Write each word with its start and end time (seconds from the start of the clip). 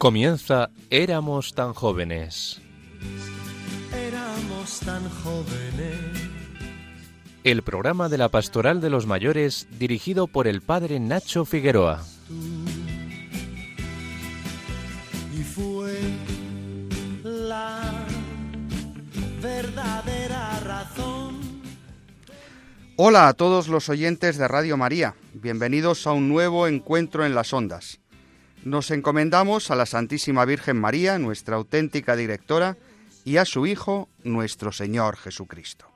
Comienza 0.00 0.70
Éramos 0.88 1.52
tan 1.52 1.74
jóvenes. 1.74 2.58
Éramos 3.94 4.80
tan 4.80 5.06
jóvenes. 5.10 5.98
El 7.44 7.60
programa 7.60 8.08
de 8.08 8.16
la 8.16 8.30
Pastoral 8.30 8.80
de 8.80 8.88
los 8.88 9.04
Mayores 9.04 9.68
dirigido 9.78 10.26
por 10.26 10.46
el 10.46 10.62
padre 10.62 10.98
Nacho 11.00 11.44
Figueroa. 11.44 12.02
Y 15.38 15.42
fue 15.42 15.98
la 17.22 18.06
verdadera 19.42 20.60
razón. 20.60 21.40
Hola 22.96 23.28
a 23.28 23.34
todos 23.34 23.68
los 23.68 23.90
oyentes 23.90 24.38
de 24.38 24.48
Radio 24.48 24.78
María. 24.78 25.14
Bienvenidos 25.34 26.06
a 26.06 26.12
un 26.12 26.30
nuevo 26.30 26.66
encuentro 26.66 27.26
en 27.26 27.34
las 27.34 27.52
ondas. 27.52 27.99
Nos 28.64 28.90
encomendamos 28.90 29.70
a 29.70 29.74
la 29.74 29.86
Santísima 29.86 30.44
Virgen 30.44 30.76
María, 30.78 31.18
nuestra 31.18 31.56
auténtica 31.56 32.14
directora, 32.14 32.76
y 33.24 33.38
a 33.38 33.44
su 33.46 33.66
Hijo, 33.66 34.08
nuestro 34.22 34.70
Señor 34.70 35.16
Jesucristo. 35.16 35.86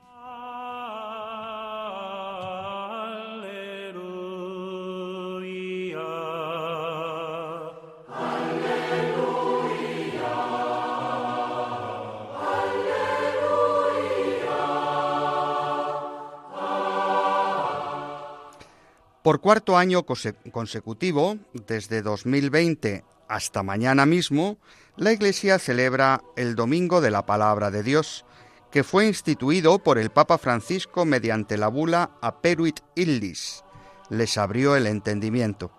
Por 19.25 19.41
cuarto 19.41 19.75
año 19.75 20.05
consecutivo, 20.51 21.39
desde 21.65 22.03
2020 22.03 23.03
hasta 23.27 23.63
mañana 23.63 24.05
mismo, 24.05 24.59
la 24.97 25.13
Iglesia 25.13 25.57
celebra 25.57 26.21
el 26.35 26.53
Domingo 26.53 27.01
de 27.01 27.09
la 27.09 27.25
Palabra 27.25 27.71
de 27.71 27.81
Dios, 27.81 28.23
que 28.69 28.83
fue 28.83 29.07
instituido 29.07 29.79
por 29.79 29.97
el 29.97 30.11
Papa 30.11 30.37
Francisco 30.37 31.05
mediante 31.05 31.57
la 31.57 31.69
bula 31.69 32.11
Aperuit 32.21 32.81
Illis, 32.93 33.63
les 34.11 34.37
abrió 34.37 34.75
el 34.75 34.85
entendimiento, 34.85 35.71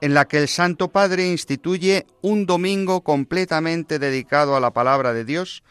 en 0.00 0.14
la 0.14 0.26
que 0.26 0.38
el 0.38 0.46
Santo 0.46 0.92
Padre 0.92 1.26
instituye 1.26 2.06
un 2.22 2.46
domingo 2.46 3.00
completamente 3.00 3.98
dedicado 3.98 4.54
a 4.54 4.60
la 4.60 4.70
palabra 4.70 5.12
de 5.12 5.24
Dios 5.24 5.64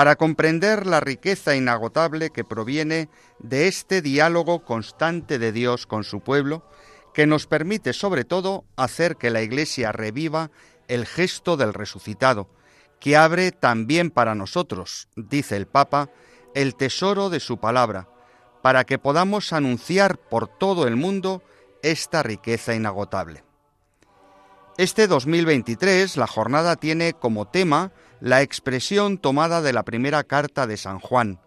para 0.00 0.16
comprender 0.16 0.86
la 0.86 1.00
riqueza 1.00 1.54
inagotable 1.54 2.30
que 2.30 2.42
proviene 2.42 3.10
de 3.38 3.68
este 3.68 4.00
diálogo 4.00 4.64
constante 4.64 5.38
de 5.38 5.52
Dios 5.52 5.86
con 5.86 6.04
su 6.04 6.20
pueblo, 6.20 6.64
que 7.12 7.26
nos 7.26 7.46
permite 7.46 7.92
sobre 7.92 8.24
todo 8.24 8.64
hacer 8.76 9.16
que 9.16 9.28
la 9.28 9.42
Iglesia 9.42 9.92
reviva 9.92 10.50
el 10.88 11.04
gesto 11.04 11.58
del 11.58 11.74
resucitado, 11.74 12.48
que 12.98 13.18
abre 13.18 13.52
también 13.52 14.10
para 14.10 14.34
nosotros, 14.34 15.08
dice 15.16 15.58
el 15.58 15.66
Papa, 15.66 16.08
el 16.54 16.76
tesoro 16.76 17.28
de 17.28 17.40
su 17.40 17.58
palabra, 17.58 18.08
para 18.62 18.84
que 18.84 18.98
podamos 18.98 19.52
anunciar 19.52 20.16
por 20.16 20.48
todo 20.48 20.88
el 20.88 20.96
mundo 20.96 21.42
esta 21.82 22.22
riqueza 22.22 22.74
inagotable. 22.74 23.44
Este 24.78 25.06
2023 25.08 26.16
la 26.16 26.26
jornada 26.26 26.76
tiene 26.76 27.12
como 27.12 27.48
tema 27.48 27.92
la 28.20 28.42
expresión 28.42 29.18
tomada 29.18 29.62
de 29.62 29.72
la 29.72 29.84
primera 29.84 30.24
carta 30.24 30.66
de 30.66 30.76
San 30.76 30.98
Juan. 31.00 31.40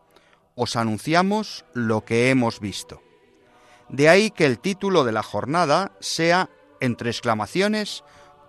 Os 0.55 0.75
anunciamos 0.75 1.65
lo 1.73 2.03
que 2.03 2.29
hemos 2.29 2.59
visto. 2.59 3.01
De 3.89 4.09
ahí 4.09 4.31
que 4.31 4.45
el 4.45 4.59
título 4.59 5.03
de 5.03 5.11
la 5.11 5.23
jornada 5.23 5.91
sea, 5.99 6.49
entre 6.79 7.11
exclamaciones, 7.11 8.03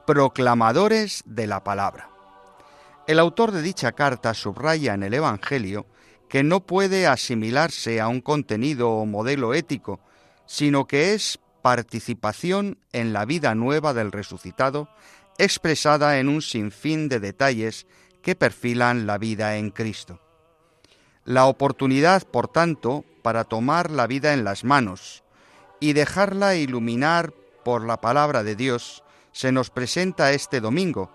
Proclamadores 0.06 1.22
de 1.26 1.46
la 1.46 1.64
Palabra. 1.64 2.10
El 3.06 3.18
autor 3.18 3.52
de 3.52 3.62
dicha 3.62 3.92
carta 3.92 4.32
subraya 4.32 4.94
en 4.94 5.02
el 5.02 5.14
Evangelio 5.14 5.86
que 6.28 6.42
no 6.42 6.60
puede 6.60 7.06
asimilarse 7.06 8.00
a 8.00 8.08
un 8.08 8.20
contenido 8.20 8.90
o 8.90 9.06
modelo 9.06 9.54
ético, 9.54 10.00
sino 10.46 10.86
que 10.86 11.14
es 11.14 11.38
participación 11.62 12.78
en 12.92 13.12
la 13.12 13.24
vida 13.24 13.54
nueva 13.54 13.94
del 13.94 14.12
resucitado, 14.12 14.88
expresada 15.38 16.18
en 16.18 16.28
un 16.28 16.42
sinfín 16.42 17.08
de 17.08 17.20
detalles 17.20 17.86
que 18.24 18.34
perfilan 18.34 19.06
la 19.06 19.18
vida 19.18 19.56
en 19.56 19.70
Cristo. 19.70 20.18
La 21.24 21.44
oportunidad, 21.44 22.24
por 22.24 22.48
tanto, 22.48 23.04
para 23.22 23.44
tomar 23.44 23.90
la 23.90 24.06
vida 24.06 24.32
en 24.32 24.44
las 24.44 24.64
manos 24.64 25.22
y 25.78 25.92
dejarla 25.92 26.56
iluminar 26.56 27.32
por 27.64 27.84
la 27.84 28.00
palabra 28.00 28.42
de 28.42 28.56
Dios 28.56 29.04
se 29.32 29.52
nos 29.52 29.70
presenta 29.70 30.32
este 30.32 30.60
domingo 30.60 31.12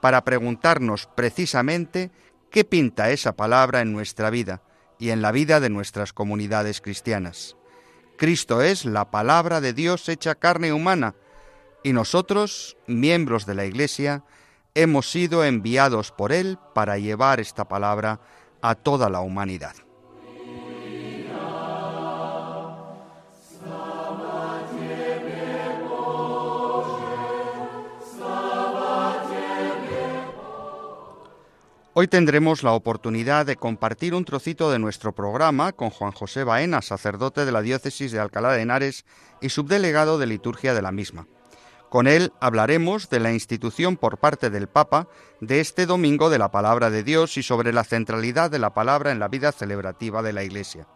para 0.00 0.24
preguntarnos 0.24 1.08
precisamente 1.14 2.10
qué 2.50 2.64
pinta 2.64 3.10
esa 3.10 3.32
palabra 3.32 3.80
en 3.80 3.92
nuestra 3.92 4.30
vida 4.30 4.62
y 4.98 5.10
en 5.10 5.20
la 5.20 5.32
vida 5.32 5.58
de 5.58 5.70
nuestras 5.70 6.12
comunidades 6.12 6.80
cristianas. 6.80 7.56
Cristo 8.16 8.62
es 8.62 8.84
la 8.84 9.10
palabra 9.10 9.60
de 9.60 9.72
Dios 9.72 10.08
hecha 10.08 10.36
carne 10.36 10.72
humana 10.72 11.16
y 11.82 11.92
nosotros, 11.92 12.76
miembros 12.86 13.46
de 13.46 13.54
la 13.54 13.64
Iglesia, 13.64 14.22
hemos 14.74 15.10
sido 15.10 15.44
enviados 15.44 16.12
por 16.12 16.32
Él 16.32 16.58
para 16.74 16.98
llevar 16.98 17.40
esta 17.40 17.68
palabra 17.68 18.20
a 18.62 18.74
toda 18.74 19.10
la 19.10 19.20
humanidad. 19.20 19.74
Hoy 31.94 32.08
tendremos 32.08 32.62
la 32.62 32.72
oportunidad 32.72 33.44
de 33.44 33.56
compartir 33.56 34.14
un 34.14 34.24
trocito 34.24 34.70
de 34.70 34.78
nuestro 34.78 35.14
programa 35.14 35.72
con 35.72 35.90
Juan 35.90 36.12
José 36.12 36.42
Baena, 36.42 36.80
sacerdote 36.80 37.44
de 37.44 37.52
la 37.52 37.60
diócesis 37.60 38.12
de 38.12 38.18
Alcalá 38.18 38.52
de 38.52 38.62
Henares 38.62 39.04
y 39.42 39.50
subdelegado 39.50 40.18
de 40.18 40.26
liturgia 40.26 40.72
de 40.72 40.80
la 40.80 40.90
misma. 40.90 41.26
Con 41.92 42.06
él 42.06 42.32
hablaremos 42.40 43.10
de 43.10 43.20
la 43.20 43.34
institución 43.34 43.98
por 43.98 44.16
parte 44.16 44.48
del 44.48 44.66
Papa 44.66 45.08
de 45.42 45.60
este 45.60 45.84
domingo 45.84 46.30
de 46.30 46.38
la 46.38 46.50
palabra 46.50 46.88
de 46.88 47.02
Dios 47.02 47.36
y 47.36 47.42
sobre 47.42 47.70
la 47.70 47.84
centralidad 47.84 48.50
de 48.50 48.58
la 48.58 48.72
palabra 48.72 49.12
en 49.12 49.18
la 49.18 49.28
vida 49.28 49.52
celebrativa 49.52 50.22
de 50.22 50.32
la 50.32 50.42
Iglesia. 50.42 50.86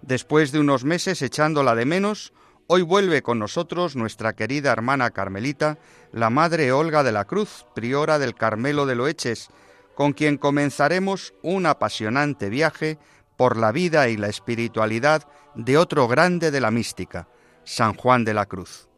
Después 0.00 0.50
de 0.50 0.60
unos 0.60 0.82
meses 0.82 1.20
echándola 1.20 1.74
de 1.74 1.84
menos, 1.84 2.32
hoy 2.68 2.80
vuelve 2.80 3.20
con 3.20 3.38
nosotros 3.38 3.96
nuestra 3.96 4.32
querida 4.32 4.72
hermana 4.72 5.10
Carmelita, 5.10 5.76
la 6.10 6.30
Madre 6.30 6.72
Olga 6.72 7.02
de 7.02 7.12
la 7.12 7.26
Cruz, 7.26 7.66
priora 7.74 8.18
del 8.18 8.34
Carmelo 8.34 8.86
de 8.86 8.94
Loeches, 8.94 9.50
con 9.94 10.14
quien 10.14 10.38
comenzaremos 10.38 11.34
un 11.42 11.66
apasionante 11.66 12.48
viaje 12.48 12.96
por 13.36 13.58
la 13.58 13.72
vida 13.72 14.08
y 14.08 14.16
la 14.16 14.28
espiritualidad 14.28 15.28
de 15.54 15.76
otro 15.76 16.08
grande 16.08 16.50
de 16.50 16.62
la 16.62 16.70
mística, 16.70 17.28
San 17.64 17.92
Juan 17.92 18.24
de 18.24 18.32
la 18.32 18.46
Cruz 18.46 18.88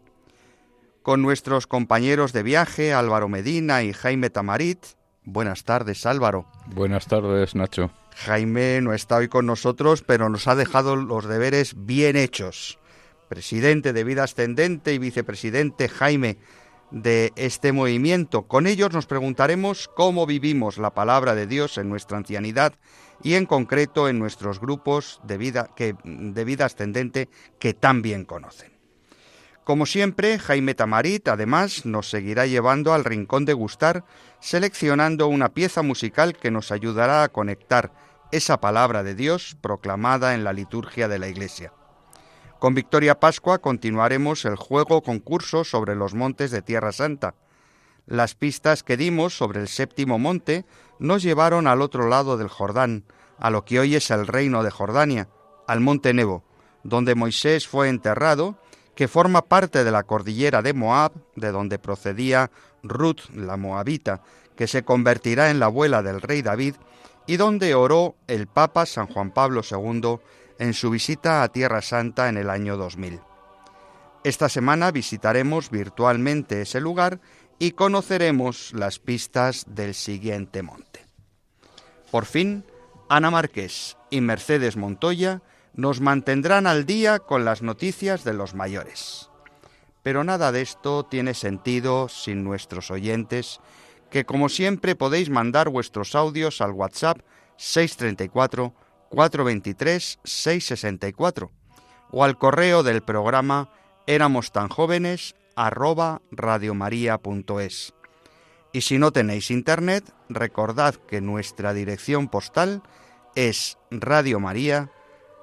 con 1.06 1.22
nuestros 1.22 1.68
compañeros 1.68 2.32
de 2.32 2.42
viaje, 2.42 2.92
Álvaro 2.92 3.28
Medina 3.28 3.84
y 3.84 3.92
Jaime 3.92 4.28
Tamarit. 4.28 4.84
Buenas 5.22 5.62
tardes, 5.62 6.04
Álvaro. 6.04 6.48
Buenas 6.74 7.06
tardes, 7.06 7.54
Nacho. 7.54 7.92
Jaime 8.16 8.80
no 8.80 8.92
está 8.92 9.18
hoy 9.18 9.28
con 9.28 9.46
nosotros, 9.46 10.02
pero 10.02 10.28
nos 10.28 10.48
ha 10.48 10.56
dejado 10.56 10.96
los 10.96 11.28
deberes 11.28 11.74
bien 11.76 12.16
hechos. 12.16 12.80
Presidente 13.28 13.92
de 13.92 14.02
Vida 14.02 14.24
Ascendente 14.24 14.94
y 14.94 14.98
vicepresidente 14.98 15.88
Jaime 15.88 16.38
de 16.90 17.32
este 17.36 17.70
movimiento. 17.70 18.48
Con 18.48 18.66
ellos 18.66 18.92
nos 18.92 19.06
preguntaremos 19.06 19.86
cómo 19.86 20.26
vivimos 20.26 20.76
la 20.76 20.92
palabra 20.92 21.36
de 21.36 21.46
Dios 21.46 21.78
en 21.78 21.88
nuestra 21.88 22.18
ancianidad 22.18 22.72
y 23.22 23.34
en 23.34 23.46
concreto 23.46 24.08
en 24.08 24.18
nuestros 24.18 24.58
grupos 24.58 25.20
de 25.22 25.38
vida, 25.38 25.70
que, 25.76 25.94
de 26.02 26.44
vida 26.44 26.64
ascendente 26.64 27.28
que 27.60 27.74
tan 27.74 28.02
bien 28.02 28.24
conocen. 28.24 28.75
Como 29.66 29.84
siempre, 29.84 30.38
Jaime 30.38 30.76
Tamarit 30.76 31.26
además 31.26 31.86
nos 31.86 32.08
seguirá 32.08 32.46
llevando 32.46 32.94
al 32.94 33.04
rincón 33.04 33.44
de 33.46 33.52
gustar, 33.52 34.04
seleccionando 34.38 35.26
una 35.26 35.54
pieza 35.54 35.82
musical 35.82 36.36
que 36.36 36.52
nos 36.52 36.70
ayudará 36.70 37.24
a 37.24 37.30
conectar 37.30 37.92
esa 38.30 38.60
palabra 38.60 39.02
de 39.02 39.16
Dios 39.16 39.56
proclamada 39.60 40.34
en 40.34 40.44
la 40.44 40.52
liturgia 40.52 41.08
de 41.08 41.18
la 41.18 41.26
Iglesia. 41.26 41.72
Con 42.60 42.74
Victoria 42.74 43.18
Pascua 43.18 43.58
continuaremos 43.58 44.44
el 44.44 44.54
juego 44.54 45.02
concurso 45.02 45.64
sobre 45.64 45.96
los 45.96 46.14
montes 46.14 46.52
de 46.52 46.62
Tierra 46.62 46.92
Santa. 46.92 47.34
Las 48.06 48.36
pistas 48.36 48.84
que 48.84 48.96
dimos 48.96 49.36
sobre 49.36 49.60
el 49.60 49.66
séptimo 49.66 50.16
monte 50.20 50.64
nos 51.00 51.24
llevaron 51.24 51.66
al 51.66 51.82
otro 51.82 52.06
lado 52.08 52.36
del 52.36 52.46
Jordán, 52.46 53.04
a 53.36 53.50
lo 53.50 53.64
que 53.64 53.80
hoy 53.80 53.96
es 53.96 54.12
el 54.12 54.28
reino 54.28 54.62
de 54.62 54.70
Jordania, 54.70 55.28
al 55.66 55.80
monte 55.80 56.14
Nebo, 56.14 56.44
donde 56.84 57.16
Moisés 57.16 57.66
fue 57.66 57.88
enterrado 57.88 58.60
que 58.96 59.06
forma 59.08 59.42
parte 59.42 59.84
de 59.84 59.90
la 59.92 60.02
cordillera 60.02 60.62
de 60.62 60.72
Moab, 60.72 61.12
de 61.36 61.52
donde 61.52 61.78
procedía 61.78 62.50
Ruth 62.82 63.28
la 63.34 63.56
Moabita, 63.56 64.22
que 64.56 64.66
se 64.66 64.84
convertirá 64.84 65.50
en 65.50 65.60
la 65.60 65.66
abuela 65.66 66.02
del 66.02 66.22
rey 66.22 66.40
David, 66.42 66.74
y 67.26 67.36
donde 67.36 67.74
oró 67.74 68.16
el 68.26 68.46
Papa 68.46 68.86
San 68.86 69.06
Juan 69.06 69.32
Pablo 69.32 69.60
II 69.70 70.18
en 70.58 70.72
su 70.72 70.90
visita 70.90 71.42
a 71.42 71.48
Tierra 71.50 71.82
Santa 71.82 72.28
en 72.28 72.38
el 72.38 72.48
año 72.48 72.78
2000. 72.78 73.20
Esta 74.24 74.48
semana 74.48 74.90
visitaremos 74.90 75.70
virtualmente 75.70 76.62
ese 76.62 76.80
lugar 76.80 77.20
y 77.58 77.72
conoceremos 77.72 78.72
las 78.72 78.98
pistas 78.98 79.66
del 79.68 79.94
siguiente 79.94 80.62
monte. 80.62 81.04
Por 82.10 82.24
fin, 82.24 82.64
Ana 83.10 83.30
Marqués 83.30 83.98
y 84.08 84.22
Mercedes 84.22 84.76
Montoya 84.76 85.42
nos 85.76 86.00
mantendrán 86.00 86.66
al 86.66 86.86
día 86.86 87.18
con 87.18 87.44
las 87.44 87.62
noticias 87.62 88.24
de 88.24 88.34
los 88.34 88.54
mayores. 88.54 89.30
Pero 90.02 90.24
nada 90.24 90.52
de 90.52 90.62
esto 90.62 91.04
tiene 91.04 91.34
sentido 91.34 92.08
sin 92.08 92.44
nuestros 92.44 92.90
oyentes, 92.90 93.60
que 94.10 94.24
como 94.24 94.48
siempre 94.48 94.94
podéis 94.96 95.30
mandar 95.30 95.68
vuestros 95.68 96.14
audios 96.14 96.60
al 96.60 96.72
WhatsApp 96.72 97.18
634 97.56 98.72
423 99.10 100.18
664 100.24 101.50
o 102.10 102.24
al 102.24 102.38
correo 102.38 102.82
del 102.82 103.02
programa 103.02 103.70
éramos 104.06 104.52
tan 104.52 104.68
jóvenes 104.68 105.34
arroba 105.56 106.22
radiomaria.es. 106.30 107.94
Y 108.72 108.82
si 108.82 108.98
no 108.98 109.10
tenéis 109.10 109.50
internet, 109.50 110.12
recordad 110.28 110.94
que 110.94 111.20
nuestra 111.20 111.72
dirección 111.72 112.28
postal 112.28 112.82
es 113.34 113.78
Radio 113.90 114.38
María, 114.38 114.90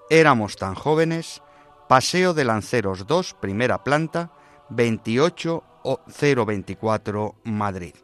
éramos 0.09 0.55
tan 0.55 0.75
jóvenes, 0.75 1.41
Paseo 1.88 2.33
de 2.33 2.45
Lanceros 2.45 3.05
2, 3.07 3.35
primera 3.35 3.83
planta, 3.83 4.31
28024 4.69 7.35
Madrid. 7.44 7.95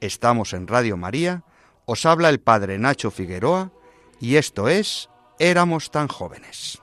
Estamos 0.00 0.52
en 0.52 0.66
Radio 0.66 0.96
María, 0.96 1.44
os 1.86 2.04
habla 2.06 2.28
el 2.28 2.40
Padre 2.40 2.78
Nacho 2.78 3.10
Figueroa 3.10 3.72
y 4.20 4.36
esto 4.36 4.68
es 4.68 5.08
Éramos 5.38 5.92
tan 5.92 6.08
jóvenes. 6.08 6.82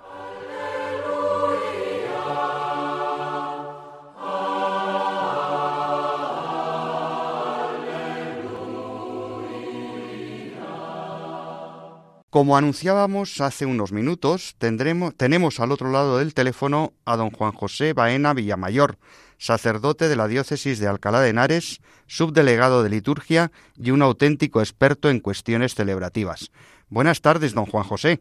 Como 12.35 12.57
anunciábamos 12.57 13.39
hace 13.39 13.65
unos 13.65 13.93
minutos, 13.93 14.57
tendremos, 14.57 15.15
tenemos 15.15 15.61
al 15.61 15.71
otro 15.71 15.89
lado 15.89 16.17
del 16.17 16.33
teléfono 16.33 16.91
a 17.05 17.15
don 17.15 17.31
Juan 17.31 17.53
José 17.53 17.93
Baena 17.93 18.33
Villamayor, 18.33 18.97
sacerdote 19.37 20.09
de 20.09 20.17
la 20.17 20.27
diócesis 20.27 20.81
de 20.81 20.87
Alcalá 20.89 21.21
de 21.21 21.29
Henares, 21.29 21.79
subdelegado 22.07 22.83
de 22.83 22.89
liturgia 22.89 23.53
y 23.77 23.91
un 23.91 24.01
auténtico 24.01 24.59
experto 24.59 25.09
en 25.09 25.21
cuestiones 25.21 25.75
celebrativas. 25.75 26.51
Buenas 26.89 27.21
tardes, 27.21 27.53
don 27.53 27.67
Juan 27.67 27.85
José. 27.85 28.19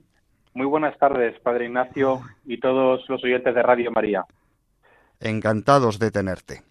Muy 0.52 0.66
buenas 0.66 0.96
tardes, 0.96 1.36
Padre 1.40 1.64
Ignacio 1.64 2.20
y 2.44 2.60
todos 2.60 3.04
los 3.08 3.24
oyentes 3.24 3.52
de 3.52 3.62
Radio 3.64 3.90
María. 3.90 4.24
Encantados 5.18 5.98
de 5.98 6.12
tenerte. 6.12 6.62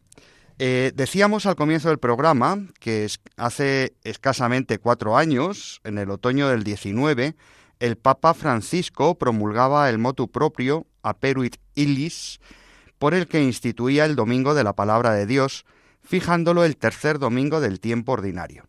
Eh, 0.66 0.94
decíamos 0.96 1.46
al 1.46 1.58
comienzo 1.58 1.90
del 1.90 1.98
programa 1.98 2.56
que 2.80 3.08
hace 3.36 3.92
escasamente 4.06 4.78
cuatro 4.78 5.18
años, 5.18 5.82
en 5.84 5.98
el 5.98 6.10
otoño 6.10 6.48
del 6.48 6.64
19, 6.64 7.34
el 7.82 7.98
Papa 7.98 8.34
Francisco 8.34 9.16
promulgaba 9.16 9.90
el 9.90 9.98
motu 9.98 10.32
propio 10.32 10.86
Aperuit 11.02 11.58
Illis, 11.76 12.40
por 12.98 13.14
el 13.14 13.28
que 13.28 13.44
instituía 13.44 14.06
el 14.06 14.16
Domingo 14.16 14.54
de 14.54 14.64
la 14.64 14.72
Palabra 14.72 15.12
de 15.12 15.26
Dios, 15.26 15.66
fijándolo 16.02 16.64
el 16.64 16.78
tercer 16.78 17.20
domingo 17.20 17.60
del 17.60 17.82
tiempo 17.82 18.14
ordinario. 18.14 18.64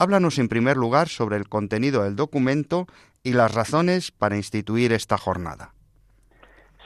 Háblanos 0.00 0.36
en 0.40 0.48
primer 0.48 0.76
lugar 0.76 1.06
sobre 1.06 1.36
el 1.36 1.48
contenido 1.48 2.02
del 2.02 2.16
documento 2.16 2.88
y 3.22 3.34
las 3.34 3.54
razones 3.54 4.10
para 4.10 4.34
instituir 4.34 4.92
esta 4.92 5.16
jornada. 5.16 5.74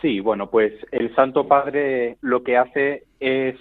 Sí, 0.03 0.21
bueno, 0.21 0.51
pues 0.51 0.75
el 0.93 1.15
Santo 1.15 1.49
Padre 1.49 2.19
lo 2.21 2.43
que 2.43 2.59
hace 2.59 3.05
es 3.21 3.57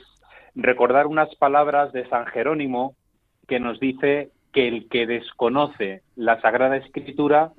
recordar 0.55 1.07
unas 1.07 1.33
palabras 1.35 1.91
de 1.93 2.07
San 2.09 2.25
Jerónimo 2.27 2.95
que 3.47 3.59
nos 3.59 3.79
dice 3.79 4.29
que 4.51 4.67
el 4.67 4.87
que 4.87 5.07
desconoce 5.07 6.03
la 6.15 6.39
Sagrada 6.41 6.77
Escritura 6.77 7.51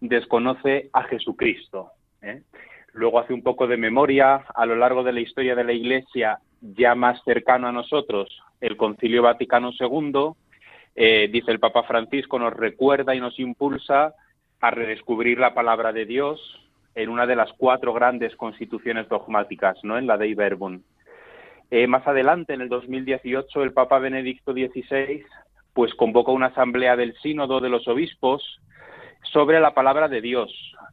desconoce 0.00 0.90
a 0.92 1.02
Jesucristo. 1.04 1.90
¿eh? 2.22 2.42
Luego 2.92 3.18
hace 3.18 3.34
un 3.34 3.42
poco 3.42 3.66
de 3.66 3.76
memoria 3.76 4.36
a 4.54 4.66
lo 4.66 4.76
largo 4.76 5.02
de 5.02 5.12
la 5.12 5.20
historia 5.20 5.54
de 5.54 5.64
la 5.64 5.72
Iglesia, 5.72 6.38
ya 6.60 6.94
más 6.94 7.22
cercano 7.24 7.68
a 7.68 7.72
nosotros, 7.72 8.40
el 8.60 8.76
Concilio 8.76 9.22
Vaticano 9.22 9.70
II, 9.78 10.30
eh, 10.94 11.28
dice 11.30 11.50
el 11.50 11.60
Papa 11.60 11.82
Francisco, 11.82 12.38
nos 12.38 12.54
recuerda 12.54 13.14
y 13.14 13.20
nos 13.20 13.38
impulsa 13.38 14.14
a 14.60 14.70
redescubrir 14.70 15.38
la 15.38 15.52
palabra 15.52 15.92
de 15.92 16.06
Dios 16.06 16.40
en 16.94 17.10
una 17.10 17.26
de 17.26 17.36
las 17.36 17.52
cuatro 17.58 17.92
grandes 17.92 18.34
constituciones 18.36 19.06
dogmáticas, 19.08 19.76
¿no? 19.82 19.98
En 19.98 20.06
la 20.06 20.16
Dei 20.16 20.32
Verbum. 20.32 20.80
Eh, 21.70 21.86
más 21.86 22.06
adelante, 22.06 22.54
en 22.54 22.60
el 22.60 22.68
2018, 22.68 23.62
el 23.62 23.72
Papa 23.72 23.98
Benedicto 23.98 24.52
XVI 24.52 25.24
pues 25.72 25.94
convoca 25.94 26.32
una 26.32 26.46
asamblea 26.46 26.96
del 26.96 27.14
Sínodo 27.18 27.60
de 27.60 27.68
los 27.68 27.86
Obispos 27.86 28.42
sobre 29.32 29.60
la 29.60 29.74
palabra 29.74 30.08
de 30.08 30.20
Dios 30.20 30.50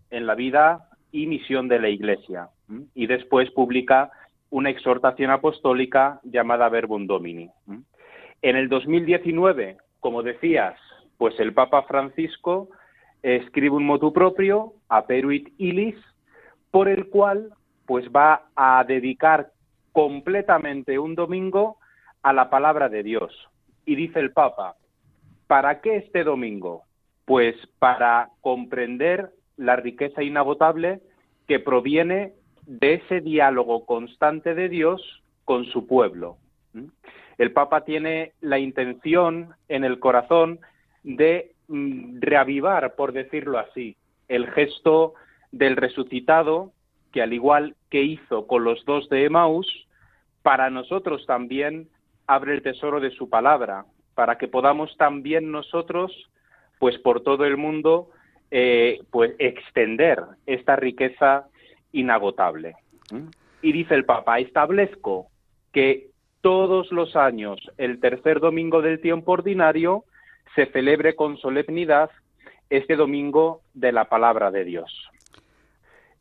en 0.10 0.26
la 0.26 0.36
vida 0.36 0.90
y 1.12 1.28
misión 1.28 1.68
de 1.68 1.80
la 1.80 1.90
Iglesia. 1.90 2.50
Y 2.94 3.08
después 3.08 3.50
publica 3.52 4.12
una 4.50 4.70
exhortación 4.70 5.32
apostólica 5.32 6.20
llamada 6.24 6.70
Verbum 6.70 7.08
Domini. 7.08 7.50
En 8.42 8.56
el 8.58 8.68
2019, 8.68 9.78
como 10.00 10.22
decías, 10.22 10.76
pues 11.18 11.40
el 11.40 11.54
Papa 11.54 11.84
Francisco 11.84 12.70
escribe 13.22 13.76
un 13.76 13.86
motu 13.86 14.12
propio, 14.12 14.74
Aperuit 14.90 15.54
Ilis, 15.58 15.96
por 16.72 16.90
el 16.90 17.08
cual 17.10 17.52
pues 17.86 18.06
va 18.10 18.48
a 18.56 18.84
dedicar 18.84 19.52
completamente 19.94 21.00
un 21.00 21.16
domingo 21.16 21.78
a 22.22 22.34
la 22.34 22.50
palabra 22.50 22.90
de 22.90 23.04
Dios. 23.04 23.32
Y 23.86 23.96
dice 23.96 24.20
el 24.20 24.32
Papa, 24.34 24.76
¿para 25.48 25.80
qué 25.80 25.98
este 25.98 26.24
domingo? 26.24 26.84
Pues 27.26 27.56
para 27.80 28.30
comprender 28.42 29.32
la 29.56 29.78
riqueza 29.78 30.24
inagotable 30.24 31.00
que 31.48 31.60
proviene 31.60 32.34
de 32.66 32.96
ese 32.96 33.22
diálogo 33.22 33.86
constante 33.86 34.56
de 34.56 34.68
Dios 34.68 35.24
con 35.46 35.66
su 35.66 35.88
pueblo. 35.88 36.38
El 37.38 37.52
Papa 37.52 37.84
tiene 37.84 38.34
la 38.42 38.60
intención 38.60 39.54
en 39.68 39.84
el 39.84 40.00
corazón 40.00 40.60
de 41.04 41.52
mm, 41.68 42.20
reavivar, 42.20 42.96
por 42.96 43.12
decirlo 43.12 43.60
así, 43.60 43.96
el 44.28 44.50
gesto 44.52 45.14
del 45.52 45.76
resucitado 45.76 46.72
que 47.14 47.22
al 47.22 47.32
igual 47.32 47.76
que 47.90 48.04
hizo 48.04 48.48
con 48.48 48.66
los 48.66 48.84
dos 48.84 49.08
de 49.08 49.24
Emaús, 49.26 49.68
para 50.42 50.70
nosotros 50.70 51.26
también 51.26 51.88
abre 52.28 52.54
el 52.54 52.64
tesoro 52.64 53.00
de 53.00 53.12
su 53.12 53.30
palabra, 53.30 53.86
para 54.16 54.38
que 54.38 54.48
podamos 54.48 54.98
también 54.98 55.52
nosotros, 55.52 56.12
pues 56.80 56.98
por 56.98 57.22
todo 57.22 57.46
el 57.46 57.56
mundo, 57.56 58.10
eh, 58.52 59.00
pues 59.12 59.36
extender 59.40 60.22
esta 60.46 60.76
riqueza 60.76 61.48
inagotable. 61.92 62.76
Y 63.62 63.72
dice 63.72 63.94
el 63.94 64.06
Papa, 64.06 64.40
establezco 64.40 65.28
que 65.72 66.08
todos 66.42 66.92
los 66.92 67.16
años, 67.16 67.60
el 67.78 68.00
tercer 68.00 68.40
domingo 68.40 68.82
del 68.82 69.00
tiempo 69.00 69.34
ordinario, 69.34 70.04
se 70.56 70.66
celebre 70.68 71.16
con 71.16 71.38
solemnidad 71.38 72.10
este 72.70 72.96
domingo 72.96 73.62
de 73.74 73.92
la 73.92 74.06
palabra 74.06 74.52
de 74.52 74.66
Dios. 74.66 75.10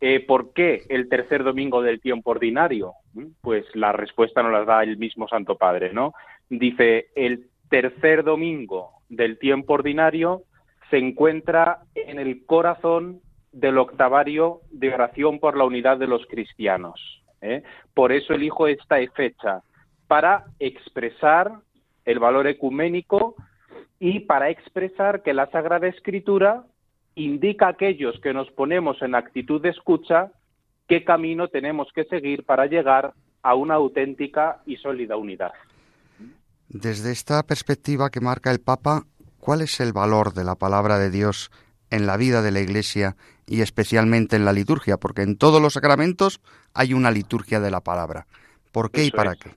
Eh, 0.04 0.18
¿Por 0.18 0.52
qué 0.52 0.82
el 0.88 1.08
tercer 1.08 1.44
domingo 1.44 1.80
del 1.80 2.00
tiempo 2.00 2.32
ordinario? 2.32 2.94
Pues 3.40 3.64
la 3.74 3.92
respuesta 3.92 4.42
nos 4.42 4.50
la 4.50 4.64
da 4.64 4.82
el 4.82 4.96
mismo 4.96 5.28
Santo 5.28 5.56
Padre, 5.56 5.92
¿no? 5.92 6.12
Dice, 6.50 7.06
el 7.14 7.46
tercer 7.70 8.24
domingo 8.24 8.94
del 9.08 9.38
tiempo 9.38 9.74
ordinario 9.74 10.42
se 10.90 10.98
encuentra 10.98 11.82
en 11.94 12.18
el 12.18 12.44
corazón 12.46 13.20
del 13.52 13.78
octavario 13.78 14.62
de 14.72 14.92
oración 14.92 15.38
por 15.38 15.56
la 15.56 15.62
unidad 15.62 15.98
de 15.98 16.08
los 16.08 16.26
cristianos. 16.26 17.22
¿eh? 17.40 17.62
Por 17.94 18.10
eso 18.10 18.34
elijo 18.34 18.66
esta 18.66 18.96
fecha, 19.14 19.62
para 20.08 20.46
expresar 20.58 21.52
el 22.04 22.18
valor 22.18 22.48
ecuménico 22.48 23.36
y 24.00 24.18
para 24.18 24.50
expresar 24.50 25.22
que 25.22 25.32
la 25.32 25.46
Sagrada 25.52 25.86
Escritura 25.86 26.64
indica 27.14 27.66
a 27.66 27.70
aquellos 27.70 28.18
que 28.20 28.32
nos 28.32 28.50
ponemos 28.50 29.00
en 29.02 29.14
actitud 29.14 29.60
de 29.60 29.70
escucha 29.70 30.32
qué 30.88 31.04
camino 31.04 31.48
tenemos 31.48 31.88
que 31.94 32.04
seguir 32.04 32.44
para 32.44 32.66
llegar 32.66 33.12
a 33.42 33.54
una 33.54 33.74
auténtica 33.74 34.62
y 34.66 34.76
sólida 34.76 35.16
unidad. 35.16 35.52
Desde 36.68 37.12
esta 37.12 37.42
perspectiva 37.42 38.10
que 38.10 38.20
marca 38.20 38.50
el 38.50 38.60
Papa, 38.60 39.02
¿cuál 39.38 39.60
es 39.60 39.80
el 39.80 39.92
valor 39.92 40.32
de 40.32 40.44
la 40.44 40.54
palabra 40.54 40.98
de 40.98 41.10
Dios 41.10 41.50
en 41.90 42.06
la 42.06 42.16
vida 42.16 42.40
de 42.40 42.50
la 42.50 42.60
Iglesia 42.60 43.16
y 43.46 43.60
especialmente 43.60 44.36
en 44.36 44.44
la 44.44 44.52
liturgia? 44.52 44.96
Porque 44.96 45.22
en 45.22 45.36
todos 45.36 45.60
los 45.60 45.74
sacramentos 45.74 46.40
hay 46.72 46.94
una 46.94 47.10
liturgia 47.10 47.60
de 47.60 47.70
la 47.70 47.80
palabra. 47.80 48.26
¿Por 48.72 48.90
qué 48.90 49.04
y 49.04 49.10
para 49.10 49.34
qué? 49.34 49.50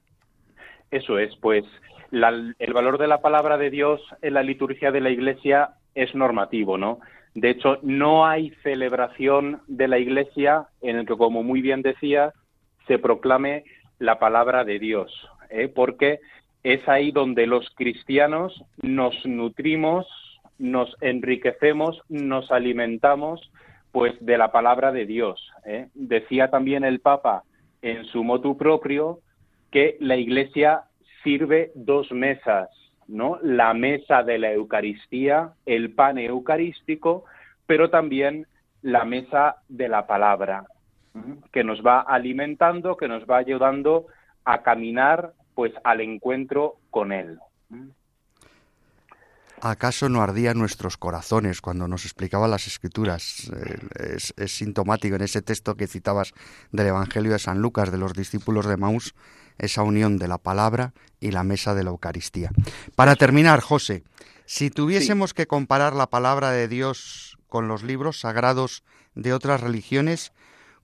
Eso 0.92 1.18
es, 1.18 1.36
pues 1.38 1.64
el 2.12 2.74
valor 2.74 2.98
de 2.98 3.08
la 3.08 3.22
palabra 3.22 3.58
de 3.58 3.70
Dios 3.70 4.02
en 4.22 4.34
la 4.34 4.44
liturgia 4.44 4.92
de 4.92 5.02
la 5.02 5.10
Iglesia 5.10 5.72
es 5.94 6.14
normativo, 6.16 6.78
¿no? 6.78 7.00
De 7.36 7.50
hecho, 7.50 7.80
no 7.84 8.26
hay 8.26 8.52
celebración 8.64 9.62
de 9.68 9.90
la 9.90 10.00
Iglesia 10.00 10.68
en 10.82 10.96
el 10.96 11.06
que, 11.06 11.18
como 11.18 11.44
muy 11.44 11.62
bien 11.62 11.82
decía, 11.82 12.34
se 12.88 12.98
proclame 12.98 13.66
la 14.00 14.20
palabra 14.20 14.64
de 14.64 14.80
Dios, 14.80 15.12
¿eh? 15.50 15.68
porque 15.68 16.20
es 16.64 16.88
ahí 16.88 17.12
donde 17.12 17.46
los 17.46 17.70
cristianos 17.76 18.64
nos 18.82 19.14
nutrimos, 19.26 20.08
nos 20.58 20.96
enriquecemos, 21.02 22.02
nos 22.10 22.52
alimentamos 22.52 23.52
pues 23.92 24.14
de 24.20 24.38
la 24.38 24.52
palabra 24.52 24.92
de 24.92 25.06
Dios. 25.06 25.52
¿eh? 25.66 25.88
Decía 25.94 26.50
también 26.50 26.84
el 26.86 27.02
Papa 27.02 27.44
en 27.82 28.06
su 28.06 28.24
motu 28.24 28.58
propio 28.58 29.20
que 29.72 29.98
la 30.00 30.16
Iglesia 30.16 30.84
sirve 31.24 31.72
dos 31.76 32.12
mesas, 32.12 32.70
¿no? 33.08 33.40
La 33.42 33.74
mesa 33.74 34.24
de 34.24 34.38
la 34.38 34.52
Eucaristía, 34.52 35.54
el 35.66 35.92
pan 35.92 36.18
eucarístico, 36.18 37.26
pero 37.66 37.90
también 37.90 38.48
la 38.82 39.06
mesa 39.06 39.58
de 39.68 39.88
la 39.88 40.06
palabra, 40.06 40.66
que 41.52 41.64
nos 41.64 41.82
va 41.82 42.02
alimentando, 42.02 42.98
que 42.98 43.08
nos 43.08 43.24
va 43.24 43.38
ayudando 43.38 44.08
a 44.44 44.62
caminar 44.62 45.34
pues 45.56 45.74
al 45.84 46.02
encuentro 46.02 46.76
con 46.92 47.12
él. 47.12 47.40
¿Acaso 49.62 50.10
no 50.10 50.22
ardían 50.22 50.60
nuestros 50.60 50.98
corazones 50.98 51.62
cuando 51.62 51.88
nos 51.88 52.06
explicaba 52.06 52.48
las 52.48 52.68
escrituras? 52.68 53.50
Es, 53.96 54.34
sintomático 54.52 55.16
en 55.16 55.24
ese 55.24 55.42
texto 55.42 55.76
que 55.76 55.88
citabas 55.88 56.34
del 56.72 56.88
Evangelio 56.88 57.32
de 57.32 57.40
San 57.40 57.62
Lucas 57.62 57.92
de 57.92 57.98
los 57.98 58.14
discípulos 58.14 58.68
de 58.68 58.78
Maús, 58.78 59.16
esa 59.58 59.84
unión 59.84 60.18
de 60.18 60.28
la 60.28 60.38
palabra 60.38 60.94
y 61.20 61.32
la 61.32 61.44
mesa 61.44 61.74
de 61.74 61.84
la 61.84 61.90
Eucaristía. 61.90 62.52
Para 62.96 63.16
terminar, 63.16 63.62
José, 63.62 64.04
si 64.46 64.70
tuviésemos 64.70 65.34
que 65.34 65.48
comparar 65.48 65.94
la 65.94 66.08
palabra 66.08 66.52
de 66.52 66.68
Dios 66.68 67.38
con 67.48 67.68
los 67.68 67.84
libros 67.84 68.20
sagrados 68.20 68.84
de 69.16 69.34
otras 69.34 69.62
religiones, 69.62 70.34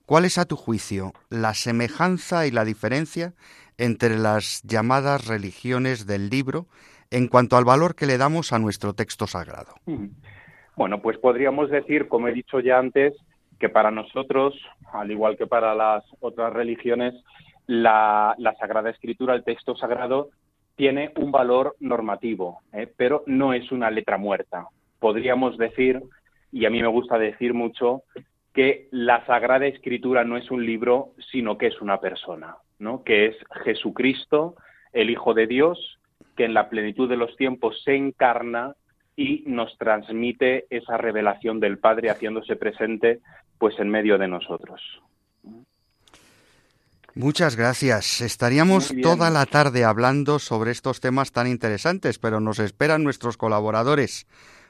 ¿cuál 0.05 0.25
es 0.25 0.37
a 0.37 0.45
tu 0.45 0.55
juicio 0.55 1.13
la 1.29 1.53
semejanza 1.53 2.47
y 2.47 2.51
la 2.51 2.65
diferencia 2.65 3.33
entre 3.77 4.17
las 4.17 4.61
llamadas 4.63 5.27
religiones 5.27 6.05
del 6.05 6.29
libro 6.29 6.67
en 7.11 7.27
cuanto 7.27 7.57
al 7.57 7.65
valor 7.65 7.95
que 7.95 8.05
le 8.05 8.17
damos 8.17 8.53
a 8.53 8.59
nuestro 8.59 8.93
texto 8.93 9.27
sagrado? 9.27 9.75
Bueno, 10.75 11.01
pues 11.01 11.17
podríamos 11.17 11.69
decir, 11.69 12.07
como 12.07 12.27
he 12.27 12.33
dicho 12.33 12.59
ya 12.59 12.79
antes, 12.79 13.13
que 13.59 13.69
para 13.69 13.91
nosotros, 13.91 14.55
al 14.91 15.11
igual 15.11 15.37
que 15.37 15.45
para 15.45 15.75
las 15.75 16.03
otras 16.19 16.51
religiones, 16.53 17.13
la, 17.67 18.35
Sagrada 18.59 18.89
Escritura, 18.89 19.35
el 19.35 19.43
texto 19.43 19.75
sagrado, 19.75 20.29
tiene 20.75 21.11
un 21.17 21.31
valor 21.31 21.75
normativo, 21.79 22.59
¿eh? 22.73 22.91
pero 22.95 23.23
no 23.27 23.53
es 23.53 23.71
una 23.71 23.91
letra 23.91 24.17
muerta. 24.17 24.67
Podríamos 24.99 25.57
decir, 25.57 26.01
y 26.51 26.65
a 26.65 26.69
mí 26.69 26.81
me 26.81 26.87
gusta 26.87 27.17
decir 27.17 27.53
mucho, 27.53 28.03
que 28.53 28.87
la 28.91 29.25
Sagrada 29.25 29.67
Escritura 29.67 30.23
no 30.23 30.37
es 30.37 30.51
un 30.51 30.65
libro, 30.65 31.13
sino 31.31 31.57
que 31.57 31.67
es 31.67 31.81
una 31.81 31.99
persona, 31.99 32.57
¿no? 32.79 33.03
que 33.03 33.27
es 33.27 33.35
Jesucristo, 33.63 34.55
el 34.91 35.09
Hijo 35.09 35.33
de 35.33 35.47
Dios, 35.47 35.99
que 36.35 36.45
en 36.45 36.53
la 36.53 36.69
plenitud 36.69 37.09
de 37.09 37.17
los 37.17 37.35
tiempos 37.37 37.81
se 37.83 37.95
encarna 37.95 38.75
y 39.15 39.43
nos 39.45 39.77
transmite 39.77 40.65
esa 40.69 40.97
revelación 40.97 41.59
del 41.59 41.77
Padre 41.77 42.09
haciéndose 42.09 42.55
presente 42.55 43.19
pues 43.57 43.79
en 43.79 43.89
medio 43.89 44.17
de 44.17 44.27
nosotros. 44.27 44.81
Muchas 47.13 47.55
gracias. 47.57 48.21
Estaríamos 48.21 48.93
toda 49.03 49.29
la 49.29 49.45
tarde 49.45 49.83
hablando 49.83 50.39
sobre 50.39 50.71
estos 50.71 51.01
temas 51.01 51.31
tan 51.31 51.47
interesantes, 51.47 52.19
pero 52.19 52.39
nos 52.39 52.59
esperan 52.59 53.03
nuestros 53.03 53.35
colaboradores. 53.35 54.27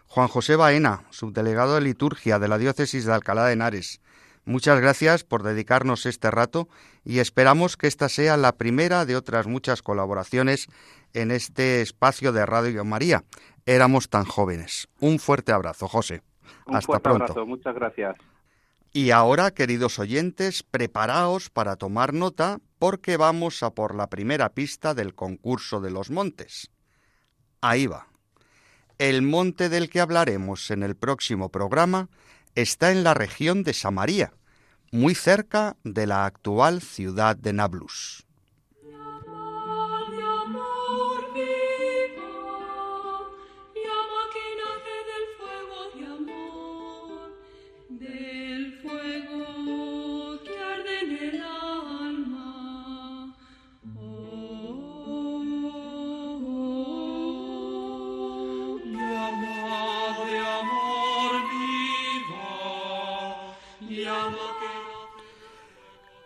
Juan 0.08 0.28
José 0.28 0.56
Baena, 0.56 1.04
subdelegado 1.12 1.76
de 1.76 1.82
liturgia 1.82 2.40
de 2.40 2.48
la 2.48 2.58
diócesis 2.58 3.06
de 3.06 3.14
Alcalá 3.14 3.46
de 3.46 3.54
Henares. 3.54 4.02
Muchas 4.44 4.82
gracias 4.82 5.24
por 5.24 5.44
dedicarnos 5.44 6.08
este 6.08 6.32
rato 6.32 6.68
y 7.06 7.20
esperamos 7.20 7.78
que 7.78 7.88
esta 7.88 8.10
sea 8.10 8.38
la 8.38 8.54
primera 8.54 9.06
de 9.06 9.16
otras 9.16 9.46
muchas 9.46 9.84
colaboraciones 9.84 10.68
en 11.14 11.30
este 11.30 11.82
espacio 11.82 12.32
de 12.32 12.46
Radio 12.46 12.84
María. 12.84 13.24
Éramos 13.68 14.10
tan 14.10 14.26
jóvenes. 14.26 14.88
Un 15.00 15.20
fuerte 15.20 15.52
abrazo, 15.52 15.88
José. 15.88 16.24
Un 16.66 16.76
Hasta 16.76 16.88
fuerte 16.88 17.04
pronto. 17.04 17.24
abrazo, 17.26 17.46
muchas 17.46 17.76
gracias. 17.76 18.16
Y 18.94 19.12
ahora, 19.12 19.52
queridos 19.52 20.00
oyentes, 20.00 20.64
preparaos 20.64 21.50
para 21.50 21.78
tomar 21.78 22.14
nota 22.14 22.60
porque 22.78 23.16
vamos 23.16 23.64
a 23.64 23.74
por 23.74 23.96
la 23.96 24.08
primera 24.08 24.50
pista 24.54 24.94
del 24.94 25.16
concurso 25.16 25.80
de 25.80 25.92
los 25.92 26.10
montes. 26.10 26.72
Ahí 27.62 27.88
va. 27.88 28.08
El 28.98 29.22
monte 29.22 29.70
del 29.70 29.90
que 29.90 30.02
hablaremos 30.02 30.72
en 30.72 30.84
el 30.84 30.98
próximo 30.98 31.50
programa 31.50 32.10
está 32.54 32.92
en 32.92 33.06
la 33.06 33.14
región 33.14 33.64
de 33.64 33.74
Samaria, 33.74 34.34
muy 34.92 35.16
cerca 35.16 35.78
de 35.86 36.06
la 36.06 36.26
actual 36.26 36.82
ciudad 36.82 37.38
de 37.38 37.54
Nablus. 37.54 38.28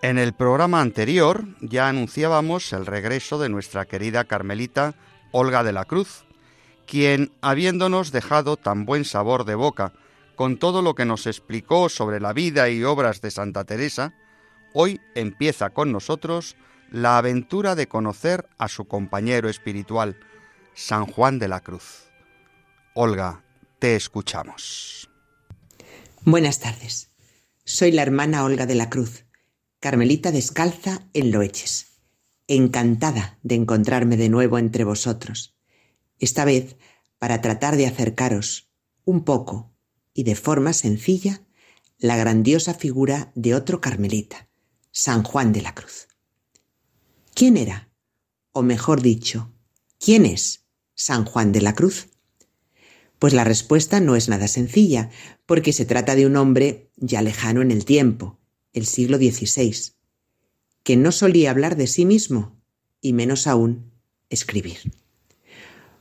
En 0.05 0.19
el 0.19 0.33
programa 0.33 0.81
anterior 0.81 1.47
ya 1.61 1.89
anunciábamos 1.89 2.73
el 2.73 2.85
regreso 2.85 3.39
de 3.39 3.49
nuestra 3.49 3.85
querida 3.85 4.25
Carmelita 4.25 4.93
Olga 5.31 5.63
de 5.63 5.73
la 5.73 5.85
Cruz, 5.85 6.25
quien, 6.85 7.31
habiéndonos 7.41 8.11
dejado 8.11 8.55
tan 8.55 8.85
buen 8.85 9.03
sabor 9.03 9.45
de 9.45 9.55
boca 9.55 9.93
con 10.35 10.59
todo 10.59 10.83
lo 10.83 10.93
que 10.93 11.05
nos 11.05 11.25
explicó 11.25 11.89
sobre 11.89 12.19
la 12.19 12.33
vida 12.33 12.69
y 12.69 12.83
obras 12.83 13.19
de 13.21 13.31
Santa 13.31 13.63
Teresa, 13.63 14.13
hoy 14.75 15.01
empieza 15.15 15.71
con 15.71 15.91
nosotros 15.91 16.55
la 16.91 17.17
aventura 17.17 17.73
de 17.73 17.87
conocer 17.87 18.47
a 18.59 18.67
su 18.67 18.85
compañero 18.85 19.49
espiritual, 19.49 20.19
San 20.75 21.07
Juan 21.07 21.39
de 21.39 21.47
la 21.47 21.61
Cruz. 21.61 22.11
Olga, 22.93 23.43
te 23.79 23.95
escuchamos. 23.95 25.09
Buenas 26.21 26.59
tardes. 26.59 27.09
Soy 27.63 27.91
la 27.91 28.03
hermana 28.03 28.43
Olga 28.43 28.67
de 28.67 28.75
la 28.75 28.91
Cruz 28.91 29.24
Carmelita 29.85 30.31
descalza 30.31 31.07
en 31.13 31.29
Loeches, 31.29 31.99
encantada 32.47 33.37
de 33.43 33.53
encontrarme 33.53 34.17
de 34.17 34.29
nuevo 34.29 34.57
entre 34.57 34.83
vosotros, 34.83 35.59
esta 36.17 36.43
vez 36.43 36.75
para 37.19 37.39
tratar 37.39 37.75
de 37.75 37.85
acercaros 37.85 38.67
un 39.03 39.23
poco 39.23 39.75
y 40.11 40.23
de 40.23 40.33
forma 40.33 40.73
sencilla 40.73 41.43
la 41.99 42.17
grandiosa 42.17 42.73
figura 42.73 43.31
de 43.35 43.53
otro 43.53 43.79
Carmelita, 43.79 44.49
San 44.89 45.21
Juan 45.21 45.53
de 45.53 45.61
la 45.61 45.75
Cruz. 45.75 46.07
¿Quién 47.35 47.55
era? 47.55 47.91
O 48.53 48.63
mejor 48.63 49.03
dicho, 49.03 49.53
¿quién 49.99 50.25
es 50.25 50.65
San 50.95 51.25
Juan 51.25 51.51
de 51.51 51.61
la 51.61 51.75
Cruz? 51.75 52.07
Pues 53.19 53.35
la 53.35 53.43
respuesta 53.43 53.99
no 53.99 54.15
es 54.15 54.29
nada 54.29 54.47
sencilla, 54.47 55.11
porque 55.45 55.73
se 55.73 55.85
trata 55.85 56.15
de 56.15 56.25
un 56.25 56.37
hombre 56.37 56.89
ya 56.95 57.21
lejano 57.21 57.61
en 57.61 57.69
el 57.69 57.85
tiempo, 57.85 58.39
el 58.75 58.85
siglo 58.85 59.17
XVI, 59.17 59.93
que 60.83 60.97
no 60.97 61.11
solía 61.11 61.49
hablar 61.49 61.75
de 61.77 61.87
sí 61.87 62.05
mismo 62.05 62.61
y 63.01 63.13
menos 63.13 63.47
aún 63.47 63.91
escribir. 64.29 64.91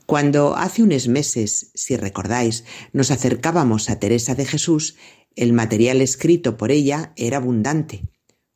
Cuando 0.07 0.57
hace 0.57 0.83
unos 0.83 1.09
meses, 1.09 1.71
si 1.75 1.97
recordáis, 1.97 2.65
nos 2.93 3.11
acercábamos 3.11 3.89
a 3.89 3.99
Teresa 3.99 4.35
de 4.35 4.45
Jesús, 4.45 4.97
el 5.37 5.53
material 5.53 6.03
escrito 6.03 6.59
por 6.59 6.71
ella 6.71 7.15
era 7.17 7.39
abundante. 7.39 8.03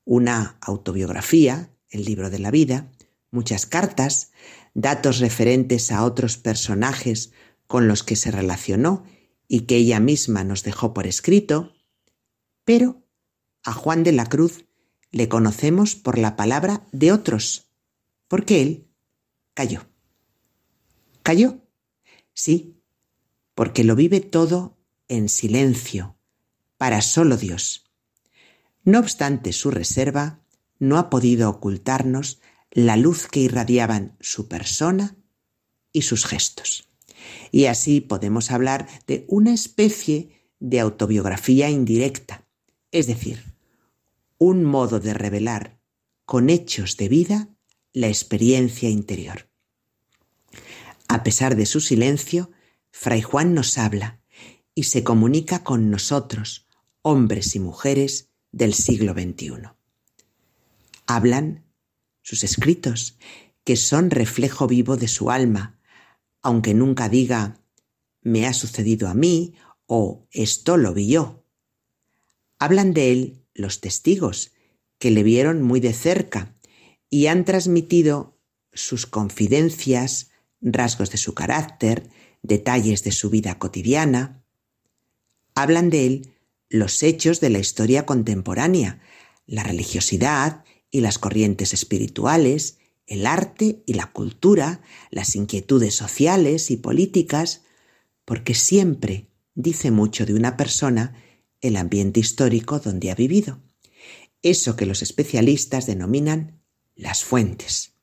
Una 0.05 0.59
autobiografía, 0.61 1.71
el 1.89 2.05
libro 2.05 2.29
de 2.29 2.41
la 2.41 2.51
vida, 2.51 2.93
muchas 3.31 3.65
cartas, 3.65 4.33
datos 4.75 5.21
referentes 5.21 5.91
a 5.91 6.05
otros 6.05 6.37
personajes 6.37 7.33
con 7.67 7.89
los 7.89 8.03
que 8.03 8.17
se 8.17 8.31
relacionó 8.31 9.05
y 9.47 9.61
que 9.61 9.77
ella 9.77 10.01
misma 10.01 10.45
nos 10.45 10.65
dejó 10.65 10.93
por 10.93 11.07
escrito, 11.07 11.73
pero 12.65 13.08
a 13.69 13.73
Juan 13.75 14.03
de 14.03 14.13
la 14.13 14.25
Cruz 14.25 14.65
le 15.11 15.29
conocemos 15.29 15.95
por 15.95 16.17
la 16.17 16.37
palabra 16.37 16.87
de 16.91 17.13
otros, 17.13 17.69
porque 18.27 18.63
él 18.63 18.89
cayó. 19.53 19.87
¿Cayó? 21.23 21.59
Sí, 22.33 22.81
porque 23.55 23.85
lo 23.85 23.95
vive 23.95 24.21
todo 24.21 24.79
en 25.07 25.29
silencio, 25.29 26.17
para 26.79 27.03
solo 27.03 27.37
Dios. 27.37 27.91
No 28.85 29.01
obstante 29.01 29.53
su 29.53 29.71
reserva, 29.71 30.41
no 30.79 30.97
ha 30.97 31.11
podido 31.11 31.51
ocultarnos 31.51 32.41
la 32.71 32.97
luz 32.97 33.27
que 33.27 33.41
irradiaban 33.41 34.17
su 34.21 34.49
persona 34.49 35.19
y 35.93 36.03
sus 36.03 36.25
gestos. 36.25 36.89
Y 37.51 37.67
así 37.67 38.01
podemos 38.01 38.51
hablar 38.51 38.89
de 39.07 39.27
una 39.29 39.53
especie 39.53 40.31
de 40.59 40.81
autobiografía 40.81 41.69
indirecta, 41.69 42.49
es 42.93 43.07
decir, 43.07 43.58
un 44.39 44.65
modo 44.65 45.01
de 45.01 45.15
revelar 45.15 45.81
con 46.25 46.49
hechos 46.49 46.97
de 46.97 47.09
vida 47.09 47.49
la 47.93 48.09
experiencia 48.09 48.89
interior. 48.89 49.49
A 51.09 51.23
pesar 51.23 51.57
de 51.57 51.67
su 51.67 51.81
silencio, 51.81 52.51
Fray 52.91 53.23
Juan 53.23 53.55
nos 53.55 53.79
habla 53.79 54.21
y 54.75 54.85
se 54.85 55.03
comunica 55.03 55.65
con 55.65 55.91
nosotros, 55.91 56.67
hombres 57.03 57.57
y 57.57 57.61
mujeres 57.61 58.31
del 58.53 58.75
siglo 58.75 59.13
XXI. 59.13 59.71
Hablan 61.07 61.65
sus 62.23 62.45
escritos, 62.45 63.19
que 63.65 63.77
son 63.77 64.11
reflejo 64.11 64.67
vivo 64.67 64.97
de 64.97 65.09
su 65.09 65.31
alma, 65.31 65.79
aunque 66.43 66.75
nunca 66.75 67.09
diga 67.09 67.61
me 68.23 68.47
ha 68.47 68.53
sucedido 68.53 69.09
a 69.09 69.15
mí 69.15 69.55
o 69.87 70.27
esto 70.31 70.77
lo 70.77 70.93
vi 70.93 71.09
yo. 71.09 71.45
Hablan 72.59 72.93
de 72.93 73.13
él 73.13 73.45
los 73.59 73.81
testigos, 73.81 74.53
que 74.99 75.11
le 75.11 75.23
vieron 75.23 75.63
muy 75.63 75.81
de 75.81 75.93
cerca 75.93 76.55
y 77.11 77.27
han 77.27 77.45
transmitido 77.45 78.39
sus 78.73 79.07
confidencias, 79.07 80.31
rasgos 80.61 81.11
de 81.11 81.19
su 81.19 81.35
carácter, 81.35 82.09
detalles 82.43 83.03
de 83.05 83.13
su 83.13 83.31
vida 83.31 83.59
cotidiana. 83.59 84.45
Hablan 85.55 85.91
de 85.91 86.07
él 86.07 86.31
los 86.69 87.03
hechos 87.03 87.41
de 87.41 87.51
la 87.51 87.59
historia 87.59 88.07
contemporánea, 88.07 89.01
la 89.47 89.63
religiosidad 89.63 90.65
y 90.91 91.01
las 91.01 91.19
corrientes 91.19 91.73
espirituales, 91.73 92.79
el 93.07 93.27
arte 93.27 93.83
y 93.87 93.95
la 93.95 94.13
cultura, 94.13 94.83
las 95.11 95.35
inquietudes 95.35 95.95
sociales 95.95 96.71
y 96.71 96.77
políticas, 96.77 97.63
porque 98.25 98.55
siempre 98.55 99.29
dice 99.55 99.91
mucho 99.91 100.27
de 100.27 100.35
una 100.35 100.57
persona 100.57 101.15
el 101.61 101.77
ambiente 101.77 102.21
histórico 102.21 102.79
donde 102.79 103.11
ha 103.11 103.15
vivido. 103.15 103.61
Eso 104.43 104.77
que 104.77 104.87
los 104.87 105.03
especialistas 105.03 105.87
denominan 105.87 106.61
las 106.95 107.25
fuentes. 107.25 107.95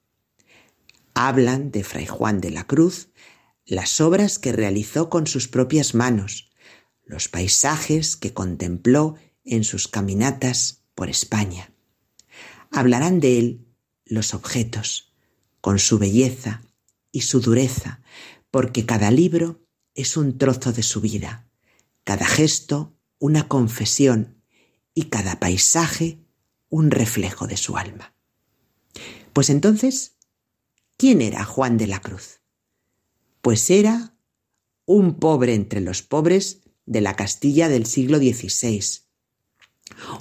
Hablan 1.14 1.72
de 1.72 1.84
Fray 1.84 2.06
Juan 2.06 2.42
de 2.42 2.52
la 2.52 2.68
Cruz, 2.68 3.10
las 3.66 4.02
obras 4.02 4.38
que 4.38 4.52
realizó 4.52 5.10
con 5.10 5.28
sus 5.28 5.48
propias 5.48 5.96
manos, 5.96 6.52
los 7.06 7.30
paisajes 7.30 8.16
que 8.16 8.34
contempló 8.34 9.16
en 9.44 9.64
sus 9.64 9.88
caminatas 9.88 10.84
por 10.94 11.10
España. 11.10 11.72
Hablarán 12.72 13.20
de 13.20 13.40
él 13.40 13.66
los 14.06 14.34
objetos, 14.34 15.14
con 15.62 15.80
su 15.80 15.98
belleza 15.98 16.64
y 17.12 17.22
su 17.22 17.40
dureza, 17.40 18.02
porque 18.52 18.86
cada 18.86 19.12
libro 19.12 19.66
es 19.94 20.18
un 20.18 20.38
trozo 20.38 20.74
de 20.74 20.84
su 20.84 21.02
vida, 21.02 21.50
cada 22.04 22.26
gesto 22.26 22.95
una 23.20 23.48
confesión 23.48 24.42
y 24.94 25.04
cada 25.04 25.40
paisaje 25.40 26.20
un 26.70 26.92
reflejo 26.92 27.48
de 27.48 27.58
su 27.58 27.78
alma. 27.78 28.14
Pues 29.34 29.50
entonces, 29.50 30.18
¿quién 30.98 31.22
era 31.22 31.44
Juan 31.44 31.78
de 31.78 31.88
la 31.88 32.00
Cruz? 32.02 32.42
Pues 33.42 33.70
era 33.70 34.16
un 34.86 35.20
pobre 35.20 35.54
entre 35.54 35.82
los 35.82 36.02
pobres 36.02 36.62
de 36.86 37.02
la 37.02 37.16
Castilla 37.16 37.70
del 37.70 37.86
siglo 37.86 38.18
XVI, 38.18 38.82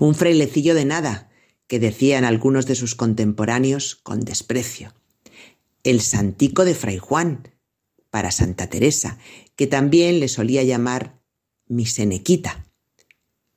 un 0.01 0.15
frailecillo 0.15 0.75
de 0.75 0.85
nada, 0.85 1.31
que 1.67 1.79
decían 1.79 2.25
algunos 2.25 2.67
de 2.67 2.75
sus 2.75 2.95
contemporáneos 2.95 3.95
con 3.97 4.21
desprecio, 4.21 4.95
el 5.83 6.01
santico 6.01 6.65
de 6.65 6.75
Fray 6.75 6.99
Juan, 6.99 7.49
para 8.11 8.31
Santa 8.31 8.69
Teresa, 8.69 9.19
que 9.57 9.67
también 9.67 10.21
le 10.21 10.29
solía 10.29 10.63
llamar 10.63 11.21
mi 11.67 11.87
senequita. 11.87 12.64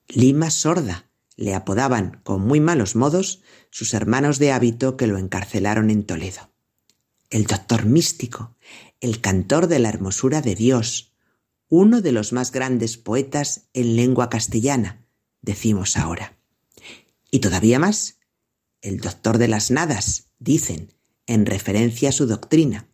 Lima 0.08 0.50
sorda, 0.52 1.10
le 1.36 1.54
apodaban 1.54 2.22
con 2.24 2.42
muy 2.42 2.60
malos 2.60 2.96
modos 2.96 3.42
sus 3.72 3.94
hermanos 3.94 4.40
de 4.40 4.52
hábito 4.52 4.96
que 4.96 5.08
lo 5.08 5.18
encarcelaron 5.18 5.90
en 5.90 6.06
Toledo. 6.06 6.50
El 7.30 7.46
doctor 7.46 7.86
místico, 7.86 8.56
el 9.02 9.20
cantor 9.20 9.68
de 9.68 9.80
la 9.80 9.90
hermosura 9.90 10.42
de 10.42 10.56
Dios, 10.56 11.14
uno 11.68 12.02
de 12.02 12.14
los 12.14 12.32
más 12.32 12.52
grandes 12.52 12.98
poetas 12.98 13.68
en 13.74 13.98
lengua 13.98 14.30
castellana, 14.30 15.06
decimos 15.42 15.98
ahora. 15.98 16.38
Y 17.30 17.40
todavía 17.40 17.78
más, 17.78 18.20
el 18.82 19.00
doctor 19.00 19.38
de 19.38 19.50
las 19.50 19.72
nadas, 19.72 20.30
dicen, 20.40 20.94
en 21.26 21.46
referencia 21.46 22.10
a 22.10 22.14
su 22.14 22.26
doctrina, 22.26 22.88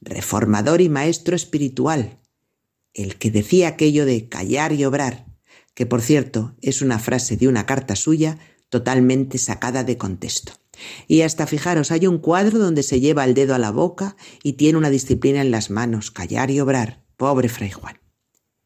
reformador 0.00 0.80
y 0.80 0.88
maestro 0.88 1.36
espiritual, 1.36 2.18
el 2.94 3.16
que 3.16 3.30
decía 3.30 3.68
aquello 3.68 4.06
de 4.06 4.28
callar 4.30 4.72
y 4.72 4.86
obrar, 4.86 5.29
que 5.74 5.86
por 5.86 6.02
cierto 6.02 6.56
es 6.60 6.82
una 6.82 6.98
frase 6.98 7.36
de 7.36 7.48
una 7.48 7.66
carta 7.66 7.96
suya 7.96 8.38
totalmente 8.68 9.38
sacada 9.38 9.84
de 9.84 9.98
contexto. 9.98 10.52
Y 11.06 11.22
hasta 11.22 11.46
fijaros, 11.46 11.90
hay 11.90 12.06
un 12.06 12.18
cuadro 12.18 12.58
donde 12.58 12.82
se 12.82 13.00
lleva 13.00 13.24
el 13.24 13.34
dedo 13.34 13.54
a 13.54 13.58
la 13.58 13.70
boca 13.70 14.16
y 14.42 14.54
tiene 14.54 14.78
una 14.78 14.90
disciplina 14.90 15.42
en 15.42 15.50
las 15.50 15.70
manos, 15.70 16.10
callar 16.10 16.50
y 16.50 16.60
obrar, 16.60 17.04
pobre 17.16 17.48
Fray 17.48 17.70
Juan. 17.70 18.00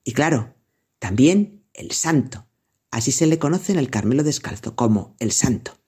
Y 0.04 0.12
claro, 0.12 0.54
también 0.98 1.64
el 1.72 1.90
santo, 1.90 2.46
así 2.90 3.10
se 3.10 3.26
le 3.26 3.38
conoce 3.38 3.72
en 3.72 3.78
el 3.78 3.90
Carmelo 3.90 4.22
Descalzo 4.22 4.76
como 4.76 5.16
el 5.18 5.32
santo. 5.32 5.78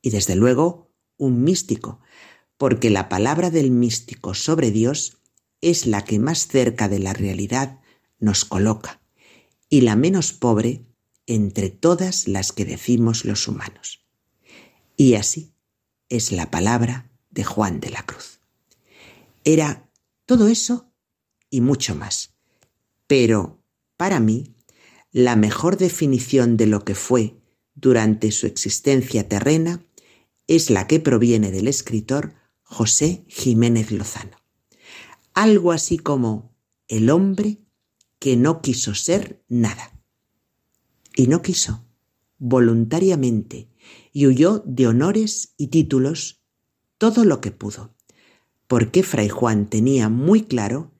Y 0.00 0.10
desde 0.10 0.36
luego, 0.36 0.90
un 1.18 1.42
místico, 1.42 2.00
porque 2.56 2.88
la 2.88 3.08
palabra 3.08 3.50
del 3.50 3.70
místico 3.70 4.34
sobre 4.34 4.70
Dios 4.70 5.18
es 5.60 5.86
la 5.86 6.04
que 6.04 6.18
más 6.18 6.46
cerca 6.46 6.88
de 6.88 7.00
la 7.00 7.12
realidad 7.12 7.80
nos 8.20 8.44
coloca 8.44 8.97
y 9.68 9.82
la 9.82 9.96
menos 9.96 10.32
pobre 10.32 10.86
entre 11.26 11.70
todas 11.70 12.26
las 12.26 12.52
que 12.52 12.64
decimos 12.64 13.24
los 13.24 13.48
humanos. 13.48 14.06
Y 14.96 15.14
así 15.14 15.52
es 16.08 16.32
la 16.32 16.50
palabra 16.50 17.10
de 17.30 17.44
Juan 17.44 17.80
de 17.80 17.90
la 17.90 18.04
Cruz. 18.04 18.40
Era 19.44 19.90
todo 20.26 20.48
eso 20.48 20.92
y 21.50 21.60
mucho 21.60 21.94
más. 21.94 22.34
Pero, 23.06 23.62
para 23.96 24.20
mí, 24.20 24.54
la 25.12 25.36
mejor 25.36 25.76
definición 25.76 26.56
de 26.56 26.66
lo 26.66 26.84
que 26.84 26.94
fue 26.94 27.40
durante 27.74 28.30
su 28.30 28.46
existencia 28.46 29.28
terrena 29.28 29.84
es 30.46 30.70
la 30.70 30.86
que 30.86 31.00
proviene 31.00 31.50
del 31.50 31.68
escritor 31.68 32.34
José 32.62 33.24
Jiménez 33.28 33.92
Lozano. 33.92 34.36
Algo 35.34 35.72
así 35.72 35.98
como 35.98 36.54
el 36.88 37.10
hombre 37.10 37.58
que 38.18 38.36
no 38.36 38.60
quiso 38.60 38.94
ser 38.94 39.42
nada. 39.48 39.92
Y 41.14 41.26
no 41.26 41.42
quiso, 41.42 41.84
voluntariamente, 42.38 43.68
y 44.12 44.26
huyó 44.26 44.62
de 44.66 44.86
honores 44.86 45.54
y 45.56 45.68
títulos 45.68 46.42
todo 46.98 47.24
lo 47.24 47.40
que 47.40 47.50
pudo, 47.50 47.94
porque 48.66 49.02
Fray 49.02 49.28
Juan 49.28 49.68
tenía 49.68 50.08
muy 50.08 50.42
claro 50.42 50.92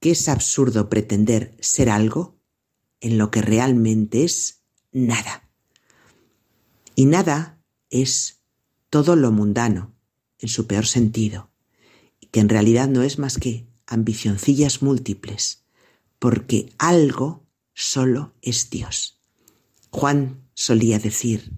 que 0.00 0.12
es 0.12 0.28
absurdo 0.28 0.88
pretender 0.88 1.56
ser 1.60 1.90
algo 1.90 2.38
en 3.00 3.18
lo 3.18 3.30
que 3.30 3.42
realmente 3.42 4.24
es 4.24 4.62
nada. 4.92 5.48
Y 6.94 7.06
nada 7.06 7.62
es 7.90 8.42
todo 8.90 9.16
lo 9.16 9.32
mundano, 9.32 9.94
en 10.38 10.48
su 10.48 10.66
peor 10.66 10.86
sentido, 10.86 11.50
que 12.30 12.40
en 12.40 12.48
realidad 12.48 12.88
no 12.88 13.02
es 13.02 13.18
más 13.18 13.38
que 13.38 13.66
ambicioncillas 13.86 14.82
múltiples, 14.82 15.64
porque 16.18 16.72
algo 16.78 17.46
solo 17.74 18.34
es 18.42 18.70
Dios. 18.70 19.20
Juan 19.90 20.48
solía 20.54 20.98
decir, 20.98 21.52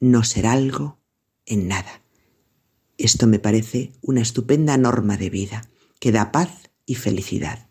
no 0.00 0.24
ser 0.24 0.46
algo 0.46 0.98
en 1.46 1.68
nada. 1.68 2.02
Esto 2.98 3.26
me 3.26 3.38
parece 3.38 3.92
una 4.02 4.20
estupenda 4.20 4.76
norma 4.76 5.16
de 5.16 5.30
vida 5.30 5.68
que 6.00 6.12
da 6.12 6.32
paz 6.32 6.70
y 6.86 6.96
felicidad. 6.96 7.68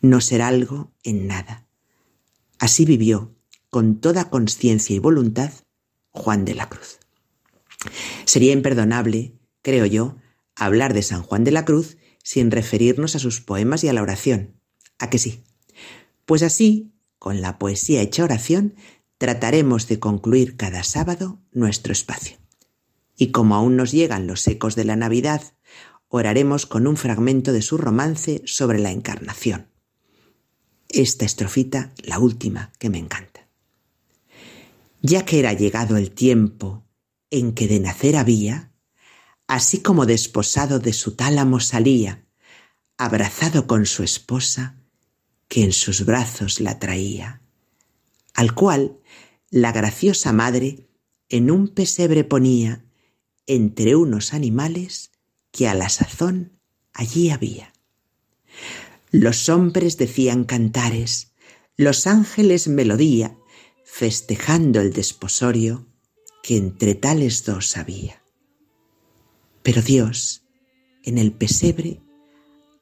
No 0.00 0.20
ser 0.20 0.42
algo 0.42 0.92
en 1.02 1.26
nada. 1.26 1.66
Así 2.58 2.84
vivió, 2.84 3.34
con 3.70 4.00
toda 4.00 4.30
conciencia 4.30 4.96
y 4.96 4.98
voluntad, 4.98 5.52
Juan 6.10 6.44
de 6.44 6.54
la 6.54 6.68
Cruz. 6.68 6.98
Sería 8.24 8.52
imperdonable, 8.52 9.34
creo 9.62 9.86
yo, 9.86 10.16
hablar 10.56 10.94
de 10.94 11.02
San 11.02 11.22
Juan 11.22 11.44
de 11.44 11.52
la 11.52 11.64
Cruz 11.64 11.98
sin 12.22 12.50
referirnos 12.50 13.14
a 13.14 13.18
sus 13.18 13.40
poemas 13.40 13.84
y 13.84 13.88
a 13.88 13.92
la 13.92 14.02
oración. 14.02 14.60
¿A 14.98 15.10
que 15.10 15.18
sí? 15.18 15.44
Pues 16.28 16.42
así, 16.42 16.92
con 17.18 17.40
la 17.40 17.58
poesía 17.58 18.02
hecha 18.02 18.22
oración, 18.22 18.74
trataremos 19.16 19.88
de 19.88 19.98
concluir 19.98 20.58
cada 20.58 20.84
sábado 20.84 21.40
nuestro 21.52 21.90
espacio. 21.90 22.36
Y 23.16 23.28
como 23.28 23.54
aún 23.54 23.76
nos 23.76 23.92
llegan 23.92 24.26
los 24.26 24.46
ecos 24.46 24.76
de 24.76 24.84
la 24.84 24.94
Navidad, 24.94 25.54
oraremos 26.08 26.66
con 26.66 26.86
un 26.86 26.98
fragmento 26.98 27.54
de 27.54 27.62
su 27.62 27.78
romance 27.78 28.42
sobre 28.44 28.78
la 28.78 28.90
encarnación. 28.90 29.68
Esta 30.90 31.24
estrofita, 31.24 31.94
la 32.04 32.18
última, 32.18 32.72
que 32.78 32.90
me 32.90 32.98
encanta. 32.98 33.48
Ya 35.00 35.24
que 35.24 35.38
era 35.38 35.54
llegado 35.54 35.96
el 35.96 36.10
tiempo 36.10 36.84
en 37.30 37.54
que 37.54 37.68
de 37.68 37.80
nacer 37.80 38.16
había, 38.16 38.74
así 39.46 39.80
como 39.80 40.04
desposado 40.04 40.78
de 40.78 40.92
su 40.92 41.16
tálamo 41.16 41.58
salía, 41.58 42.26
abrazado 42.98 43.66
con 43.66 43.86
su 43.86 44.02
esposa, 44.02 44.77
que 45.48 45.64
en 45.64 45.72
sus 45.72 46.04
brazos 46.04 46.60
la 46.60 46.78
traía, 46.78 47.42
al 48.34 48.54
cual 48.54 48.98
la 49.50 49.72
graciosa 49.72 50.32
madre 50.32 50.88
en 51.28 51.50
un 51.50 51.68
pesebre 51.68 52.24
ponía 52.24 52.84
entre 53.46 53.96
unos 53.96 54.34
animales 54.34 55.10
que 55.50 55.68
a 55.68 55.74
la 55.74 55.88
sazón 55.88 56.52
allí 56.92 57.30
había. 57.30 57.72
Los 59.10 59.48
hombres 59.48 59.96
decían 59.96 60.44
cantares, 60.44 61.32
los 61.76 62.06
ángeles 62.06 62.68
melodía, 62.68 63.38
festejando 63.84 64.80
el 64.80 64.92
desposorio 64.92 65.86
que 66.42 66.56
entre 66.56 66.94
tales 66.94 67.44
dos 67.44 67.76
había. 67.76 68.22
Pero 69.62 69.82
Dios, 69.82 70.42
en 71.04 71.18
el 71.18 71.32
pesebre, 71.32 72.00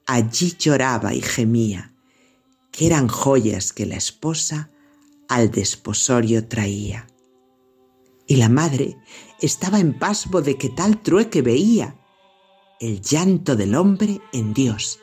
allí 0.07 0.57
lloraba 0.59 1.15
y 1.15 1.21
gemía, 1.21 1.96
eran 2.79 3.09
joyas 3.09 3.73
que 3.73 3.87
la 3.87 3.97
esposa 3.97 4.71
al 5.29 5.51
desposorio 5.51 6.47
traía. 6.47 7.07
Y 8.27 8.37
la 8.37 8.49
madre 8.49 8.97
estaba 9.41 9.79
en 9.79 9.99
pasmo 9.99 10.43
de 10.43 10.57
que 10.57 10.69
tal 10.69 11.03
trueque 11.03 11.43
veía, 11.43 11.97
el 12.81 13.01
llanto 13.01 13.57
del 13.57 13.75
hombre 13.75 14.21
en 14.33 14.53
Dios 14.53 15.01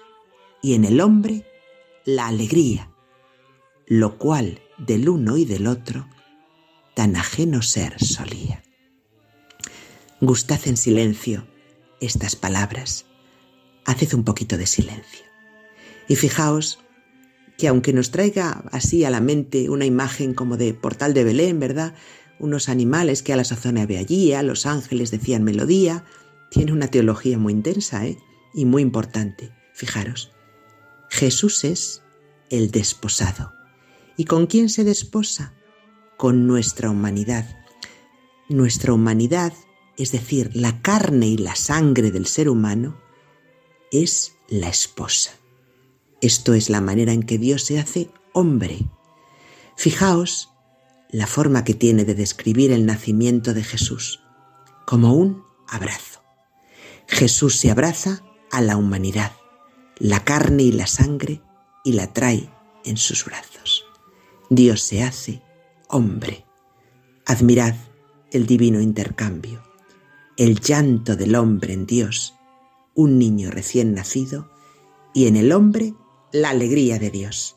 y 0.62 0.76
en 0.76 0.86
el 0.86 1.02
hombre 1.02 1.46
la 2.06 2.28
alegría, 2.28 2.92
lo 3.88 4.18
cual 4.18 4.62
del 4.78 5.10
uno 5.10 5.38
y 5.38 5.46
del 5.46 5.68
otro 5.68 6.08
tan 6.94 7.16
ajeno 7.16 7.62
ser 7.62 8.04
solía. 8.04 8.64
Gustad 10.22 10.60
en 10.68 10.78
silencio 10.78 11.48
estas 12.00 12.36
palabras, 12.36 13.06
haced 13.86 14.14
un 14.14 14.24
poquito 14.24 14.58
de 14.58 14.68
silencio. 14.68 15.26
Y 16.08 16.16
fijaos 16.16 16.83
que 17.58 17.68
aunque 17.68 17.94
nos 17.94 18.12
traiga 18.12 18.64
así 18.72 19.06
a 19.06 19.10
la 19.10 19.22
mente 19.22 19.70
una 19.70 19.86
imagen 19.86 20.34
como 20.34 20.58
de 20.58 20.74
portal 20.74 21.14
de 21.14 21.24
Belén, 21.24 21.60
¿verdad? 21.60 21.96
Unos 22.40 22.70
animales 22.70 23.22
que 23.22 23.34
a 23.34 23.36
la 23.36 23.44
sazón 23.44 23.78
había 23.78 24.00
allí, 24.00 24.34
a 24.34 24.44
los 24.44 24.66
ángeles 24.66 25.12
decían 25.12 25.44
melodía, 25.44 26.04
tiene 26.50 26.72
una 26.72 26.88
teología 26.88 27.38
muy 27.38 27.54
intensa 27.54 28.06
¿eh? 28.06 28.18
y 28.54 28.66
muy 28.66 28.82
importante. 28.82 29.52
Fijaros, 29.74 30.32
Jesús 31.10 31.64
es 31.64 32.04
el 32.50 32.72
desposado. 32.72 33.54
¿Y 34.18 34.26
con 34.26 34.46
quién 34.46 34.70
se 34.70 34.84
desposa? 34.84 35.54
Con 36.18 36.46
nuestra 36.46 36.90
humanidad. 36.90 37.48
Nuestra 38.50 38.94
humanidad, 38.94 39.54
es 39.98 40.12
decir, 40.12 40.52
la 40.54 40.82
carne 40.82 41.28
y 41.28 41.38
la 41.38 41.56
sangre 41.56 42.12
del 42.12 42.28
ser 42.28 42.50
humano, 42.50 43.02
es 43.92 44.34
la 44.48 44.70
esposa. 44.70 45.32
Esto 46.24 46.54
es 46.54 46.70
la 46.70 46.80
manera 46.80 47.12
en 47.12 47.24
que 47.24 47.38
Dios 47.38 47.64
se 47.64 47.82
hace 47.82 48.10
hombre. 48.32 48.86
Fijaos 49.76 50.54
la 51.10 51.28
forma 51.28 51.66
que 51.66 51.74
tiene 51.74 52.06
de 52.06 52.16
describir 52.16 52.72
el 52.72 52.86
nacimiento 52.86 53.54
de 53.54 53.62
Jesús, 53.62 54.22
como 54.86 55.16
un 55.16 55.44
abrazo. 55.68 56.24
Jesús 57.10 57.58
se 57.58 57.72
abraza 57.72 58.24
a 58.54 58.62
la 58.62 58.78
humanidad, 58.78 59.34
la 59.98 60.24
carne 60.24 60.64
y 60.64 60.72
la 60.72 60.88
sangre, 60.88 61.42
y 61.84 61.92
la 61.92 62.14
trae 62.14 62.50
en 62.86 62.96
sus 62.96 63.26
brazos. 63.26 63.84
Dios 64.50 64.82
se 64.82 65.04
hace 65.04 65.42
hombre. 65.90 66.46
Admirad 67.26 67.76
el 68.32 68.46
divino 68.46 68.80
intercambio, 68.80 69.62
el 70.38 70.62
llanto 70.62 71.18
del 71.18 71.36
hombre 71.36 71.74
en 71.74 71.86
Dios, 71.86 72.34
un 72.96 73.20
niño 73.20 73.52
recién 73.52 73.94
nacido, 73.94 74.50
y 75.14 75.28
en 75.28 75.36
el 75.36 75.52
hombre 75.52 75.94
la 76.34 76.50
alegría 76.50 76.98
de 76.98 77.12
Dios. 77.12 77.56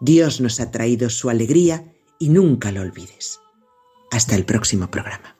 Dios 0.00 0.40
nos 0.40 0.58
ha 0.58 0.72
traído 0.72 1.08
su 1.08 1.30
alegría 1.30 1.94
y 2.18 2.28
nunca 2.28 2.72
lo 2.72 2.80
olvides. 2.80 3.40
Hasta 4.10 4.34
el 4.34 4.44
próximo 4.44 4.90
programa. 4.90 5.36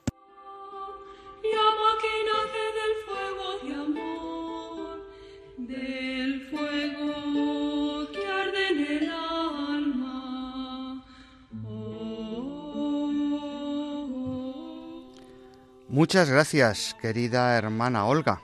Muchas 15.89 16.29
gracias, 16.29 16.95
querida 17.01 17.55
hermana 17.55 18.05
Olga. 18.05 18.41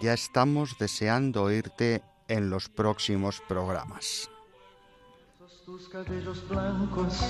Ya 0.00 0.12
estamos 0.12 0.78
deseando 0.78 1.42
oírte 1.42 2.02
en 2.32 2.48
los 2.48 2.68
próximos 2.68 3.42
programas. 3.46 4.30
Tus 5.66 5.88
cabellos 5.88 6.42
blancos, 6.48 7.20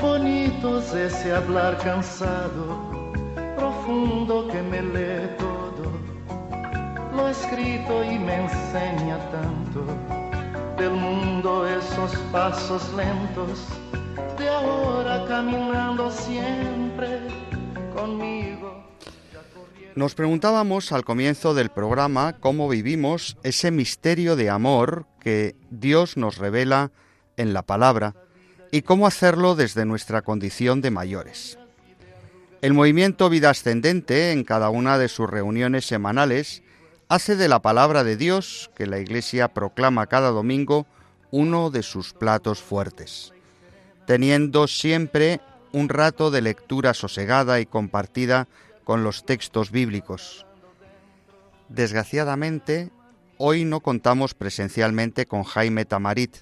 bonitos, 0.00 0.94
ese 0.94 1.32
hablar 1.32 1.78
cansado, 1.78 3.10
profundo 3.56 4.46
que 4.48 4.60
me 4.62 4.82
lee 4.82 5.28
todo, 5.38 5.90
lo 7.16 7.28
escrito 7.28 8.04
y 8.04 8.18
me 8.18 8.44
enseña 8.44 9.18
tanto 9.30 9.80
del 10.76 10.90
mundo 10.90 11.66
esos 11.66 12.14
pasos 12.30 12.92
lentos, 12.92 13.66
de 14.38 14.48
ahora 14.48 15.24
caminando 15.26 16.10
siempre 16.10 17.20
conmigo. 17.94 18.73
Nos 19.96 20.16
preguntábamos 20.16 20.90
al 20.90 21.04
comienzo 21.04 21.54
del 21.54 21.70
programa 21.70 22.32
cómo 22.40 22.68
vivimos 22.68 23.36
ese 23.44 23.70
misterio 23.70 24.34
de 24.34 24.50
amor 24.50 25.06
que 25.20 25.54
Dios 25.70 26.16
nos 26.16 26.38
revela 26.38 26.90
en 27.36 27.52
la 27.54 27.62
palabra 27.62 28.16
y 28.72 28.82
cómo 28.82 29.06
hacerlo 29.06 29.54
desde 29.54 29.84
nuestra 29.84 30.22
condición 30.22 30.80
de 30.80 30.90
mayores. 30.90 31.58
El 32.60 32.74
movimiento 32.74 33.30
Vida 33.30 33.50
Ascendente, 33.50 34.32
en 34.32 34.42
cada 34.42 34.68
una 34.68 34.98
de 34.98 35.08
sus 35.08 35.30
reuniones 35.30 35.86
semanales, 35.86 36.64
hace 37.08 37.36
de 37.36 37.46
la 37.46 37.62
palabra 37.62 38.02
de 38.02 38.16
Dios, 38.16 38.72
que 38.74 38.88
la 38.88 38.98
Iglesia 38.98 39.46
proclama 39.46 40.08
cada 40.08 40.30
domingo, 40.30 40.86
uno 41.30 41.70
de 41.70 41.84
sus 41.84 42.14
platos 42.14 42.60
fuertes, 42.60 43.32
teniendo 44.08 44.66
siempre 44.66 45.40
un 45.70 45.88
rato 45.88 46.32
de 46.32 46.42
lectura 46.42 46.94
sosegada 46.94 47.60
y 47.60 47.66
compartida 47.66 48.48
con 48.84 49.02
los 49.02 49.24
textos 49.24 49.70
bíblicos. 49.70 50.46
Desgraciadamente, 51.68 52.90
hoy 53.38 53.64
no 53.64 53.80
contamos 53.80 54.34
presencialmente 54.34 55.26
con 55.26 55.42
Jaime 55.42 55.84
Tamarit, 55.84 56.36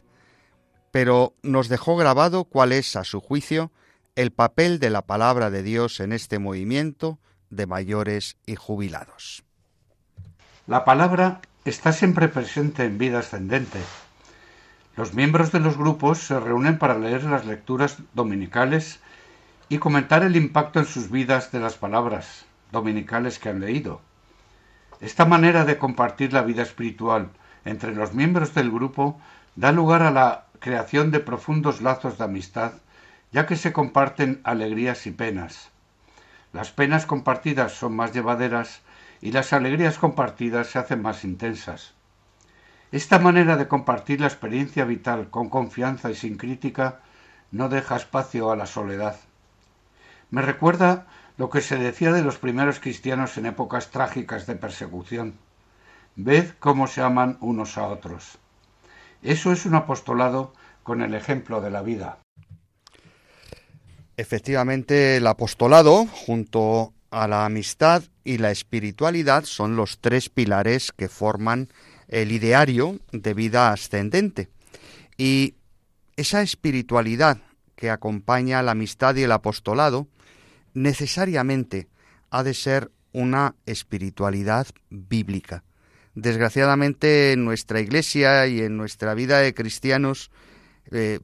pero 0.90 1.35
nos 1.42 1.68
dejó 1.68 1.96
grabado 1.96 2.44
cuál 2.44 2.72
es, 2.72 2.96
a 2.96 3.05
su 3.05 3.20
juicio, 3.20 3.70
el 4.14 4.31
papel 4.31 4.78
de 4.78 4.90
la 4.90 5.02
palabra 5.02 5.50
de 5.50 5.62
Dios 5.62 6.00
en 6.00 6.12
este 6.12 6.38
movimiento 6.38 7.18
de 7.48 7.66
mayores 7.66 8.37
y 8.44 8.57
jubilados. 8.57 9.44
La 10.66 10.85
palabra 10.85 11.40
está 11.64 11.92
siempre 11.92 12.28
presente 12.28 12.85
en 12.85 12.98
vida 12.98 13.20
ascendente. 13.20 13.78
Los 14.96 15.14
miembros 15.14 15.52
de 15.52 15.61
los 15.61 15.78
grupos 15.78 16.18
se 16.18 16.38
reúnen 16.38 16.78
para 16.78 16.98
leer 16.98 17.24
las 17.24 17.46
lecturas 17.46 17.98
dominicales 18.12 19.00
y 19.72 19.78
comentar 19.78 20.22
el 20.22 20.37
impacto 20.37 20.80
en 20.80 20.85
sus 20.85 21.11
vidas 21.11 21.50
de 21.50 21.58
las 21.58 21.78
palabras 21.78 22.44
dominicales 22.72 23.38
que 23.38 23.48
han 23.48 23.61
leído. 23.61 24.02
Esta 25.00 25.24
manera 25.24 25.64
de 25.64 25.78
compartir 25.78 26.35
la 26.35 26.42
vida 26.42 26.61
espiritual 26.61 27.30
entre 27.64 27.94
los 27.94 28.12
miembros 28.12 28.52
del 28.52 28.70
grupo 28.70 29.18
da 29.56 29.72
lugar 29.72 30.02
a 30.02 30.11
la 30.11 30.44
creación 30.58 31.11
de 31.11 31.20
profundos 31.20 31.80
lazos 31.80 32.18
de 32.18 32.24
amistad, 32.24 32.72
ya 33.30 33.46
que 33.46 33.56
se 33.56 33.72
comparten 33.72 34.42
alegrías 34.44 35.06
y 35.06 35.11
penas. 35.11 35.70
Las 36.52 36.70
penas 36.70 37.06
compartidas 37.06 37.72
son 37.72 37.96
más 37.96 38.12
llevaderas 38.12 38.82
y 39.22 39.32
las 39.32 39.54
alegrías 39.54 39.96
compartidas 39.96 40.66
se 40.66 40.80
hacen 40.80 41.00
más 41.00 41.24
intensas. 41.24 41.94
Esta 42.90 43.18
manera 43.18 43.56
de 43.56 43.68
compartir 43.68 44.20
la 44.20 44.26
experiencia 44.26 44.85
vital 44.85 45.30
con 45.30 45.48
confianza 45.48 46.11
y 46.11 46.14
sin 46.14 46.37
crítica 46.37 47.00
no 47.50 47.70
deja 47.70 47.96
espacio 47.96 48.50
a 48.50 48.56
la 48.56 48.66
soledad. 48.66 49.16
Me 50.33 50.40
recuerda 50.40 51.07
lo 51.37 51.51
que 51.51 51.61
se 51.61 51.77
decía 51.77 52.11
de 52.11 52.23
los 52.23 52.38
primeros 52.38 52.81
cristianos 52.81 53.37
en 53.37 53.45
épocas 53.45 53.90
trágicas 53.90 54.47
de 54.47 54.57
persecución. 54.57 55.35
Ved 56.16 56.53
cómo 56.59 56.87
se 56.87 57.03
aman 57.03 57.37
unos 57.42 57.77
a 57.77 57.87
otros. 57.87 58.38
Eso 59.23 59.53
es 59.53 59.66
un 59.66 59.75
apostolado 59.75 60.55
con 60.85 61.03
el 61.03 61.14
ejemplo 61.14 61.61
de 61.61 61.71
la 61.71 61.83
vida. 61.83 62.16
Efectivamente, 64.16 65.18
el 65.18 65.27
apostolado, 65.27 66.07
junto 66.07 66.95
a 67.11 67.29
la 67.29 67.45
amistad 67.45 68.03
y 68.25 68.38
la 68.38 68.53
espiritualidad, 68.53 69.45
son 69.45 69.77
los 69.77 69.99
tres 69.99 70.31
pilares 70.31 70.92
que 70.92 71.11
forman 71.11 71.68
el 72.09 72.33
ideario 72.33 73.01
de 73.12 73.35
vida 73.35 73.71
ascendente. 73.71 74.49
Y 75.18 75.57
esa 76.16 76.40
espiritualidad 76.40 77.37
que 77.77 77.90
acompaña 77.90 78.62
la 78.62 78.73
amistad 78.73 79.14
y 79.16 79.25
el 79.25 79.33
apostolado 79.33 80.07
necesariamente 80.74 81.88
ha 82.30 82.42
de 82.42 82.54
ser 82.54 82.90
una 83.12 83.54
espiritualidad 83.66 84.66
bíblica. 84.90 85.64
Desgraciadamente 86.14 87.32
en 87.32 87.44
nuestra 87.44 87.80
iglesia 87.80 88.46
y 88.46 88.61
en 88.61 88.76
nuestra 88.76 89.14
vida 89.14 89.38
de 89.38 89.54
cristianos 89.54 90.30
eh, 90.90 91.20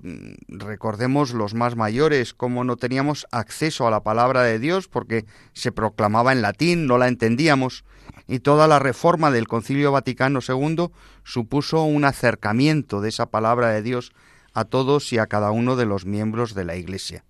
recordemos 0.49 1.35
los 1.35 1.53
más 1.55 1.77
mayores, 1.77 2.33
cómo 2.33 2.65
no 2.65 2.77
teníamos 2.77 3.27
acceso 3.31 3.87
a 3.87 3.91
la 3.91 4.03
palabra 4.03 4.43
de 4.43 4.59
Dios 4.59 4.89
porque 4.89 5.27
se 5.53 5.73
proclamaba 5.73 6.33
en 6.33 6.43
latín, 6.43 6.87
no 6.87 6.97
la 6.97 7.09
entendíamos, 7.09 7.85
y 8.27 8.39
toda 8.39 8.67
la 8.67 8.79
reforma 8.79 9.31
del 9.31 9.49
Concilio 9.49 9.93
Vaticano 9.93 10.41
II 10.47 10.91
supuso 11.25 11.83
un 11.83 12.05
acercamiento 12.05 13.01
de 13.01 13.11
esa 13.11 13.27
palabra 13.27 13.71
de 13.71 13.83
Dios 13.83 14.13
a 14.55 14.65
todos 14.65 15.13
y 15.13 15.19
a 15.19 15.27
cada 15.27 15.51
uno 15.51 15.77
de 15.77 15.87
los 15.87 16.07
miembros 16.07 16.55
de 16.55 16.65
la 16.65 16.77
Iglesia. 16.77 17.25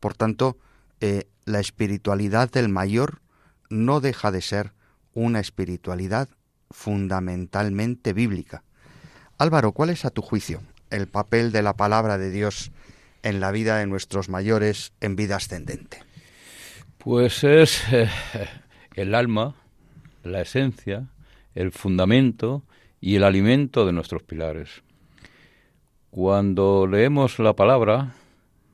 Por 0.00 0.14
tanto, 0.14 0.56
eh, 1.00 1.28
la 1.44 1.60
espiritualidad 1.60 2.50
del 2.50 2.68
mayor 2.68 3.20
no 3.70 4.00
deja 4.00 4.30
de 4.30 4.42
ser 4.42 4.72
una 5.14 5.40
espiritualidad 5.40 6.28
fundamentalmente 6.70 8.12
bíblica. 8.12 8.62
Álvaro, 9.38 9.72
¿cuál 9.72 9.90
es 9.90 10.04
a 10.04 10.10
tu 10.10 10.22
juicio 10.22 10.60
el 10.90 11.06
papel 11.08 11.52
de 11.52 11.62
la 11.62 11.74
palabra 11.74 12.18
de 12.18 12.30
Dios 12.30 12.72
en 13.22 13.40
la 13.40 13.50
vida 13.50 13.78
de 13.78 13.86
nuestros 13.86 14.28
mayores 14.28 14.92
en 15.00 15.16
vida 15.16 15.36
ascendente? 15.36 16.02
Pues 16.98 17.44
es 17.44 17.82
eh, 17.92 18.08
el 18.94 19.14
alma, 19.14 19.54
la 20.24 20.40
esencia, 20.40 21.06
el 21.54 21.72
fundamento 21.72 22.64
y 23.00 23.16
el 23.16 23.24
alimento 23.24 23.86
de 23.86 23.92
nuestros 23.92 24.22
pilares. 24.22 24.82
Cuando 26.10 26.86
leemos 26.86 27.38
la 27.38 27.54
palabra 27.54 28.14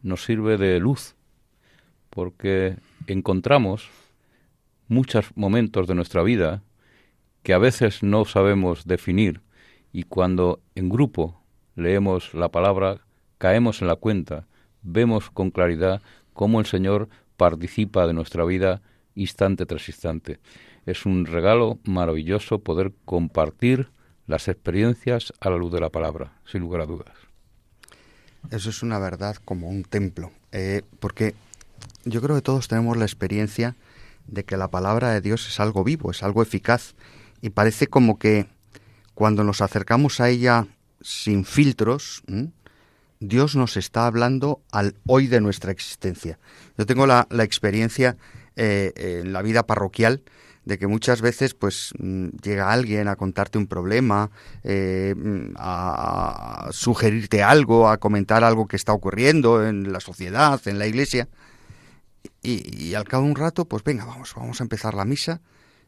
nos 0.02 0.24
sirve 0.24 0.56
de 0.56 0.78
luz, 0.80 1.14
porque 2.14 2.77
encontramos 3.07 3.90
muchos 4.88 5.27
momentos 5.35 5.87
de 5.87 5.94
nuestra 5.94 6.22
vida 6.22 6.62
que 7.42 7.53
a 7.53 7.59
veces 7.59 8.03
no 8.03 8.24
sabemos 8.24 8.87
definir 8.87 9.42
y 9.92 10.05
cuando 10.05 10.61
en 10.74 10.88
grupo 10.88 11.40
leemos 11.74 12.33
la 12.35 12.48
palabra 12.50 13.00
caemos 13.38 13.83
en 13.83 13.88
la 13.88 13.96
cuenta, 13.96 14.46
vemos 14.83 15.31
con 15.31 15.50
claridad 15.50 16.00
cómo 16.33 16.61
el 16.61 16.66
Señor 16.66 17.09
participa 17.37 18.07
de 18.07 18.14
nuestra 18.14 18.44
vida 18.44 18.81
instante 19.14 19.66
tras 19.66 19.88
instante. 19.88 20.38
Es 20.87 21.07
un 21.07 21.27
regalo 21.27 21.79
maravilloso 21.85 22.61
poder 22.61 22.92
compartir 23.05 23.88
las 24.27 24.48
experiencias 24.48 25.33
a 25.40 25.50
la 25.50 25.57
luz 25.57 25.72
de 25.72 25.81
la 25.81 25.90
palabra, 25.90 26.33
sin 26.46 26.62
lugar 26.62 26.83
a 26.83 26.87
dudas. 26.87 27.14
Eso 28.50 28.70
es 28.70 28.83
una 28.83 28.98
verdad 28.98 29.37
como 29.44 29.68
un 29.68 29.85
templo, 29.85 30.31
eh, 30.53 30.83
porque 31.00 31.35
yo 32.04 32.20
creo 32.20 32.36
que 32.36 32.42
todos 32.42 32.68
tenemos 32.68 32.96
la 32.96 33.04
experiencia 33.04 33.76
de 34.26 34.44
que 34.44 34.56
la 34.56 34.68
palabra 34.68 35.10
de 35.10 35.20
Dios 35.20 35.46
es 35.48 35.60
algo 35.60 35.84
vivo, 35.84 36.10
es 36.10 36.22
algo 36.22 36.42
eficaz, 36.42 36.94
y 37.40 37.50
parece 37.50 37.86
como 37.86 38.18
que 38.18 38.46
cuando 39.14 39.44
nos 39.44 39.60
acercamos 39.60 40.20
a 40.20 40.28
ella 40.28 40.66
sin 41.00 41.44
filtros, 41.44 42.22
Dios 43.20 43.56
nos 43.56 43.76
está 43.76 44.06
hablando 44.06 44.62
al 44.72 44.94
hoy 45.06 45.26
de 45.26 45.40
nuestra 45.40 45.70
existencia. 45.70 46.38
Yo 46.76 46.86
tengo 46.86 47.06
la, 47.06 47.26
experiencia 47.40 48.16
eh, 48.56 48.92
en 48.96 49.32
la 49.32 49.42
vida 49.42 49.66
parroquial 49.66 50.22
de 50.64 50.78
que 50.78 50.86
muchas 50.86 51.20
veces 51.20 51.54
pues 51.54 51.92
mm, 51.98 52.28
llega 52.42 52.72
alguien 52.72 53.08
a 53.08 53.16
contarte 53.16 53.58
un 53.58 53.66
problema, 53.66 54.30
eh, 54.62 55.14
mm, 55.16 55.54
a, 55.56 56.68
sugerirte 56.70 57.42
algo, 57.42 57.88
a 57.88 57.98
comentar 57.98 58.44
algo 58.44 58.66
que 58.66 58.76
está 58.76 58.92
ocurriendo 58.92 59.66
en 59.66 59.92
la 59.92 60.00
sociedad, 60.00 60.60
en 60.66 60.78
la 60.78 60.86
iglesia, 60.86 61.28
y, 62.42 62.84
y, 62.84 62.94
al 62.94 63.04
cabo 63.04 63.24
de 63.24 63.30
un 63.30 63.37
rato, 63.37 63.64
pues 63.66 63.84
venga, 63.84 64.04
vamos, 64.04 64.34
vamos 64.37 64.60
a 64.60 64.64
empezar 64.64 64.94
la 64.94 65.04
misa, 65.04 65.40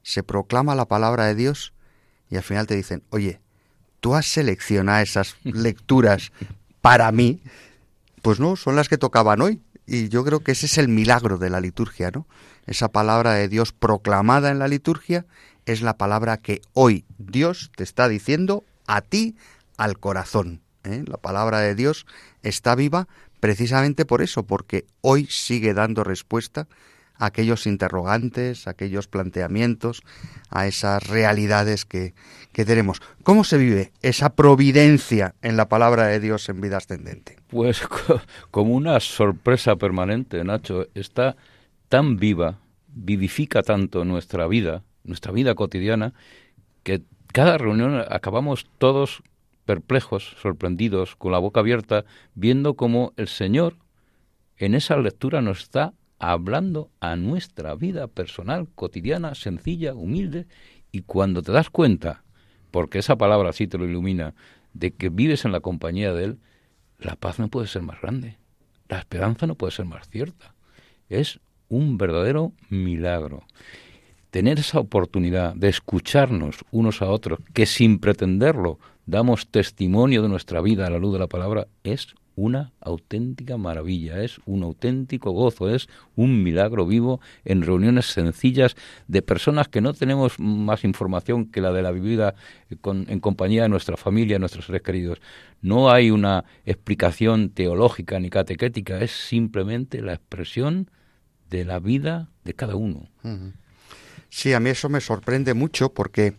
se 0.02 0.22
proclama 0.22 0.74
la 0.74 0.86
palabra 0.86 1.26
de 1.26 1.34
Dios 1.34 1.72
y 2.30 2.36
al 2.36 2.42
final 2.42 2.66
te 2.66 2.76
dicen, 2.76 3.02
oye, 3.10 3.40
tú 4.00 4.14
has 4.14 4.26
seleccionado 4.26 5.02
esas 5.02 5.36
lecturas 5.42 6.32
para 6.80 7.10
mí, 7.12 7.42
pues 8.22 8.40
no, 8.40 8.56
son 8.56 8.76
las 8.76 8.88
que 8.88 8.98
tocaban 8.98 9.40
hoy. 9.40 9.60
Y 9.86 10.08
yo 10.08 10.24
creo 10.24 10.40
que 10.40 10.52
ese 10.52 10.66
es 10.66 10.78
el 10.78 10.88
milagro 10.88 11.38
de 11.38 11.50
la 11.50 11.60
liturgia, 11.60 12.10
¿no? 12.10 12.26
Esa 12.66 12.88
palabra 12.88 13.34
de 13.34 13.48
Dios 13.48 13.72
proclamada 13.72 14.50
en 14.50 14.58
la 14.58 14.66
liturgia 14.66 15.26
es 15.64 15.80
la 15.80 15.96
palabra 15.96 16.36
que 16.38 16.60
hoy 16.72 17.04
Dios 17.18 17.70
te 17.76 17.84
está 17.84 18.08
diciendo 18.08 18.64
a 18.86 19.00
ti 19.00 19.36
al 19.76 19.98
corazón. 19.98 20.60
¿Eh? 20.86 21.04
La 21.06 21.18
palabra 21.18 21.60
de 21.60 21.74
Dios 21.74 22.06
está 22.42 22.74
viva 22.74 23.08
precisamente 23.40 24.04
por 24.04 24.22
eso, 24.22 24.44
porque 24.44 24.86
hoy 25.00 25.26
sigue 25.30 25.74
dando 25.74 26.04
respuesta 26.04 26.68
a 27.18 27.26
aquellos 27.26 27.66
interrogantes, 27.66 28.66
a 28.66 28.70
aquellos 28.70 29.08
planteamientos, 29.08 30.02
a 30.50 30.66
esas 30.66 31.06
realidades 31.06 31.84
que, 31.84 32.14
que 32.52 32.64
tenemos. 32.64 33.00
¿Cómo 33.22 33.44
se 33.44 33.58
vive 33.58 33.92
esa 34.02 34.30
providencia 34.34 35.34
en 35.42 35.56
la 35.56 35.68
palabra 35.68 36.06
de 36.06 36.20
Dios 36.20 36.48
en 36.48 36.60
vida 36.60 36.76
ascendente? 36.76 37.36
Pues 37.48 37.82
como 38.50 38.74
una 38.74 39.00
sorpresa 39.00 39.76
permanente, 39.76 40.42
Nacho. 40.44 40.86
Está 40.94 41.36
tan 41.88 42.16
viva, 42.16 42.58
vivifica 42.88 43.62
tanto 43.62 44.04
nuestra 44.04 44.46
vida, 44.46 44.82
nuestra 45.04 45.32
vida 45.32 45.54
cotidiana, 45.54 46.12
que 46.82 47.02
cada 47.32 47.58
reunión 47.58 48.02
acabamos 48.08 48.66
todos 48.78 49.22
perplejos, 49.66 50.36
sorprendidos, 50.40 51.16
con 51.16 51.32
la 51.32 51.38
boca 51.38 51.60
abierta, 51.60 52.06
viendo 52.34 52.74
cómo 52.74 53.12
el 53.16 53.28
Señor 53.28 53.76
en 54.56 54.74
esa 54.74 54.96
lectura 54.96 55.42
nos 55.42 55.60
está 55.60 55.92
hablando 56.18 56.90
a 57.00 57.16
nuestra 57.16 57.74
vida 57.74 58.06
personal, 58.06 58.68
cotidiana, 58.74 59.34
sencilla, 59.34 59.92
humilde, 59.92 60.46
y 60.90 61.02
cuando 61.02 61.42
te 61.42 61.52
das 61.52 61.68
cuenta, 61.68 62.22
porque 62.70 63.00
esa 63.00 63.16
palabra 63.16 63.50
así 63.50 63.66
te 63.66 63.76
lo 63.76 63.84
ilumina, 63.84 64.34
de 64.72 64.92
que 64.92 65.10
vives 65.10 65.44
en 65.44 65.52
la 65.52 65.60
compañía 65.60 66.14
de 66.14 66.24
Él, 66.24 66.38
la 66.98 67.16
paz 67.16 67.38
no 67.38 67.48
puede 67.48 67.66
ser 67.66 67.82
más 67.82 68.00
grande, 68.00 68.38
la 68.88 68.98
esperanza 68.98 69.46
no 69.46 69.56
puede 69.56 69.72
ser 69.72 69.84
más 69.84 70.08
cierta. 70.08 70.54
Es 71.08 71.40
un 71.68 71.98
verdadero 71.98 72.52
milagro. 72.70 73.44
Tener 74.30 74.58
esa 74.58 74.80
oportunidad 74.80 75.54
de 75.54 75.68
escucharnos 75.68 76.64
unos 76.70 77.02
a 77.02 77.10
otros, 77.10 77.40
que 77.52 77.66
sin 77.66 77.98
pretenderlo 77.98 78.78
damos 79.06 79.48
testimonio 79.48 80.22
de 80.22 80.28
nuestra 80.28 80.60
vida 80.60 80.86
a 80.86 80.90
la 80.90 80.98
luz 80.98 81.12
de 81.12 81.20
la 81.20 81.28
palabra, 81.28 81.68
es 81.84 82.14
una 82.36 82.72
auténtica 82.80 83.56
maravilla, 83.56 84.22
es 84.22 84.38
un 84.44 84.62
auténtico 84.62 85.30
gozo, 85.30 85.74
es 85.74 85.88
un 86.16 86.42
milagro 86.42 86.86
vivo 86.86 87.20
en 87.44 87.62
reuniones 87.62 88.06
sencillas 88.06 88.76
de 89.08 89.22
personas 89.22 89.68
que 89.68 89.80
no 89.80 89.94
tenemos 89.94 90.38
más 90.38 90.84
información 90.84 91.46
que 91.46 91.62
la 91.62 91.72
de 91.72 91.82
la 91.82 91.92
vivida 91.92 92.34
en 92.68 93.20
compañía 93.20 93.62
de 93.62 93.70
nuestra 93.70 93.96
familia, 93.96 94.38
nuestros 94.38 94.66
seres 94.66 94.82
queridos. 94.82 95.18
No 95.62 95.90
hay 95.90 96.10
una 96.10 96.44
explicación 96.66 97.48
teológica 97.48 98.20
ni 98.20 98.28
catequética, 98.28 99.00
es 99.00 99.12
simplemente 99.12 100.02
la 100.02 100.12
expresión 100.12 100.90
de 101.48 101.64
la 101.64 101.78
vida 101.78 102.28
de 102.44 102.52
cada 102.52 102.76
uno. 102.76 103.08
Sí, 104.28 104.52
a 104.52 104.60
mí 104.60 104.68
eso 104.68 104.90
me 104.90 105.00
sorprende 105.00 105.54
mucho 105.54 105.94
porque 105.94 106.34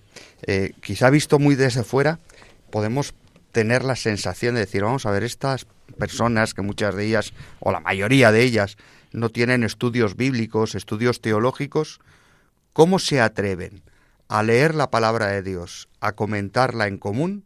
eh, 0.45 0.73
quizá 0.81 1.09
visto 1.09 1.39
muy 1.39 1.55
desde 1.55 1.83
fuera 1.83 2.19
podemos 2.77 3.15
tener 3.53 3.83
la 3.83 3.95
sensación 3.95 4.53
de 4.53 4.59
decir, 4.61 4.83
vamos 4.83 5.07
a 5.07 5.11
ver, 5.11 5.23
estas 5.23 5.65
personas 5.97 6.53
que 6.53 6.61
muchas 6.61 6.93
de 6.93 7.07
ellas, 7.07 7.33
o 7.59 7.71
la 7.71 7.79
mayoría 7.79 8.31
de 8.31 8.43
ellas, 8.43 8.77
no 9.11 9.29
tienen 9.29 9.63
estudios 9.63 10.15
bíblicos, 10.15 10.75
estudios 10.75 11.19
teológicos, 11.19 11.99
¿cómo 12.73 12.99
se 12.99 13.19
atreven 13.19 13.81
a 14.27 14.43
leer 14.43 14.75
la 14.75 14.91
palabra 14.91 15.25
de 15.25 15.41
Dios, 15.41 15.89
a 16.01 16.11
comentarla 16.11 16.85
en 16.85 16.99
común, 16.99 17.45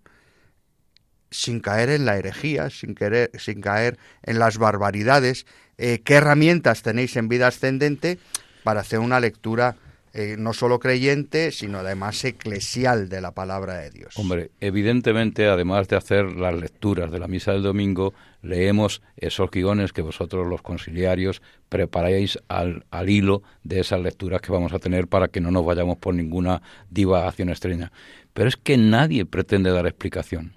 sin 1.30 1.62
caer 1.62 1.90
en 1.90 2.04
la 2.04 2.18
herejía, 2.18 2.70
sin, 2.70 2.94
querer, 2.94 3.32
sin 3.40 3.62
caer 3.62 3.98
en 4.24 4.38
las 4.38 4.58
barbaridades? 4.58 5.46
Eh, 5.78 6.02
¿Qué 6.04 6.16
herramientas 6.16 6.82
tenéis 6.82 7.16
en 7.16 7.30
vida 7.30 7.48
ascendente 7.48 8.20
para 8.66 8.82
hacer 8.82 9.00
una 9.00 9.22
lectura 9.22 9.78
eh, 10.14 10.36
no 10.38 10.54
solo 10.54 10.80
creyente, 10.80 11.52
sino 11.52 11.80
además 11.80 12.24
eclesial 12.26 13.08
de 13.08 13.22
la 13.22 13.32
palabra 13.32 13.78
de 13.78 13.92
Dios. 13.92 14.18
Hombre, 14.18 14.52
evidentemente, 14.60 15.48
además 15.48 15.88
de 15.88 15.96
hacer 15.96 16.26
las 16.34 16.54
lecturas 16.54 17.12
de 17.12 17.20
la 17.20 17.28
misa 17.28 17.54
del 17.54 17.64
domingo, 17.64 18.14
leemos 18.42 19.02
esos 19.16 19.50
guiones 19.50 19.94
que 19.94 20.02
vosotros, 20.02 20.48
los 20.48 20.62
conciliarios, 20.62 21.42
preparáis 21.70 22.40
al, 22.50 22.86
al 22.92 23.10
hilo 23.10 23.42
de 23.64 23.80
esas 23.80 24.02
lecturas 24.02 24.42
que 24.42 24.52
vamos 24.52 24.74
a 24.74 24.80
tener 24.80 25.08
para 25.08 25.30
que 25.30 25.40
no 25.40 25.50
nos 25.50 25.66
vayamos 25.66 25.98
por 25.98 26.14
ninguna 26.14 26.62
divagación 26.90 27.50
extraña. 27.50 27.92
Pero 28.34 28.50
es 28.50 28.58
que 28.58 28.78
nadie 28.78 29.26
pretende 29.26 29.72
dar 29.72 29.88
explicación. 29.88 30.54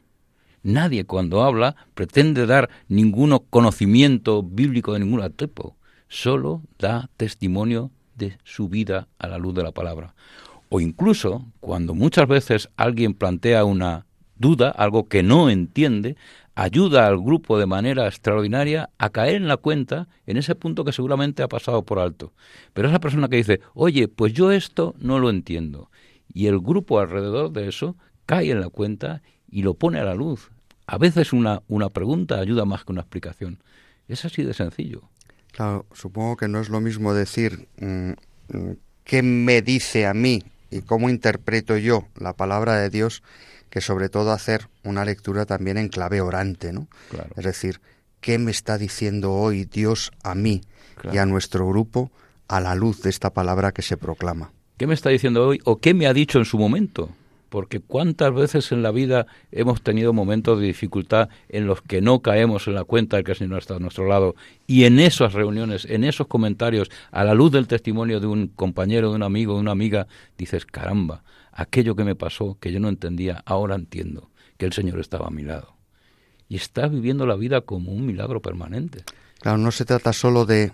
Nadie 0.64 1.04
cuando 1.04 1.42
habla 1.42 1.76
pretende 1.94 2.46
dar 2.46 2.70
ningún 2.88 3.38
conocimiento 3.50 4.42
bíblico 4.42 4.94
de 4.94 5.00
ningún 5.00 5.30
tipo. 5.32 5.76
Solo 6.08 6.62
da 6.78 7.10
testimonio 7.16 7.90
de 8.16 8.38
su 8.44 8.68
vida 8.68 9.08
a 9.18 9.28
la 9.28 9.38
luz 9.38 9.54
de 9.54 9.62
la 9.62 9.72
palabra. 9.72 10.14
O 10.68 10.80
incluso 10.80 11.44
cuando 11.60 11.94
muchas 11.94 12.26
veces 12.26 12.68
alguien 12.76 13.14
plantea 13.14 13.64
una 13.64 14.06
duda, 14.36 14.70
algo 14.70 15.08
que 15.08 15.22
no 15.22 15.50
entiende, 15.50 16.16
ayuda 16.54 17.06
al 17.06 17.18
grupo 17.18 17.58
de 17.58 17.66
manera 17.66 18.06
extraordinaria 18.06 18.90
a 18.98 19.10
caer 19.10 19.36
en 19.36 19.48
la 19.48 19.56
cuenta 19.56 20.08
en 20.26 20.36
ese 20.36 20.54
punto 20.54 20.84
que 20.84 20.92
seguramente 20.92 21.42
ha 21.42 21.48
pasado 21.48 21.84
por 21.84 21.98
alto. 21.98 22.32
Pero 22.72 22.88
esa 22.88 23.00
persona 23.00 23.28
que 23.28 23.36
dice, 23.36 23.60
oye, 23.74 24.08
pues 24.08 24.32
yo 24.32 24.52
esto 24.52 24.94
no 24.98 25.18
lo 25.18 25.30
entiendo, 25.30 25.90
y 26.32 26.46
el 26.46 26.58
grupo 26.60 27.00
alrededor 27.00 27.52
de 27.52 27.68
eso 27.68 27.96
cae 28.26 28.50
en 28.50 28.60
la 28.60 28.68
cuenta 28.68 29.22
y 29.48 29.62
lo 29.62 29.74
pone 29.74 30.00
a 30.00 30.04
la 30.04 30.14
luz, 30.14 30.50
A 30.86 30.98
veces 30.98 31.32
una, 31.32 31.62
una 31.66 31.88
pregunta 31.88 32.38
ayuda 32.38 32.66
más 32.66 32.84
que 32.84 32.92
una 32.92 33.00
explicación. 33.00 33.62
Es 34.06 34.26
así 34.26 34.42
de 34.42 34.52
sencillo. 34.52 35.08
Claro, 35.54 35.86
supongo 35.92 36.36
que 36.36 36.48
no 36.48 36.60
es 36.60 36.68
lo 36.68 36.80
mismo 36.80 37.14
decir 37.14 37.68
mm, 37.78 38.10
mm, 38.48 38.72
qué 39.04 39.22
me 39.22 39.62
dice 39.62 40.06
a 40.06 40.12
mí 40.14 40.42
y 40.70 40.80
cómo 40.80 41.08
interpreto 41.08 41.76
yo 41.76 42.08
la 42.16 42.32
palabra 42.32 42.76
de 42.76 42.90
Dios 42.90 43.22
que 43.70 43.80
sobre 43.80 44.08
todo 44.08 44.32
hacer 44.32 44.68
una 44.82 45.04
lectura 45.04 45.46
también 45.46 45.78
en 45.78 45.88
clave 45.88 46.20
orante, 46.20 46.72
¿no? 46.72 46.88
Es 47.36 47.44
decir, 47.44 47.80
¿qué 48.20 48.38
me 48.38 48.50
está 48.50 48.78
diciendo 48.78 49.32
hoy 49.32 49.64
Dios 49.64 50.12
a 50.22 50.34
mí 50.34 50.60
y 51.12 51.18
a 51.18 51.26
nuestro 51.26 51.68
grupo 51.68 52.10
a 52.48 52.60
la 52.60 52.74
luz 52.74 53.02
de 53.02 53.10
esta 53.10 53.30
palabra 53.30 53.72
que 53.72 53.82
se 53.82 53.96
proclama? 53.96 54.52
¿Qué 54.76 54.86
me 54.86 54.94
está 54.94 55.10
diciendo 55.10 55.46
hoy 55.46 55.60
o 55.64 55.78
qué 55.78 55.94
me 55.94 56.06
ha 56.06 56.12
dicho 56.12 56.38
en 56.38 56.44
su 56.44 56.58
momento? 56.58 57.10
Porque 57.54 57.78
cuántas 57.78 58.34
veces 58.34 58.72
en 58.72 58.82
la 58.82 58.90
vida 58.90 59.28
hemos 59.52 59.80
tenido 59.80 60.12
momentos 60.12 60.58
de 60.58 60.66
dificultad 60.66 61.28
en 61.48 61.68
los 61.68 61.82
que 61.82 62.00
no 62.00 62.18
caemos 62.18 62.66
en 62.66 62.74
la 62.74 62.82
cuenta 62.82 63.16
de 63.16 63.22
que 63.22 63.30
el 63.30 63.38
Señor 63.38 63.58
está 63.58 63.76
a 63.76 63.78
nuestro 63.78 64.08
lado. 64.08 64.34
Y 64.66 64.86
en 64.86 64.98
esas 64.98 65.34
reuniones, 65.34 65.84
en 65.84 66.02
esos 66.02 66.26
comentarios, 66.26 66.90
a 67.12 67.22
la 67.22 67.32
luz 67.32 67.52
del 67.52 67.68
testimonio 67.68 68.18
de 68.18 68.26
un 68.26 68.48
compañero, 68.48 69.10
de 69.10 69.14
un 69.14 69.22
amigo, 69.22 69.54
de 69.54 69.60
una 69.60 69.70
amiga, 69.70 70.08
dices, 70.36 70.66
caramba, 70.66 71.22
aquello 71.52 71.94
que 71.94 72.02
me 72.02 72.16
pasó, 72.16 72.58
que 72.58 72.72
yo 72.72 72.80
no 72.80 72.88
entendía, 72.88 73.44
ahora 73.46 73.76
entiendo 73.76 74.32
que 74.56 74.66
el 74.66 74.72
Señor 74.72 74.98
estaba 74.98 75.28
a 75.28 75.30
mi 75.30 75.44
lado. 75.44 75.76
Y 76.48 76.56
está 76.56 76.88
viviendo 76.88 77.24
la 77.24 77.36
vida 77.36 77.60
como 77.60 77.92
un 77.92 78.04
milagro 78.04 78.42
permanente. 78.42 79.04
Claro, 79.38 79.58
no 79.58 79.70
se 79.70 79.84
trata 79.84 80.12
solo 80.12 80.44
de 80.44 80.72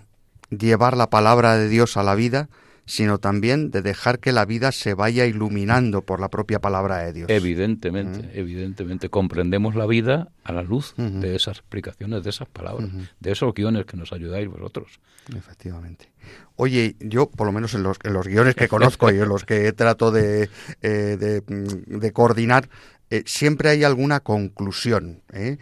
llevar 0.49 0.97
la 0.97 1.11
palabra 1.11 1.59
de 1.59 1.69
Dios 1.69 1.95
a 1.95 2.01
la 2.01 2.15
vida, 2.15 2.49
sino 2.91 3.19
también 3.19 3.71
de 3.71 3.81
dejar 3.81 4.19
que 4.19 4.33
la 4.33 4.43
vida 4.43 4.73
se 4.73 4.93
vaya 4.93 5.25
iluminando 5.25 6.01
por 6.01 6.19
la 6.19 6.27
propia 6.27 6.59
palabra 6.59 6.97
de 6.97 7.13
Dios. 7.13 7.29
Evidentemente, 7.29 8.37
evidentemente. 8.37 9.07
Comprendemos 9.07 9.75
la 9.75 9.85
vida 9.85 10.27
a 10.43 10.51
la 10.51 10.61
luz 10.61 10.93
de 10.97 11.37
esas 11.37 11.59
explicaciones, 11.59 12.21
de 12.21 12.29
esas 12.31 12.49
palabras, 12.49 12.89
de 13.21 13.31
esos 13.31 13.53
guiones 13.53 13.85
que 13.85 13.95
nos 13.95 14.11
ayudáis 14.11 14.49
vosotros. 14.49 14.99
Efectivamente. 15.33 16.11
Oye, 16.57 16.97
yo, 16.99 17.29
por 17.29 17.47
lo 17.47 17.53
menos 17.53 17.73
en 17.75 17.83
los, 17.83 17.97
en 18.03 18.11
los 18.11 18.27
guiones 18.27 18.55
que 18.55 18.67
conozco 18.67 19.09
y 19.09 19.19
en 19.19 19.29
los 19.29 19.45
que 19.45 19.71
trato 19.71 20.11
de, 20.11 20.49
eh, 20.81 21.41
mm, 21.47 21.97
de, 21.97 22.11
coordinar, 22.11 22.67
eh, 23.09 23.23
siempre 23.25 23.69
hay 23.69 23.85
alguna 23.85 24.19
conclusión. 24.19 25.21
¿eh? 25.31 25.59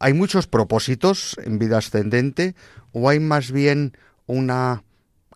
hay 0.00 0.12
muchos 0.12 0.48
propósitos 0.48 1.36
en 1.44 1.60
vida 1.60 1.78
ascendente 1.78 2.56
o 2.90 3.08
hay 3.08 3.20
más 3.20 3.52
bien 3.52 3.96
una 4.26 4.82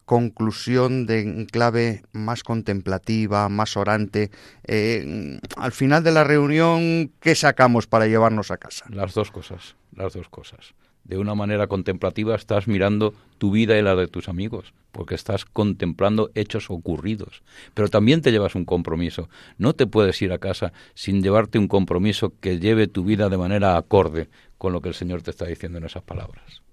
conclusión 0.07 1.05
de 1.05 1.47
clave 1.51 2.03
más 2.13 2.43
contemplativa, 2.43 3.49
más 3.51 3.77
orante. 3.77 4.31
Eh, 4.65 5.39
al 5.57 5.73
final 5.73 6.03
de 6.03 6.13
la 6.13 6.25
reunión, 6.25 7.13
¿qué 7.21 7.35
sacamos 7.35 7.87
para 7.87 8.07
llevarnos 8.07 8.51
a 8.51 8.57
casa? 8.57 8.87
Las 8.89 9.13
dos 9.15 9.31
cosas, 9.31 9.77
las 9.95 10.15
dos 10.15 10.29
cosas. 10.29 10.75
De 11.03 11.19
una 11.19 11.35
manera 11.35 11.67
contemplativa 11.67 12.35
estás 12.35 12.67
mirando 12.67 13.15
tu 13.39 13.51
vida 13.51 13.79
y 13.79 13.83
la 13.83 13.95
de 13.95 14.09
tus 14.09 14.29
amigos, 14.29 14.75
porque 14.91 15.15
estás 15.15 15.45
contemplando 15.45 16.31
hechos 16.35 16.71
ocurridos. 16.71 17.43
Pero 17.75 17.89
también 17.89 18.23
te 18.23 18.33
llevas 18.33 18.55
un 18.55 18.65
compromiso. 18.65 19.29
No 19.59 19.73
te 19.73 19.87
puedes 19.87 20.21
ir 20.23 20.33
a 20.33 20.39
casa 20.39 20.73
sin 20.95 21.23
llevarte 21.23 21.59
un 21.59 21.69
compromiso 21.69 22.33
que 22.41 22.59
lleve 22.59 22.87
tu 22.87 23.05
vida 23.05 23.29
de 23.29 23.39
manera 23.39 23.77
acorde 23.77 24.29
con 24.59 24.73
lo 24.73 24.81
que 24.81 24.89
el 24.89 24.95
Señor 24.95 25.23
te 25.23 25.31
está 25.31 25.47
diciendo 25.47 25.79
en 25.79 25.85
esas 25.85 26.03
palabras 26.03 26.66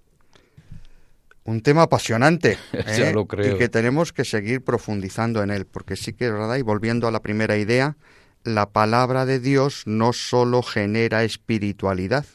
un 1.45 1.61
tema 1.61 1.83
apasionante 1.83 2.57
¿eh? 2.73 3.11
lo 3.13 3.25
creo. 3.27 3.55
y 3.55 3.57
que 3.57 3.69
tenemos 3.69 4.13
que 4.13 4.25
seguir 4.25 4.63
profundizando 4.63 5.43
en 5.43 5.51
él, 5.51 5.65
porque 5.65 5.95
sí 5.95 6.13
que 6.13 6.27
es 6.27 6.31
verdad, 6.31 6.55
y 6.55 6.61
volviendo 6.61 7.07
a 7.07 7.11
la 7.11 7.21
primera 7.21 7.57
idea, 7.57 7.97
la 8.43 8.69
palabra 8.69 9.25
de 9.25 9.39
Dios 9.39 9.83
no 9.85 10.13
solo 10.13 10.63
genera 10.63 11.23
espiritualidad, 11.23 12.25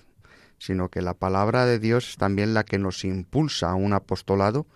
sino 0.58 0.88
que 0.88 1.02
la 1.02 1.14
palabra 1.14 1.66
de 1.66 1.78
Dios 1.78 2.10
es 2.10 2.16
también 2.16 2.54
la 2.54 2.64
que 2.64 2.78
nos 2.78 3.04
impulsa 3.04 3.70
a 3.70 3.74
un 3.74 3.92
apostolado 3.92 4.66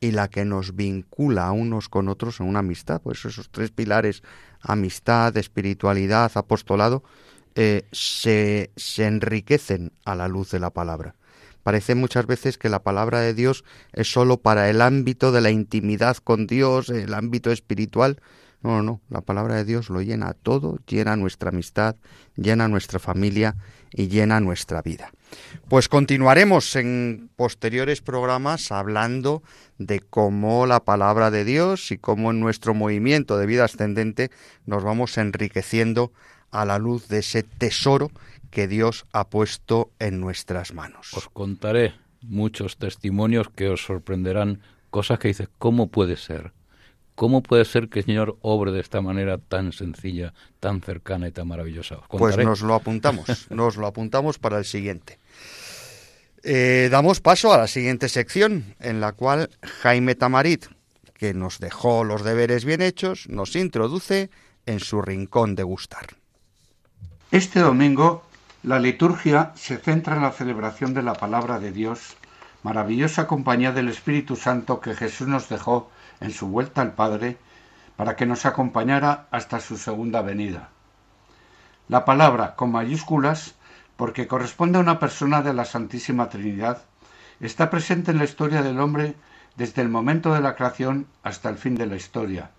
y 0.00 0.12
la 0.12 0.28
que 0.28 0.44
nos 0.44 0.76
vincula 0.76 1.46
a 1.46 1.52
unos 1.52 1.88
con 1.88 2.08
otros 2.08 2.40
en 2.40 2.46
una 2.46 2.60
amistad. 2.60 3.00
Pues 3.02 3.24
esos 3.24 3.50
tres 3.50 3.70
pilares, 3.70 4.22
amistad, 4.60 5.36
espiritualidad, 5.36 6.30
apostolado, 6.34 7.02
eh, 7.54 7.86
se, 7.92 8.70
se 8.76 9.06
enriquecen 9.06 9.92
a 10.04 10.14
la 10.14 10.28
luz 10.28 10.50
de 10.50 10.60
la 10.60 10.70
palabra. 10.70 11.14
Parece 11.62 11.94
muchas 11.94 12.26
veces 12.26 12.58
que 12.58 12.68
la 12.68 12.82
palabra 12.82 13.20
de 13.20 13.34
Dios 13.34 13.64
es 13.92 14.10
sólo 14.10 14.38
para 14.38 14.70
el 14.70 14.80
ámbito 14.80 15.32
de 15.32 15.40
la 15.40 15.50
intimidad 15.50 16.16
con 16.16 16.46
Dios, 16.46 16.88
el 16.88 17.14
ámbito 17.14 17.50
espiritual. 17.50 18.20
No, 18.62 18.76
no, 18.78 18.82
no, 18.82 19.00
la 19.08 19.20
palabra 19.20 19.54
de 19.54 19.64
Dios 19.64 19.88
lo 19.88 20.02
llena 20.02 20.34
todo, 20.34 20.78
llena 20.86 21.16
nuestra 21.16 21.50
amistad, 21.50 21.94
llena 22.36 22.66
nuestra 22.66 22.98
familia 22.98 23.56
y 23.92 24.08
llena 24.08 24.40
nuestra 24.40 24.82
vida. 24.82 25.12
Pues 25.68 25.88
continuaremos 25.88 26.74
en 26.76 27.30
posteriores 27.36 28.00
programas 28.00 28.72
hablando 28.72 29.42
de 29.78 30.00
cómo 30.00 30.66
la 30.66 30.80
palabra 30.80 31.30
de 31.30 31.44
Dios 31.44 31.92
y 31.92 31.98
cómo 31.98 32.30
en 32.30 32.40
nuestro 32.40 32.74
movimiento 32.74 33.38
de 33.38 33.46
vida 33.46 33.64
ascendente 33.64 34.30
nos 34.66 34.82
vamos 34.82 35.18
enriqueciendo 35.18 36.12
a 36.50 36.64
la 36.64 36.78
luz 36.78 37.08
de 37.08 37.18
ese 37.18 37.42
tesoro 37.42 38.10
que 38.50 38.68
Dios 38.68 39.06
ha 39.12 39.28
puesto 39.28 39.90
en 39.98 40.20
nuestras 40.20 40.72
manos. 40.72 41.12
Os 41.14 41.28
contaré 41.28 41.94
muchos 42.22 42.76
testimonios 42.76 43.48
que 43.50 43.68
os 43.68 43.84
sorprenderán, 43.84 44.60
cosas 44.90 45.18
que 45.18 45.28
dices, 45.28 45.48
¿cómo 45.58 45.88
puede 45.88 46.16
ser? 46.16 46.52
¿Cómo 47.14 47.42
puede 47.42 47.64
ser 47.64 47.88
que 47.88 48.00
el 48.00 48.04
Señor 48.04 48.38
obre 48.42 48.70
de 48.70 48.80
esta 48.80 49.00
manera 49.00 49.38
tan 49.38 49.72
sencilla, 49.72 50.34
tan 50.60 50.80
cercana 50.82 51.26
y 51.26 51.32
tan 51.32 51.48
maravillosa? 51.48 51.96
Pues 52.10 52.36
nos 52.36 52.60
lo 52.60 52.74
apuntamos, 52.74 53.46
nos 53.50 53.76
lo 53.76 53.86
apuntamos 53.88 54.38
para 54.38 54.58
el 54.58 54.64
siguiente. 54.64 55.18
Eh, 56.44 56.88
damos 56.90 57.20
paso 57.20 57.52
a 57.52 57.58
la 57.58 57.66
siguiente 57.66 58.08
sección, 58.08 58.76
en 58.78 59.00
la 59.00 59.12
cual 59.12 59.50
Jaime 59.82 60.14
Tamarit, 60.14 60.66
que 61.14 61.34
nos 61.34 61.58
dejó 61.58 62.04
los 62.04 62.22
deberes 62.22 62.64
bien 62.64 62.82
hechos, 62.82 63.28
nos 63.28 63.56
introduce 63.56 64.30
en 64.66 64.78
su 64.78 65.02
rincón 65.02 65.56
de 65.56 65.64
gustar. 65.64 66.06
Este 67.32 67.58
domingo 67.58 68.27
la 68.64 68.80
liturgia 68.80 69.52
se 69.54 69.76
centra 69.76 70.16
en 70.16 70.22
la 70.22 70.32
celebración 70.32 70.92
de 70.92 71.02
la 71.02 71.14
palabra 71.14 71.60
de 71.60 71.70
Dios, 71.70 72.16
maravillosa 72.64 73.28
compañía 73.28 73.70
del 73.70 73.88
Espíritu 73.88 74.34
Santo 74.34 74.80
que 74.80 74.94
Jesús 74.94 75.28
nos 75.28 75.48
dejó 75.48 75.90
en 76.20 76.32
su 76.32 76.48
vuelta 76.48 76.82
al 76.82 76.94
Padre 76.94 77.38
para 77.96 78.16
que 78.16 78.26
nos 78.26 78.46
acompañara 78.46 79.28
hasta 79.30 79.60
su 79.60 79.76
segunda 79.76 80.22
venida. 80.22 80.70
La 81.86 82.04
palabra 82.04 82.56
con 82.56 82.72
mayúsculas, 82.72 83.54
porque 83.96 84.26
corresponde 84.26 84.78
a 84.78 84.82
una 84.82 84.98
persona 84.98 85.40
de 85.40 85.54
la 85.54 85.64
Santísima 85.64 86.28
Trinidad, 86.28 86.82
está 87.38 87.70
presente 87.70 88.10
en 88.10 88.18
la 88.18 88.24
historia 88.24 88.62
del 88.62 88.80
hombre 88.80 89.14
desde 89.56 89.82
el 89.82 89.88
momento 89.88 90.34
de 90.34 90.40
la 90.40 90.56
creación 90.56 91.06
hasta 91.22 91.48
el 91.48 91.58
fin 91.58 91.76
de 91.76 91.86
la 91.86 91.94
historia. 91.94 92.50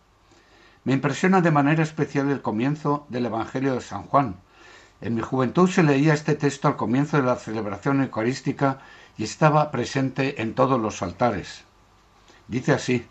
Me 0.85 0.93
impresiona 0.93 1.41
de 1.41 1.51
manera 1.51 1.83
especial 1.83 2.29
el 2.31 2.41
comienzo 2.41 3.05
del 3.09 3.25
Evangelio 3.25 3.73
de 3.73 3.81
San 3.81 4.03
Juan, 4.03 4.37
en 5.01 5.15
mi 5.15 5.21
juventud 5.21 5.69
se 5.69 5.83
leía 5.83 6.13
este 6.13 6.35
texto 6.35 6.67
al 6.67 6.75
comienzo 6.75 7.17
de 7.17 7.23
la 7.23 7.37
celebración 7.37 8.01
eucarística 8.01 8.79
y 9.17 9.23
estaba 9.23 9.71
presente 9.71 10.41
en 10.41 10.53
todos 10.53 10.79
los 10.79 11.01
altares. 11.01 11.63
Dice 12.47 12.73
así, 12.73 13.05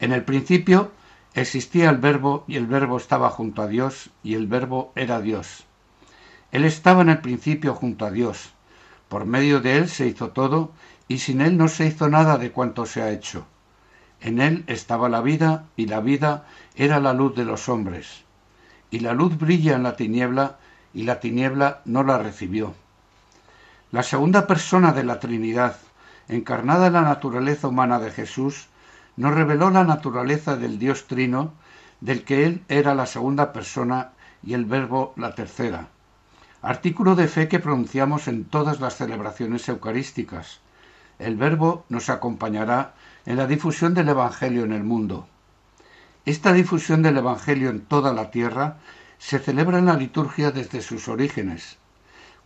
en 0.00 0.12
el 0.12 0.24
principio 0.24 0.90
existía 1.34 1.90
el 1.90 1.98
verbo 1.98 2.44
y 2.46 2.56
el 2.56 2.66
verbo 2.66 2.96
estaba 2.96 3.30
junto 3.30 3.62
a 3.62 3.66
Dios 3.66 4.10
y 4.22 4.34
el 4.34 4.46
verbo 4.46 4.92
era 4.96 5.20
Dios. 5.20 5.64
Él 6.52 6.64
estaba 6.64 7.02
en 7.02 7.08
el 7.08 7.20
principio 7.20 7.74
junto 7.74 8.04
a 8.04 8.10
Dios. 8.10 8.52
Por 9.08 9.24
medio 9.24 9.60
de 9.60 9.76
él 9.78 9.88
se 9.88 10.06
hizo 10.06 10.30
todo 10.30 10.72
y 11.08 11.18
sin 11.18 11.40
él 11.40 11.56
no 11.56 11.68
se 11.68 11.86
hizo 11.86 12.08
nada 12.08 12.36
de 12.36 12.52
cuanto 12.52 12.86
se 12.86 13.02
ha 13.02 13.10
hecho. 13.10 13.46
En 14.20 14.40
él 14.40 14.64
estaba 14.66 15.08
la 15.08 15.20
vida 15.20 15.66
y 15.76 15.86
la 15.86 16.00
vida 16.00 16.46
era 16.76 17.00
la 17.00 17.12
luz 17.12 17.34
de 17.34 17.44
los 17.44 17.68
hombres. 17.68 18.24
Y 18.90 19.00
la 19.00 19.12
luz 19.12 19.36
brilla 19.38 19.74
en 19.74 19.82
la 19.82 19.96
tiniebla 19.96 20.58
y 20.94 21.02
la 21.02 21.20
tiniebla 21.20 21.80
no 21.84 22.02
la 22.04 22.18
recibió. 22.18 22.74
La 23.90 24.02
segunda 24.02 24.46
persona 24.46 24.92
de 24.92 25.04
la 25.04 25.20
Trinidad, 25.20 25.76
encarnada 26.28 26.86
en 26.86 26.94
la 26.94 27.02
naturaleza 27.02 27.68
humana 27.68 27.98
de 27.98 28.10
Jesús, 28.10 28.68
nos 29.16 29.34
reveló 29.34 29.70
la 29.70 29.84
naturaleza 29.84 30.56
del 30.56 30.78
Dios 30.78 31.06
Trino, 31.06 31.52
del 32.00 32.24
que 32.24 32.46
Él 32.46 32.62
era 32.68 32.94
la 32.94 33.06
segunda 33.06 33.52
persona 33.52 34.12
y 34.42 34.54
el 34.54 34.64
Verbo 34.64 35.12
la 35.16 35.34
tercera. 35.34 35.88
Artículo 36.62 37.14
de 37.14 37.28
fe 37.28 37.48
que 37.48 37.60
pronunciamos 37.60 38.26
en 38.26 38.44
todas 38.44 38.80
las 38.80 38.96
celebraciones 38.96 39.68
eucarísticas. 39.68 40.60
El 41.18 41.36
Verbo 41.36 41.84
nos 41.88 42.08
acompañará 42.08 42.94
en 43.26 43.36
la 43.36 43.46
difusión 43.46 43.94
del 43.94 44.08
Evangelio 44.08 44.64
en 44.64 44.72
el 44.72 44.82
mundo. 44.82 45.28
Esta 46.24 46.52
difusión 46.52 47.02
del 47.02 47.18
Evangelio 47.18 47.70
en 47.70 47.82
toda 47.82 48.12
la 48.12 48.30
tierra 48.30 48.78
se 49.18 49.38
celebra 49.38 49.78
en 49.78 49.86
la 49.86 49.96
liturgia 49.96 50.50
desde 50.50 50.80
sus 50.80 51.08
orígenes. 51.08 51.78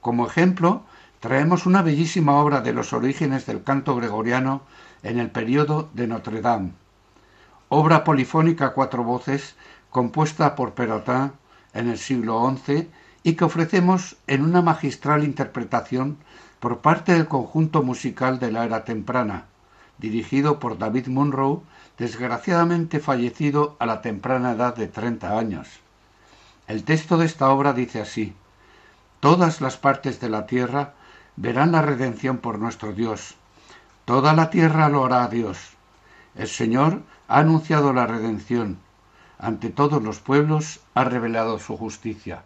Como 0.01 0.27
ejemplo, 0.27 0.83
traemos 1.21 1.67
una 1.67 1.83
bellísima 1.83 2.35
obra 2.35 2.61
de 2.61 2.73
los 2.73 2.93
orígenes 2.93 3.47
del 3.47 3.65
canto 3.65 3.97
gregoriano 3.97 4.63
en 5.03 5.19
el 5.19 5.31
periodo 5.31 5.89
de 5.95 6.07
Notre 6.07 6.41
Dame, 6.41 6.73
obra 7.69 8.05
polifónica 8.05 8.67
a 8.67 8.73
cuatro 8.73 9.05
voces 9.05 9.57
compuesta 9.91 10.55
por 10.55 10.75
Perotin 10.75 11.33
en 11.73 11.89
el 11.89 11.99
siglo 11.99 12.55
XI 12.65 12.89
y 13.23 13.35
que 13.35 13.45
ofrecemos 13.45 14.17
en 14.27 14.43
una 14.43 14.63
magistral 14.63 15.25
interpretación 15.25 16.19
por 16.61 16.79
parte 16.79 17.13
del 17.13 17.27
conjunto 17.27 17.83
musical 17.83 18.39
de 18.39 18.53
la 18.53 18.65
era 18.65 18.85
temprana, 18.85 19.47
dirigido 19.99 20.59
por 20.59 20.79
David 20.79 21.09
Munro, 21.09 21.63
desgraciadamente 21.99 23.01
fallecido 23.01 23.77
a 23.79 23.87
la 23.87 24.03
temprana 24.03 24.53
edad 24.53 24.75
de 24.75 24.89
30 24.89 25.39
años. 25.39 25.81
El 26.69 26.85
texto 26.85 27.17
de 27.17 27.25
esta 27.25 27.49
obra 27.49 27.73
dice 27.73 27.99
así, 27.99 28.35
Todas 29.21 29.63
las 29.63 29.79
partes 29.79 30.21
de 30.21 30.29
la 30.29 30.47
tierra 30.47 30.93
verán 31.37 31.73
la 31.73 31.81
redención 31.81 32.39
por 32.39 32.59
nuestro 32.59 32.93
Dios. 32.93 33.37
Toda 34.05 34.35
la 34.35 34.51
tierra 34.51 34.91
lo 34.91 35.07
hará 35.07 35.27
Dios. 35.29 35.59
El 36.37 36.47
Señor 36.49 37.03
ha 37.27 37.39
anunciado 37.39 37.95
la 37.95 38.07
redención. 38.07 38.79
Ante 39.39 39.71
todos 39.71 40.03
los 40.03 40.21
pueblos 40.21 40.81
ha 40.93 41.05
revelado 41.05 41.59
su 41.59 41.77
justicia. 41.77 42.43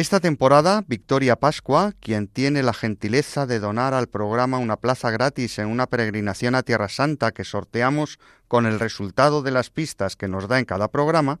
Esta 0.00 0.18
temporada, 0.18 0.82
Victoria 0.86 1.36
Pascua, 1.36 1.92
quien 2.00 2.26
tiene 2.26 2.62
la 2.62 2.72
gentileza 2.72 3.44
de 3.44 3.60
donar 3.60 3.92
al 3.92 4.06
programa 4.06 4.56
una 4.56 4.78
plaza 4.78 5.10
gratis 5.10 5.58
en 5.58 5.66
una 5.66 5.86
peregrinación 5.86 6.54
a 6.54 6.62
Tierra 6.62 6.88
Santa 6.88 7.32
que 7.32 7.44
sorteamos 7.44 8.18
con 8.48 8.64
el 8.64 8.80
resultado 8.80 9.42
de 9.42 9.50
las 9.50 9.68
pistas 9.68 10.16
que 10.16 10.26
nos 10.26 10.48
da 10.48 10.58
en 10.58 10.64
cada 10.64 10.88
programa, 10.88 11.38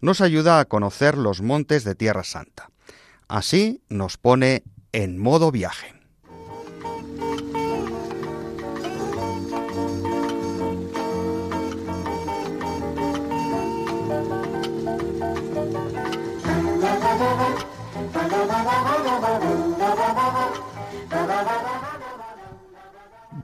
nos 0.00 0.22
ayuda 0.22 0.58
a 0.58 0.64
conocer 0.64 1.16
los 1.16 1.40
montes 1.40 1.84
de 1.84 1.94
Tierra 1.94 2.24
Santa. 2.24 2.72
Así 3.28 3.80
nos 3.88 4.16
pone 4.16 4.64
en 4.90 5.16
modo 5.16 5.52
viaje. 5.52 5.99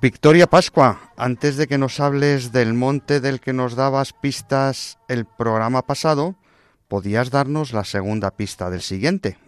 Victoria 0.01 0.47
Pascua, 0.47 0.99
antes 1.17 1.57
de 1.57 1.67
que 1.67 1.79
nos 1.79 2.01
hables 2.01 2.53
del 2.53 2.75
monte 2.75 3.21
del 3.21 3.41
que 3.41 3.55
nos 3.55 3.77
dabas 3.77 4.13
pistas 4.13 4.99
el 5.09 5.25
programa 5.25 5.83
pasado, 5.83 6.35
¿podías 6.87 7.31
darnos 7.31 7.73
la 7.73 7.85
segunda 7.85 8.31
pista 8.31 8.69
del 8.69 8.81
siguiente? 8.81 9.39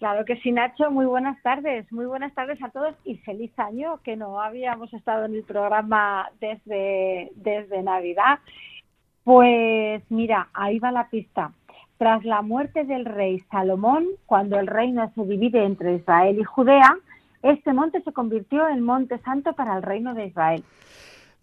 Claro 0.00 0.24
que 0.24 0.36
sí, 0.38 0.50
Nacho. 0.50 0.90
Muy 0.90 1.06
buenas 1.06 1.40
tardes. 1.42 1.90
Muy 1.92 2.06
buenas 2.06 2.34
tardes 2.34 2.60
a 2.64 2.70
todos 2.70 2.96
y 3.04 3.16
feliz 3.18 3.56
año, 3.60 4.00
que 4.02 4.16
no 4.16 4.40
habíamos 4.40 4.92
estado 4.92 5.26
en 5.26 5.36
el 5.36 5.44
programa 5.44 6.28
desde, 6.40 7.30
desde 7.36 7.80
Navidad. 7.84 8.40
Pues 9.22 10.02
mira, 10.08 10.48
ahí 10.52 10.80
va 10.80 10.90
la 10.90 11.08
pista. 11.08 11.52
Tras 11.96 12.24
la 12.24 12.42
muerte 12.42 12.82
del 12.82 13.04
rey 13.04 13.38
Salomón, 13.52 14.06
cuando 14.26 14.58
el 14.58 14.66
reino 14.66 15.12
se 15.14 15.24
divide 15.24 15.64
entre 15.64 15.94
Israel 15.94 16.36
y 16.40 16.42
Judea, 16.42 16.96
este 17.42 17.72
monte 17.72 18.02
se 18.02 18.12
convirtió 18.12 18.68
en 18.68 18.82
monte 18.82 19.18
santo 19.18 19.52
para 19.52 19.76
el 19.76 19.82
reino 19.82 20.14
de 20.14 20.26
Israel. 20.26 20.64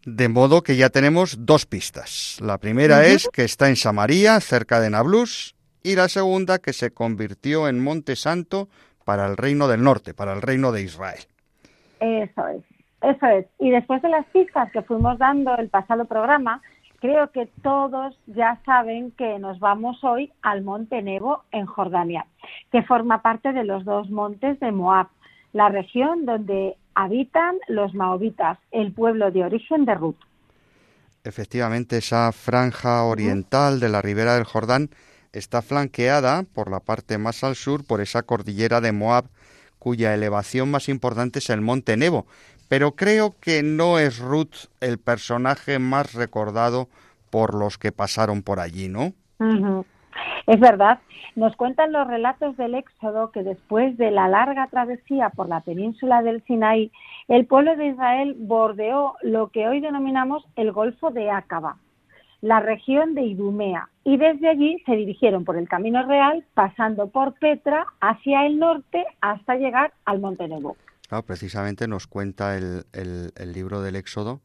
De 0.06 0.30
modo 0.30 0.62
que 0.62 0.78
ya 0.78 0.89
tenemos 0.89 1.45
dos 1.45 1.66
pistas. 1.66 2.39
La 2.41 2.58
primera 2.58 3.06
es 3.06 3.28
que 3.34 3.43
está 3.43 3.68
en 3.68 3.76
Samaria, 3.76 4.39
cerca 4.39 4.80
de 4.80 4.89
Nablus, 4.89 5.56
y 5.84 5.95
la 5.95 6.08
segunda 6.08 6.60
que 6.60 6.74
se 6.74 6.91
convirtió 6.91 7.68
en 7.68 7.84
monte 7.84 8.16
santo 8.16 8.70
para 9.04 9.26
el 9.26 9.38
reino 9.38 9.68
del 9.68 9.84
norte, 9.84 10.14
para 10.14 10.34
el 10.34 10.41
reino 10.41 10.72
de 10.72 10.84
Israel. 10.84 11.20
Eso 12.00 12.47
es, 12.47 12.64
eso 13.02 13.26
es. 13.28 13.45
Y 13.60 13.72
después 13.72 14.02
de 14.02 14.10
las 14.10 14.26
pistas 14.28 14.72
que 14.72 14.82
fuimos 14.84 15.18
dando 15.18 15.56
el 15.58 15.68
pasado 15.70 16.06
programa, 16.06 16.62
creo 17.00 17.32
que 17.32 17.47
todos 17.62 18.18
ya 18.28 18.60
saben 18.66 19.12
que 19.12 19.39
nos 19.39 19.60
vamos 19.60 20.04
hoy 20.04 20.32
al 20.41 20.62
monte 20.62 21.02
Nebo 21.02 21.43
en 21.52 21.66
Jordania, 21.66 22.26
que 22.72 22.84
forma 22.84 23.22
parte 23.22 23.52
de 23.52 23.64
los 23.64 23.84
dos 23.84 24.10
montes 24.10 24.60
de 24.60 24.72
Moab, 24.72 25.08
la 25.54 25.70
región 25.70 26.26
donde 26.26 26.76
habitan 26.95 27.56
los 27.68 27.93
maobitas, 27.93 28.58
el 28.72 28.91
pueblo 28.91 29.32
de 29.32 29.43
origen 29.43 29.86
de 29.86 29.95
Ruth. 29.95 30.18
Efectivamente, 31.24 31.97
esa 31.97 32.32
franja 32.32 33.04
oriental 33.04 33.80
de 33.80 33.89
la 33.89 34.02
ribera 34.02 34.36
del 34.36 34.45
Jordán 34.45 34.89
está 35.34 35.62
flanqueada 35.62 36.43
por 36.54 36.72
la 36.72 36.80
parte 36.80 37.18
más 37.18 37.43
al 37.43 37.56
sur 37.56 37.86
por 37.86 38.02
esa 38.02 38.24
cordillera 38.24 38.82
de 38.82 38.91
Moab, 38.91 39.26
cuya 39.78 40.14
elevación 40.14 40.72
más 40.72 40.89
importante 40.89 41.39
es 41.39 41.50
el 41.50 41.62
monte 41.62 41.97
Nebo. 41.97 42.26
Pero 42.68 42.95
creo 42.95 43.36
que 43.39 43.64
no 43.64 44.00
es 44.00 44.20
Ruth 44.20 44.68
el 44.80 44.97
personaje 44.97 45.80
más 45.80 46.14
recordado 46.14 46.89
por 47.30 47.54
los 47.54 47.78
que 47.78 47.91
pasaron 47.91 48.43
por 48.43 48.60
allí, 48.60 48.89
¿no? 48.89 49.14
Es 50.47 50.59
verdad. 50.59 50.99
Nos 51.36 51.55
cuentan 51.55 51.91
los 51.91 52.07
relatos 52.07 52.57
del 52.57 52.76
Éxodo 52.76 53.32
que 53.32 53.43
después 53.43 53.97
de 53.97 54.11
la 54.11 54.28
larga 54.28 54.67
travesía 54.67 55.30
por 55.30 55.47
la 55.47 55.61
península 55.61 56.22
del 56.22 56.43
Sinaí, 56.45 56.91
el 57.28 57.45
pueblo 57.45 57.76
de 57.76 57.88
Israel 57.88 58.36
bordeó 58.38 59.15
lo 59.22 59.49
que 59.49 59.67
hoy 59.67 59.80
denominamos 59.80 60.43
el 60.55 60.72
Golfo 60.72 61.11
de 61.11 61.30
Acaba 61.30 61.78
la 62.41 62.59
región 62.59 63.15
de 63.15 63.24
Idumea 63.24 63.89
y 64.03 64.17
desde 64.17 64.49
allí 64.49 64.82
se 64.86 64.95
dirigieron 64.95 65.43
por 65.43 65.57
el 65.57 65.67
Camino 65.67 66.05
Real 66.05 66.45
pasando 66.53 67.09
por 67.09 67.34
Petra 67.34 67.86
hacia 67.99 68.45
el 68.45 68.59
norte 68.59 69.05
hasta 69.22 69.55
llegar 69.55 69.93
al 70.05 70.20
Monte 70.20 70.47
Nebo. 70.47 70.78
precisamente 71.26 71.88
nos 71.88 72.07
cuenta 72.07 72.55
el, 72.55 72.86
el, 72.93 73.53
libro 73.53 73.82
del 73.82 73.95
Éxodo 73.95 74.39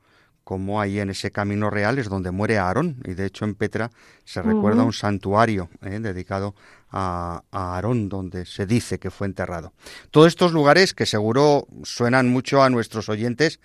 cómo 0.44 0.80
ahí 0.80 1.00
en 1.00 1.10
ese 1.10 1.30
camino 1.30 1.70
real 1.70 1.98
es 1.98 2.08
donde 2.08 2.30
muere 2.30 2.58
Aarón 2.58 3.02
y 3.04 3.14
de 3.14 3.26
hecho 3.26 3.44
en 3.44 3.54
Petra 3.54 3.90
se 4.24 4.42
recuerda 4.42 4.84
un 4.84 4.92
santuario 4.92 5.68
eh, 5.82 5.98
dedicado 6.00 6.54
a, 6.90 7.42
a, 7.50 7.74
Aarón 7.74 8.08
donde 8.08 8.46
se 8.46 8.66
dice 8.66 8.98
que 8.98 9.10
fue 9.10 9.26
enterrado. 9.26 9.72
Todos 10.10 10.28
estos 10.28 10.52
lugares 10.52 10.94
que 10.94 11.06
seguro 11.06 11.66
suenan 11.82 12.28
mucho 12.28 12.62
a 12.62 12.70
nuestros 12.70 13.08
oyentes 13.08 13.58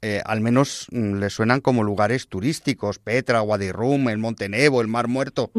eh, 0.00 0.22
al 0.24 0.40
menos 0.40 0.86
mm, 0.92 1.14
le 1.14 1.28
suenan 1.28 1.60
como 1.60 1.82
lugares 1.82 2.28
turísticos, 2.28 2.98
Petra, 2.98 3.40
Guadirum, 3.40 4.08
el 4.08 4.18
Monte 4.18 4.48
Nebo, 4.48 4.80
el 4.80 4.86
Mar 4.86 5.08
Muerto. 5.08 5.50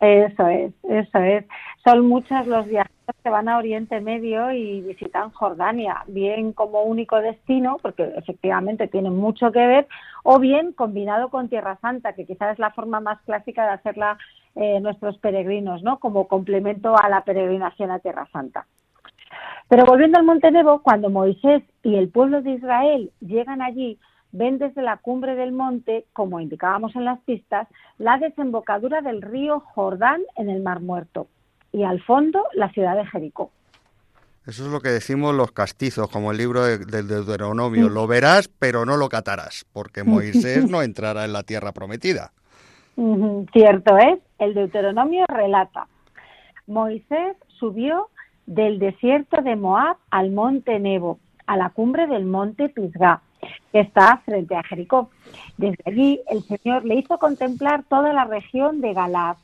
Eso 0.00 0.46
es, 0.48 0.72
eso 0.84 1.18
es. 1.18 1.44
Son 1.84 2.06
muchos 2.06 2.46
los 2.46 2.66
viajeros 2.66 2.96
que 3.22 3.30
van 3.30 3.48
a 3.48 3.58
Oriente 3.58 4.00
Medio 4.00 4.52
y 4.52 4.80
visitan 4.82 5.30
Jordania, 5.30 6.04
bien 6.06 6.52
como 6.52 6.82
único 6.82 7.16
destino, 7.20 7.78
porque 7.80 8.12
efectivamente 8.16 8.88
tienen 8.88 9.16
mucho 9.16 9.52
que 9.52 9.66
ver, 9.66 9.88
o 10.22 10.38
bien 10.38 10.72
combinado 10.72 11.30
con 11.30 11.48
Tierra 11.48 11.78
Santa, 11.80 12.12
que 12.12 12.26
quizás 12.26 12.52
es 12.52 12.58
la 12.58 12.72
forma 12.72 13.00
más 13.00 13.20
clásica 13.22 13.64
de 13.64 13.72
hacerla 13.72 14.18
eh, 14.54 14.80
nuestros 14.80 15.16
peregrinos, 15.18 15.82
¿no? 15.82 15.98
Como 15.98 16.28
complemento 16.28 16.96
a 16.98 17.08
la 17.08 17.22
peregrinación 17.22 17.90
a 17.90 18.00
Tierra 18.00 18.26
Santa. 18.32 18.66
Pero 19.68 19.84
volviendo 19.84 20.18
al 20.18 20.24
Monte 20.24 20.50
Nebo, 20.50 20.82
cuando 20.82 21.10
Moisés 21.10 21.62
y 21.82 21.96
el 21.96 22.08
pueblo 22.08 22.42
de 22.42 22.52
Israel 22.52 23.10
llegan 23.20 23.62
allí, 23.62 23.98
ven 24.36 24.58
desde 24.58 24.82
la 24.82 24.98
cumbre 24.98 25.34
del 25.34 25.52
monte, 25.52 26.04
como 26.12 26.40
indicábamos 26.40 26.94
en 26.94 27.04
las 27.04 27.20
pistas, 27.20 27.66
la 27.98 28.18
desembocadura 28.18 29.00
del 29.00 29.22
río 29.22 29.60
Jordán 29.60 30.22
en 30.36 30.50
el 30.50 30.62
Mar 30.62 30.80
Muerto 30.80 31.28
y 31.72 31.84
al 31.84 32.02
fondo 32.02 32.44
la 32.54 32.70
ciudad 32.70 32.96
de 32.96 33.06
Jericó. 33.06 33.50
Eso 34.46 34.64
es 34.64 34.70
lo 34.70 34.80
que 34.80 34.90
decimos 34.90 35.34
los 35.34 35.50
castizos, 35.50 36.08
como 36.08 36.30
el 36.30 36.38
libro 36.38 36.64
del 36.64 37.08
Deuteronomio. 37.08 37.88
Lo 37.88 38.06
verás, 38.06 38.48
pero 38.48 38.84
no 38.84 38.96
lo 38.96 39.08
catarás, 39.08 39.66
porque 39.72 40.04
Moisés 40.04 40.64
no 40.70 40.82
entrará 40.82 41.24
en 41.24 41.32
la 41.32 41.42
tierra 41.42 41.72
prometida. 41.72 42.30
Cierto 43.52 43.98
es, 43.98 44.20
el 44.38 44.54
Deuteronomio 44.54 45.24
relata. 45.28 45.88
Moisés 46.66 47.36
subió 47.58 48.08
del 48.46 48.78
desierto 48.78 49.42
de 49.42 49.56
Moab 49.56 49.96
al 50.10 50.30
monte 50.30 50.78
Nebo, 50.78 51.18
a 51.46 51.56
la 51.56 51.70
cumbre 51.70 52.06
del 52.06 52.24
monte 52.24 52.68
Pisgah, 52.68 53.22
que 53.72 53.80
está 53.80 54.18
frente 54.24 54.54
a 54.54 54.62
Jericó. 54.62 55.10
Desde 55.56 55.78
allí 55.84 56.20
el 56.28 56.42
Señor 56.42 56.84
le 56.84 56.96
hizo 56.96 57.18
contemplar 57.18 57.84
toda 57.84 58.12
la 58.12 58.24
región 58.24 58.80
de 58.80 58.94
Galaad 58.94 59.36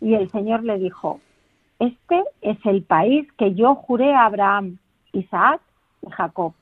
y 0.00 0.14
el 0.14 0.30
Señor 0.30 0.62
le 0.64 0.78
dijo, 0.78 1.20
este 1.78 2.22
es 2.40 2.58
el 2.64 2.82
país 2.82 3.30
que 3.38 3.54
yo 3.54 3.74
juré 3.74 4.14
a 4.14 4.26
Abraham, 4.26 4.78
Isaac 5.12 5.60
y 6.02 6.10
Jacob, 6.10 6.52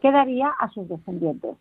que 0.00 0.10
daría 0.10 0.48
a 0.58 0.68
sus 0.70 0.88
descendientes. 0.88 1.56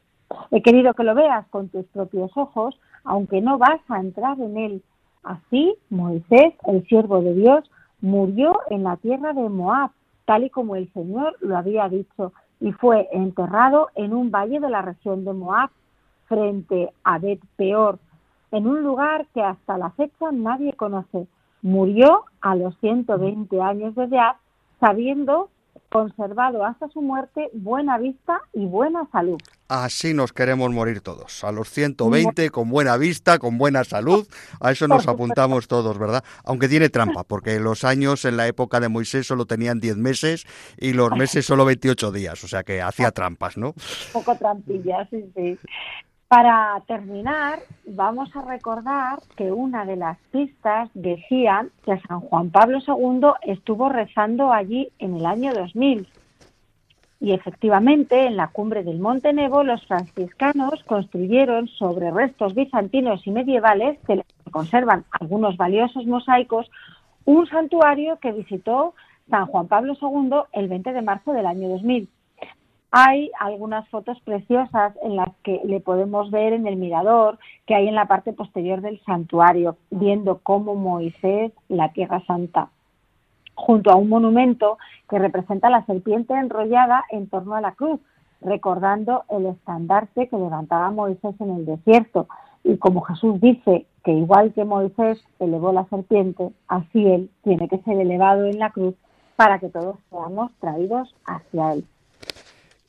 He 0.51 0.61
querido 0.61 0.93
que 0.93 1.03
lo 1.03 1.13
veas 1.13 1.47
con 1.49 1.69
tus 1.69 1.85
propios 1.85 2.31
ojos, 2.35 2.79
aunque 3.03 3.41
no 3.41 3.57
vas 3.57 3.81
a 3.89 3.99
entrar 3.99 4.39
en 4.39 4.57
él. 4.57 4.83
Así 5.23 5.75
Moisés, 5.89 6.53
el 6.67 6.85
siervo 6.87 7.21
de 7.21 7.33
Dios, 7.35 7.69
murió 8.01 8.59
en 8.69 8.83
la 8.83 8.97
tierra 8.97 9.33
de 9.33 9.47
Moab, 9.47 9.91
tal 10.25 10.43
y 10.43 10.49
como 10.49 10.75
el 10.75 10.91
Señor 10.93 11.37
lo 11.39 11.55
había 11.57 11.87
dicho, 11.89 12.33
y 12.63 12.71
fue 12.71 13.09
enterrado 13.11 13.89
en 13.93 14.13
un 14.13 14.31
valle 14.31 14.61
de 14.61 14.69
la 14.69 14.81
región 14.81 15.25
de 15.25 15.33
Moab, 15.33 15.69
frente 16.27 16.93
a 17.03 17.19
Bet 17.19 17.41
Peor, 17.57 17.99
en 18.51 18.67
un 18.67 18.81
lugar 18.83 19.25
que 19.33 19.43
hasta 19.43 19.77
la 19.77 19.89
fecha 19.89 20.31
nadie 20.31 20.71
conoce. 20.71 21.27
Murió 21.61 22.23
a 22.39 22.55
los 22.55 22.73
120 22.77 23.61
años 23.61 23.95
de 23.95 24.05
edad, 24.05 24.37
sabiendo 24.79 25.49
conservado 25.93 26.65
hasta 26.65 26.89
su 26.89 27.03
muerte 27.03 27.51
buena 27.53 27.99
vista 27.99 28.41
y 28.51 28.65
buena 28.65 29.07
salud. 29.11 29.39
Así 29.67 30.15
nos 30.15 30.33
queremos 30.33 30.71
morir 30.71 31.01
todos, 31.01 31.43
a 31.43 31.51
los 31.51 31.69
120, 31.69 32.49
con 32.49 32.71
buena 32.71 32.97
vista, 32.97 33.37
con 33.37 33.59
buena 33.59 33.83
salud, 33.83 34.27
a 34.59 34.71
eso 34.71 34.87
nos 34.87 35.07
apuntamos 35.07 35.67
todos, 35.67 35.99
¿verdad? 35.99 36.23
Aunque 36.45 36.67
tiene 36.67 36.89
trampa, 36.89 37.23
porque 37.23 37.59
los 37.59 37.83
años 37.83 38.25
en 38.25 38.37
la 38.37 38.47
época 38.47 38.79
de 38.79 38.89
Moisés 38.89 39.27
solo 39.27 39.45
tenían 39.45 39.79
10 39.79 39.97
meses 39.97 40.45
y 40.79 40.93
los 40.93 41.11
meses 41.11 41.45
solo 41.45 41.63
28 41.63 42.11
días, 42.11 42.43
o 42.43 42.47
sea 42.47 42.63
que 42.63 42.81
hacía 42.81 43.11
trampas, 43.11 43.55
¿no? 43.55 43.75
poco 44.11 44.35
trampilla, 44.35 45.07
sí, 45.11 45.23
sí. 45.35 45.59
Para 46.35 46.81
terminar, 46.87 47.59
vamos 47.85 48.35
a 48.35 48.41
recordar 48.41 49.19
que 49.37 49.51
una 49.51 49.85
de 49.85 49.95
las 49.95 50.17
pistas 50.31 50.89
decía 50.95 51.67
que 51.85 51.99
San 52.07 52.21
Juan 52.21 52.49
Pablo 52.49 52.79
II 52.79 53.33
estuvo 53.43 53.87
rezando 53.87 54.51
allí 54.51 54.89
en 54.97 55.15
el 55.17 55.27
año 55.27 55.53
2000. 55.53 56.07
Y 57.19 57.33
efectivamente, 57.33 58.25
en 58.25 58.35
la 58.35 58.47
cumbre 58.47 58.83
del 58.83 58.97
Monte 58.97 59.31
Nebo, 59.31 59.63
los 59.63 59.85
franciscanos 59.85 60.83
construyeron 60.87 61.67
sobre 61.67 62.09
restos 62.09 62.55
bizantinos 62.55 63.27
y 63.27 63.29
medievales, 63.29 63.99
que 64.07 64.23
conservan 64.49 65.05
algunos 65.11 65.55
valiosos 65.55 66.07
mosaicos, 66.07 66.71
un 67.25 67.45
santuario 67.45 68.17
que 68.17 68.31
visitó 68.31 68.95
San 69.29 69.45
Juan 69.45 69.67
Pablo 69.67 69.95
II 70.01 70.31
el 70.53 70.67
20 70.67 70.93
de 70.93 71.01
marzo 71.03 71.31
del 71.31 71.45
año 71.45 71.69
2000. 71.69 72.09
Hay 72.95 73.31
algunas 73.39 73.89
fotos 73.89 74.21
preciosas 74.21 74.93
en 75.01 75.15
las 75.15 75.29
que 75.41 75.59
le 75.63 75.79
podemos 75.79 76.29
ver 76.29 76.53
en 76.53 76.67
el 76.67 76.75
mirador 76.75 77.39
que 77.65 77.73
hay 77.73 77.87
en 77.87 77.95
la 77.95 78.05
parte 78.05 78.33
posterior 78.33 78.81
del 78.81 79.01
santuario, 79.03 79.77
viendo 79.89 80.41
cómo 80.43 80.75
Moisés, 80.75 81.51
la 81.69 81.91
Tierra 81.91 82.23
Santa, 82.27 82.69
junto 83.55 83.89
a 83.89 83.95
un 83.95 84.09
monumento 84.09 84.77
que 85.09 85.17
representa 85.17 85.71
la 85.71 85.83
serpiente 85.87 86.35
enrollada 86.35 87.03
en 87.09 87.27
torno 87.29 87.55
a 87.55 87.61
la 87.61 87.71
cruz, 87.71 87.99
recordando 88.41 89.23
el 89.29 89.47
estandarte 89.47 90.27
que 90.27 90.37
levantaba 90.37 90.91
Moisés 90.91 91.33
en 91.39 91.49
el 91.49 91.65
desierto. 91.65 92.27
Y 92.63 92.77
como 92.77 93.01
Jesús 93.01 93.41
dice 93.41 93.87
que 94.03 94.11
igual 94.11 94.53
que 94.53 94.65
Moisés 94.65 95.19
elevó 95.39 95.73
la 95.73 95.85
serpiente, 95.85 96.51
así 96.67 97.07
él 97.07 97.31
tiene 97.43 97.67
que 97.67 97.79
ser 97.79 97.99
elevado 97.99 98.45
en 98.45 98.59
la 98.59 98.69
cruz 98.69 98.93
para 99.35 99.57
que 99.57 99.69
todos 99.69 99.97
seamos 100.11 100.51
traídos 100.59 101.15
hacia 101.25 101.73
él. 101.73 101.85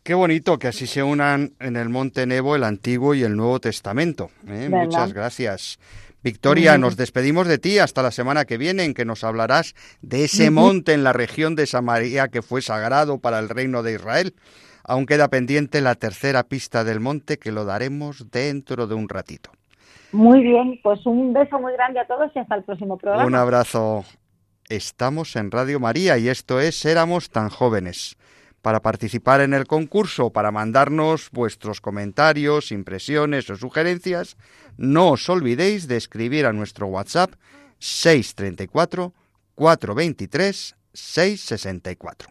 Qué 0.05 0.13
bonito 0.13 0.59
que 0.59 0.69
así 0.69 0.87
se 0.87 1.03
unan 1.03 1.53
en 1.61 1.77
el 1.77 1.89
Monte 1.89 2.27
Nebo 2.27 2.57
el 2.57 2.65
Antiguo 2.65 3.15
y 3.15 3.23
el 3.23 3.37
Nuevo 3.37 3.59
Testamento. 3.59 4.29
¿eh? 4.47 4.69
Muchas 4.71 5.15
gracias. 5.15 5.79
Victoria, 6.23 6.77
nos 6.77 6.99
despedimos 6.99 7.47
de 7.47 7.57
ti 7.57 7.79
hasta 7.79 8.03
la 8.03 8.11
semana 8.11 8.45
que 8.45 8.59
viene 8.59 8.85
en 8.85 8.93
que 8.93 9.07
nos 9.07 9.25
hablarás 9.25 9.75
de 10.03 10.25
ese 10.25 10.51
monte 10.51 10.93
en 10.93 11.05
la 11.05 11.15
región 11.15 11.57
de 11.57 11.65
Samaria 11.65 12.29
que 12.29 12.43
fue 12.43 12.61
sagrado 12.61 13.19
para 13.19 13.39
el 13.39 13.49
reino 13.49 13.83
de 13.83 13.95
Israel. 13.95 14.35
Aún 14.85 15.07
queda 15.07 15.29
pendiente 15.29 15.81
la 15.81 15.95
tercera 15.95 16.43
pista 16.43 16.85
del 16.85 17.01
monte 17.01 17.39
que 17.39 17.51
lo 17.51 17.65
daremos 17.65 18.31
dentro 18.31 18.87
de 18.87 18.95
un 18.95 19.09
ratito. 19.09 19.53
Muy 20.13 20.43
bien, 20.43 20.81
pues 20.83 21.07
un 21.07 21.33
beso 21.33 21.59
muy 21.59 21.73
grande 21.73 22.01
a 22.01 22.07
todos 22.07 22.31
y 22.35 22.41
hasta 22.41 22.57
el 22.57 22.65
próximo 22.65 22.99
programa. 22.99 23.25
Un 23.25 23.37
abrazo. 23.37 24.05
Estamos 24.69 25.35
en 25.37 25.51
Radio 25.51 25.81
María 25.81 26.19
y 26.19 26.29
esto 26.29 26.61
es 26.61 26.85
Éramos 26.85 27.31
tan 27.31 27.49
jóvenes 27.49 28.19
Para 28.65 28.81
participar 28.81 29.43
en 29.43 29.53
el 29.53 29.67
concurso, 29.67 30.31
para 30.31 30.51
mandarnos 30.51 31.29
vuestros 31.33 31.83
comentarios, 31.83 32.73
impresiones 32.73 33.51
o 33.51 33.57
sugerencias, 33.57 34.39
no 34.79 35.11
os 35.11 35.29
olvidéis 35.29 35.87
de 35.87 35.99
escribir 35.99 36.47
a 36.47 36.55
nuestro 36.55 36.87
WhatsApp 36.87 37.35
634 37.79 39.13
423 39.55 40.77
664. 40.95 42.31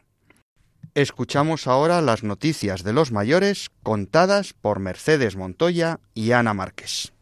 Escuchamos 0.95 1.67
ahora 1.67 2.01
las 2.01 2.23
noticias 2.23 2.84
de 2.84 2.93
los 2.93 3.11
mayores 3.11 3.69
contadas 3.84 4.53
por 4.53 4.79
Mercedes 4.79 5.36
Montoya 5.36 5.99
y 6.15 6.31
Ana 6.31 6.55
Márquez. 6.55 7.12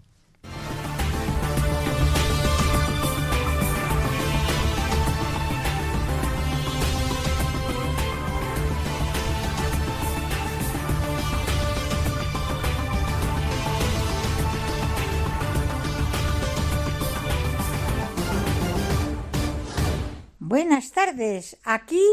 Buenas 20.51 20.91
tardes. 20.91 21.55
Aquí 21.63 22.03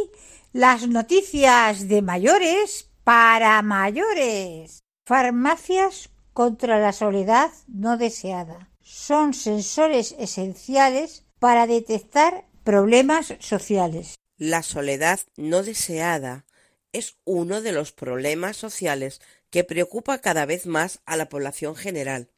las 0.52 0.86
noticias 0.86 1.88
de 1.88 2.02
mayores 2.02 2.88
para 3.02 3.60
mayores. 3.62 4.84
Farmacias 5.04 6.10
contra 6.34 6.78
la 6.78 6.92
soledad 6.92 7.50
no 7.66 7.96
deseada. 7.98 8.70
Son 8.80 9.34
sensores 9.34 10.14
esenciales 10.20 11.24
para 11.40 11.66
detectar 11.66 12.44
problemas 12.62 13.34
sociales. 13.40 14.14
La 14.36 14.62
soledad 14.62 15.18
no 15.36 15.64
deseada 15.64 16.46
es 16.92 17.16
uno 17.24 17.60
de 17.60 17.72
los 17.72 17.90
problemas 17.90 18.56
sociales 18.56 19.20
que 19.50 19.64
preocupa 19.64 20.18
cada 20.18 20.46
vez 20.46 20.64
más 20.64 21.00
a 21.06 21.16
la 21.16 21.28
población 21.28 21.74
general. 21.74 22.30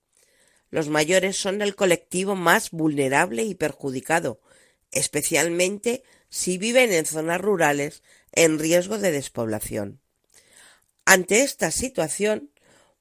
Los 0.70 0.88
mayores 0.88 1.36
son 1.36 1.61
el 1.61 1.74
colectivo 1.74 2.36
más 2.36 2.70
vulnerable 2.70 3.42
y 3.42 3.55
perjudicado, 3.55 4.40
especialmente 4.91 6.03
si 6.28 6.59
viven 6.59 6.93
en 6.93 7.07
zonas 7.07 7.41
rurales 7.41 8.03
en 8.32 8.59
riesgo 8.59 8.99
de 8.99 9.12
despoblación. 9.12 10.01
Ante 11.05 11.43
esta 11.43 11.70
situación, 11.70 12.53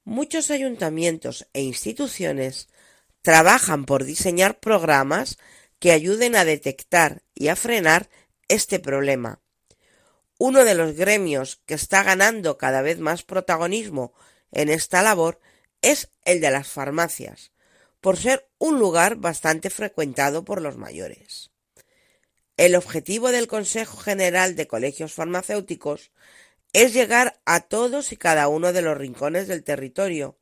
muchos 0.04 0.50
ayuntamientos 0.50 1.46
e 1.52 1.62
instituciones 1.62 2.68
trabajan 3.22 3.84
por 3.84 4.04
diseñar 4.04 4.58
programas 4.60 5.38
que 5.78 5.92
ayuden 5.92 6.36
a 6.36 6.44
detectar 6.44 7.22
y 7.34 7.48
a 7.48 7.56
frenar 7.56 8.10
este 8.48 8.80
problema. 8.80 9.40
Uno 10.38 10.64
de 10.64 10.74
los 10.74 10.94
gremios 10.94 11.60
que 11.66 11.74
está 11.74 12.02
ganando 12.02 12.58
cada 12.58 12.82
vez 12.82 12.98
más 12.98 13.22
protagonismo 13.22 14.14
en 14.50 14.70
esta 14.70 15.02
labor 15.02 15.40
es 15.82 16.10
el 16.24 16.40
de 16.40 16.50
las 16.50 16.68
farmacias, 16.68 17.52
por 18.00 18.16
ser 18.16 18.48
un 18.58 18.78
lugar 18.78 19.16
bastante 19.16 19.70
frecuentado 19.70 20.44
por 20.44 20.60
los 20.60 20.76
mayores. 20.76 21.49
El 22.60 22.74
objetivo 22.74 23.32
del 23.32 23.46
Consejo 23.46 23.96
General 23.96 24.54
de 24.54 24.66
Colegios 24.66 25.14
Farmacéuticos 25.14 26.10
es 26.74 26.92
llegar 26.92 27.40
a 27.46 27.60
todos 27.60 28.12
y 28.12 28.18
cada 28.18 28.48
uno 28.48 28.74
de 28.74 28.82
los 28.82 28.98
rincones 28.98 29.48
del 29.48 29.64
territorio, 29.64 30.36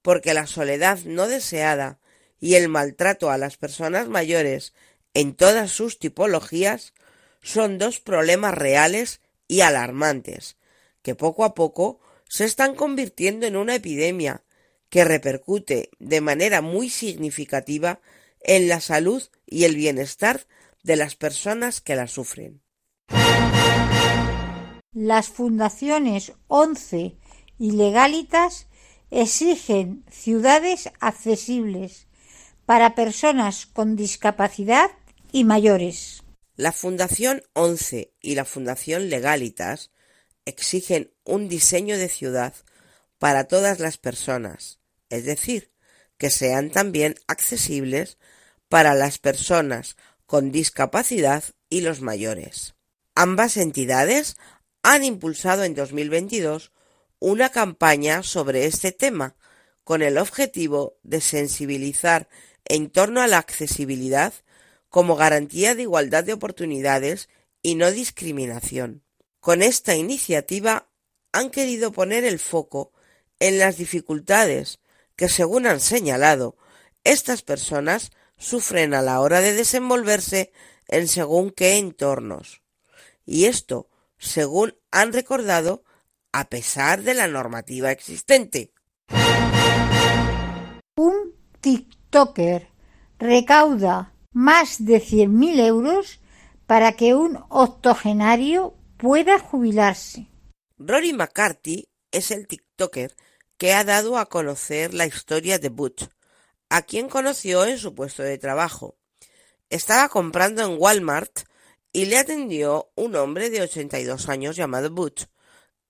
porque 0.00 0.32
la 0.32 0.46
soledad 0.46 1.00
no 1.00 1.26
deseada 1.26 1.98
y 2.38 2.54
el 2.54 2.68
maltrato 2.68 3.32
a 3.32 3.36
las 3.36 3.56
personas 3.56 4.06
mayores 4.06 4.74
en 5.12 5.34
todas 5.34 5.72
sus 5.72 5.98
tipologías 5.98 6.94
son 7.42 7.78
dos 7.78 7.98
problemas 7.98 8.54
reales 8.54 9.20
y 9.48 9.62
alarmantes, 9.62 10.58
que 11.02 11.16
poco 11.16 11.44
a 11.44 11.56
poco 11.56 11.98
se 12.28 12.44
están 12.44 12.76
convirtiendo 12.76 13.44
en 13.44 13.56
una 13.56 13.74
epidemia 13.74 14.44
que 14.88 15.04
repercute 15.04 15.90
de 15.98 16.20
manera 16.20 16.60
muy 16.60 16.90
significativa 16.90 18.00
en 18.40 18.68
la 18.68 18.80
salud 18.80 19.24
y 19.46 19.64
el 19.64 19.74
bienestar 19.74 20.46
de 20.86 20.94
las 20.94 21.16
personas 21.16 21.80
que 21.80 21.96
la 21.96 22.06
sufren. 22.06 22.62
Las 24.92 25.28
fundaciones 25.28 26.32
ONCE 26.46 27.16
y 27.58 27.72
Legalitas 27.72 28.68
exigen 29.10 30.04
ciudades 30.08 30.90
accesibles 31.00 32.06
para 32.66 32.94
personas 32.94 33.66
con 33.66 33.96
discapacidad 33.96 34.90
y 35.32 35.42
mayores. 35.42 36.22
La 36.54 36.70
Fundación 36.70 37.42
ONCE 37.52 38.14
y 38.22 38.36
la 38.36 38.44
Fundación 38.44 39.10
Legalitas 39.10 39.90
exigen 40.44 41.12
un 41.24 41.48
diseño 41.48 41.98
de 41.98 42.08
ciudad 42.08 42.54
para 43.18 43.48
todas 43.48 43.80
las 43.80 43.98
personas, 43.98 44.78
es 45.10 45.24
decir, 45.24 45.72
que 46.16 46.30
sean 46.30 46.70
también 46.70 47.16
accesibles 47.26 48.18
para 48.68 48.94
las 48.94 49.18
personas 49.18 49.96
con 50.26 50.50
discapacidad 50.50 51.44
y 51.70 51.80
los 51.80 52.00
mayores. 52.00 52.74
Ambas 53.14 53.56
entidades 53.56 54.36
han 54.82 55.04
impulsado 55.04 55.64
en 55.64 55.74
2022 55.74 56.72
una 57.18 57.48
campaña 57.48 58.22
sobre 58.22 58.66
este 58.66 58.92
tema 58.92 59.36
con 59.84 60.02
el 60.02 60.18
objetivo 60.18 60.98
de 61.02 61.20
sensibilizar 61.20 62.28
en 62.64 62.90
torno 62.90 63.22
a 63.22 63.26
la 63.26 63.38
accesibilidad 63.38 64.34
como 64.88 65.16
garantía 65.16 65.74
de 65.74 65.82
igualdad 65.82 66.24
de 66.24 66.32
oportunidades 66.32 67.28
y 67.62 67.74
no 67.74 67.90
discriminación. 67.90 69.02
Con 69.40 69.62
esta 69.62 69.94
iniciativa 69.94 70.88
han 71.32 71.50
querido 71.50 71.92
poner 71.92 72.24
el 72.24 72.38
foco 72.38 72.92
en 73.38 73.58
las 73.58 73.76
dificultades 73.76 74.80
que, 75.14 75.28
según 75.28 75.66
han 75.66 75.80
señalado, 75.80 76.56
estas 77.04 77.42
personas 77.42 78.10
sufren 78.38 78.94
a 78.94 79.02
la 79.02 79.20
hora 79.20 79.40
de 79.40 79.54
desenvolverse 79.54 80.52
en 80.88 81.08
según 81.08 81.50
qué 81.50 81.78
entornos. 81.78 82.62
Y 83.24 83.46
esto, 83.46 83.88
según 84.18 84.74
han 84.90 85.12
recordado, 85.12 85.82
a 86.32 86.48
pesar 86.48 87.02
de 87.02 87.14
la 87.14 87.26
normativa 87.26 87.90
existente. 87.90 88.72
Un 90.96 91.34
TikToker 91.60 92.68
recauda 93.18 94.12
más 94.32 94.84
de 94.84 95.02
100.000 95.02 95.66
euros 95.66 96.20
para 96.66 96.92
que 96.92 97.14
un 97.14 97.42
octogenario 97.48 98.76
pueda 98.98 99.38
jubilarse. 99.38 100.28
Rory 100.78 101.12
McCarthy 101.12 101.88
es 102.10 102.30
el 102.30 102.46
TikToker 102.46 103.14
que 103.56 103.72
ha 103.72 103.84
dado 103.84 104.18
a 104.18 104.26
conocer 104.26 104.92
la 104.92 105.06
historia 105.06 105.58
de 105.58 105.70
Butch, 105.70 106.04
a 106.68 106.82
quien 106.82 107.08
conoció 107.08 107.64
en 107.64 107.78
su 107.78 107.94
puesto 107.94 108.22
de 108.22 108.38
trabajo. 108.38 108.96
Estaba 109.70 110.08
comprando 110.08 110.62
en 110.62 110.76
Walmart 110.78 111.40
y 111.92 112.06
le 112.06 112.18
atendió 112.18 112.90
un 112.94 113.16
hombre 113.16 113.50
de 113.50 113.62
82 113.62 114.28
años 114.28 114.56
llamado 114.56 114.90
Butch, 114.90 115.26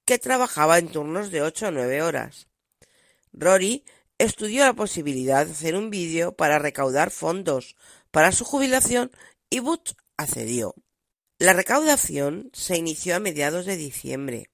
que 0.05 0.19
trabajaba 0.19 0.79
en 0.79 0.89
turnos 0.89 1.31
de 1.31 1.43
8 1.43 1.69
o 1.69 1.71
9 1.71 2.03
horas. 2.03 2.49
Rory 3.33 3.85
estudió 4.19 4.65
la 4.65 4.73
posibilidad 4.73 5.45
de 5.45 5.53
hacer 5.53 5.77
un 5.77 5.91
vídeo 5.91 6.37
para 6.37 6.59
recaudar 6.59 7.11
fondos 7.11 7.77
para 8.11 8.33
su 8.33 8.45
jubilación 8.45 9.11
y 9.51 9.61
Butch 9.61 9.95
accedió. 10.17 10.75
La 11.39 11.53
recaudación 11.53 12.51
se 12.55 12.77
inició 12.77 13.17
a 13.17 13.21
mediados 13.21 13.67
de 13.67 13.77
diciembre 13.77 14.51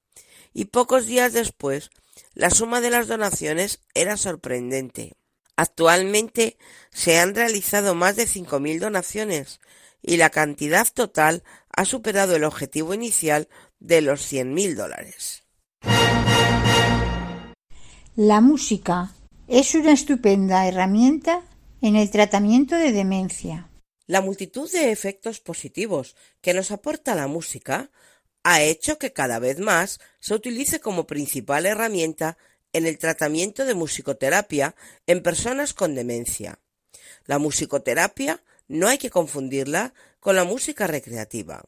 y 0.53 0.67
pocos 0.67 1.07
días 1.07 1.33
después 1.33 1.91
la 2.35 2.51
suma 2.51 2.81
de 2.81 2.91
las 2.91 3.07
donaciones 3.07 3.81
era 3.95 4.17
sorprendente. 4.17 5.15
Actualmente 5.63 6.59
se 6.91 7.21
han 7.21 7.37
realizado 7.37 7.95
más 7.95 8.17
de 8.17 8.25
5.000 8.25 8.81
donaciones 8.81 9.61
y 10.03 10.17
la 10.17 10.29
cantidad 10.29 10.89
total 10.93 11.45
ha 11.71 11.85
superado 11.85 12.35
el 12.35 12.43
objetivo 12.43 12.95
inicial 12.95 13.49
de 13.79 14.01
los 14.01 14.23
100.000 14.33 14.75
dólares. 14.75 15.45
La 18.17 18.41
música 18.41 19.13
es 19.47 19.77
una 19.77 19.93
estupenda 19.93 20.67
herramienta 20.67 21.43
en 21.81 21.95
el 21.95 22.11
tratamiento 22.11 22.75
de 22.75 22.91
demencia. 22.91 23.69
La 24.09 24.21
multitud 24.21 24.69
de 24.69 24.91
efectos 24.91 25.39
positivos 25.39 26.17
que 26.41 26.55
nos 26.55 26.73
aporta 26.73 27.15
la 27.15 27.29
música 27.29 27.93
ha 28.43 28.63
hecho 28.63 28.99
que 28.99 29.13
cada 29.13 29.39
vez 29.39 29.61
más 29.61 30.01
se 30.19 30.35
utilice 30.35 30.81
como 30.81 31.07
principal 31.07 31.67
herramienta 31.67 32.37
en 32.73 32.87
el 32.87 32.99
tratamiento 32.99 33.65
de 33.65 33.75
musicoterapia 33.75 34.75
en 35.07 35.23
personas 35.23 35.75
con 35.75 35.95
demencia. 35.95 36.59
La 37.27 37.39
musicoterapia 37.39 38.43
no 38.69 38.89
hay 38.89 38.99
que 38.99 39.11
confundirla 39.11 39.95
con 40.21 40.37
la 40.37 40.45
música 40.45 40.87
recreativa. 40.87 41.63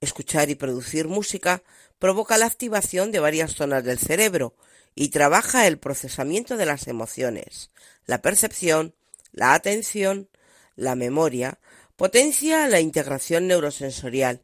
Escuchar 0.00 0.50
y 0.50 0.54
producir 0.54 1.08
música 1.08 1.62
provoca 1.98 2.38
la 2.38 2.46
activación 2.46 3.10
de 3.12 3.20
varias 3.20 3.52
zonas 3.52 3.84
del 3.84 3.98
cerebro 3.98 4.54
y 4.94 5.08
trabaja 5.08 5.66
el 5.66 5.78
procesamiento 5.78 6.56
de 6.56 6.66
las 6.66 6.88
emociones, 6.88 7.70
la 8.04 8.22
percepción, 8.22 8.94
la 9.32 9.54
atención, 9.54 10.28
la 10.76 10.94
memoria, 10.94 11.58
potencia 11.96 12.68
la 12.68 12.80
integración 12.80 13.46
neurosensorial, 13.48 14.42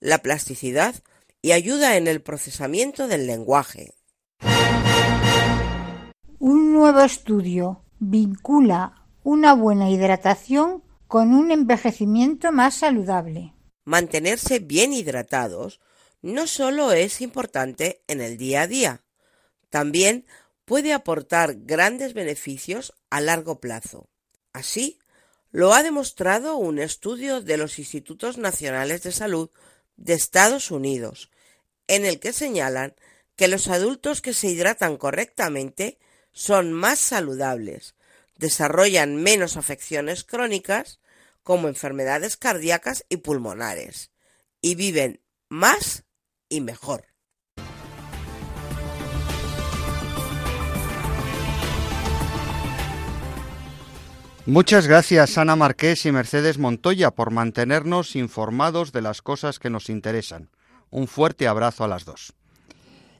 la 0.00 0.18
plasticidad 0.18 0.94
y 1.42 1.52
ayuda 1.52 1.96
en 1.96 2.06
el 2.06 2.22
procesamiento 2.22 3.08
del 3.08 3.26
lenguaje. 3.26 3.94
Un 6.46 6.74
nuevo 6.74 7.00
estudio 7.00 7.82
vincula 8.00 9.06
una 9.22 9.54
buena 9.54 9.88
hidratación 9.88 10.84
con 11.06 11.32
un 11.32 11.50
envejecimiento 11.50 12.52
más 12.52 12.74
saludable. 12.74 13.54
Mantenerse 13.86 14.58
bien 14.58 14.92
hidratados 14.92 15.80
no 16.20 16.46
solo 16.46 16.92
es 16.92 17.22
importante 17.22 18.02
en 18.08 18.20
el 18.20 18.36
día 18.36 18.60
a 18.60 18.66
día, 18.66 19.04
también 19.70 20.26
puede 20.66 20.92
aportar 20.92 21.54
grandes 21.60 22.12
beneficios 22.12 22.92
a 23.08 23.22
largo 23.22 23.58
plazo. 23.58 24.10
Así, 24.52 24.98
lo 25.50 25.72
ha 25.72 25.82
demostrado 25.82 26.58
un 26.58 26.78
estudio 26.78 27.40
de 27.40 27.56
los 27.56 27.78
Institutos 27.78 28.36
Nacionales 28.36 29.02
de 29.02 29.12
Salud 29.12 29.48
de 29.96 30.12
Estados 30.12 30.70
Unidos, 30.70 31.30
en 31.86 32.04
el 32.04 32.20
que 32.20 32.34
señalan 32.34 32.94
que 33.34 33.48
los 33.48 33.68
adultos 33.68 34.20
que 34.20 34.34
se 34.34 34.48
hidratan 34.48 34.98
correctamente 34.98 35.98
son 36.34 36.72
más 36.72 36.98
saludables, 36.98 37.94
desarrollan 38.36 39.16
menos 39.16 39.56
afecciones 39.56 40.24
crónicas 40.24 41.00
como 41.42 41.68
enfermedades 41.68 42.36
cardíacas 42.36 43.06
y 43.08 43.18
pulmonares, 43.18 44.10
y 44.60 44.74
viven 44.74 45.22
más 45.48 46.04
y 46.48 46.60
mejor. 46.60 47.06
Muchas 54.46 54.86
gracias 54.86 55.38
Ana 55.38 55.56
Marqués 55.56 56.04
y 56.04 56.12
Mercedes 56.12 56.58
Montoya 56.58 57.12
por 57.12 57.30
mantenernos 57.30 58.14
informados 58.14 58.92
de 58.92 59.00
las 59.00 59.22
cosas 59.22 59.58
que 59.58 59.70
nos 59.70 59.88
interesan. 59.88 60.50
Un 60.90 61.08
fuerte 61.08 61.48
abrazo 61.48 61.84
a 61.84 61.88
las 61.88 62.04
dos. 62.04 62.34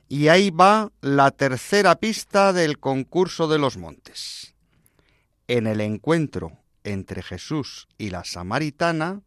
Y 0.07 0.27
ahí 0.27 0.51
va 0.51 0.91
la 1.01 1.31
tercera 1.31 1.95
pista 1.95 2.53
del 2.53 2.79
concurso 2.79 3.47
de 3.47 3.57
los 3.57 3.77
montes. 3.77 4.53
En 5.47 5.67
el 5.67 5.81
encuentro 5.81 6.59
entre 6.83 7.23
Jesús 7.23 7.87
y 7.97 8.11
la 8.11 8.23
samaritana, 8.23 9.21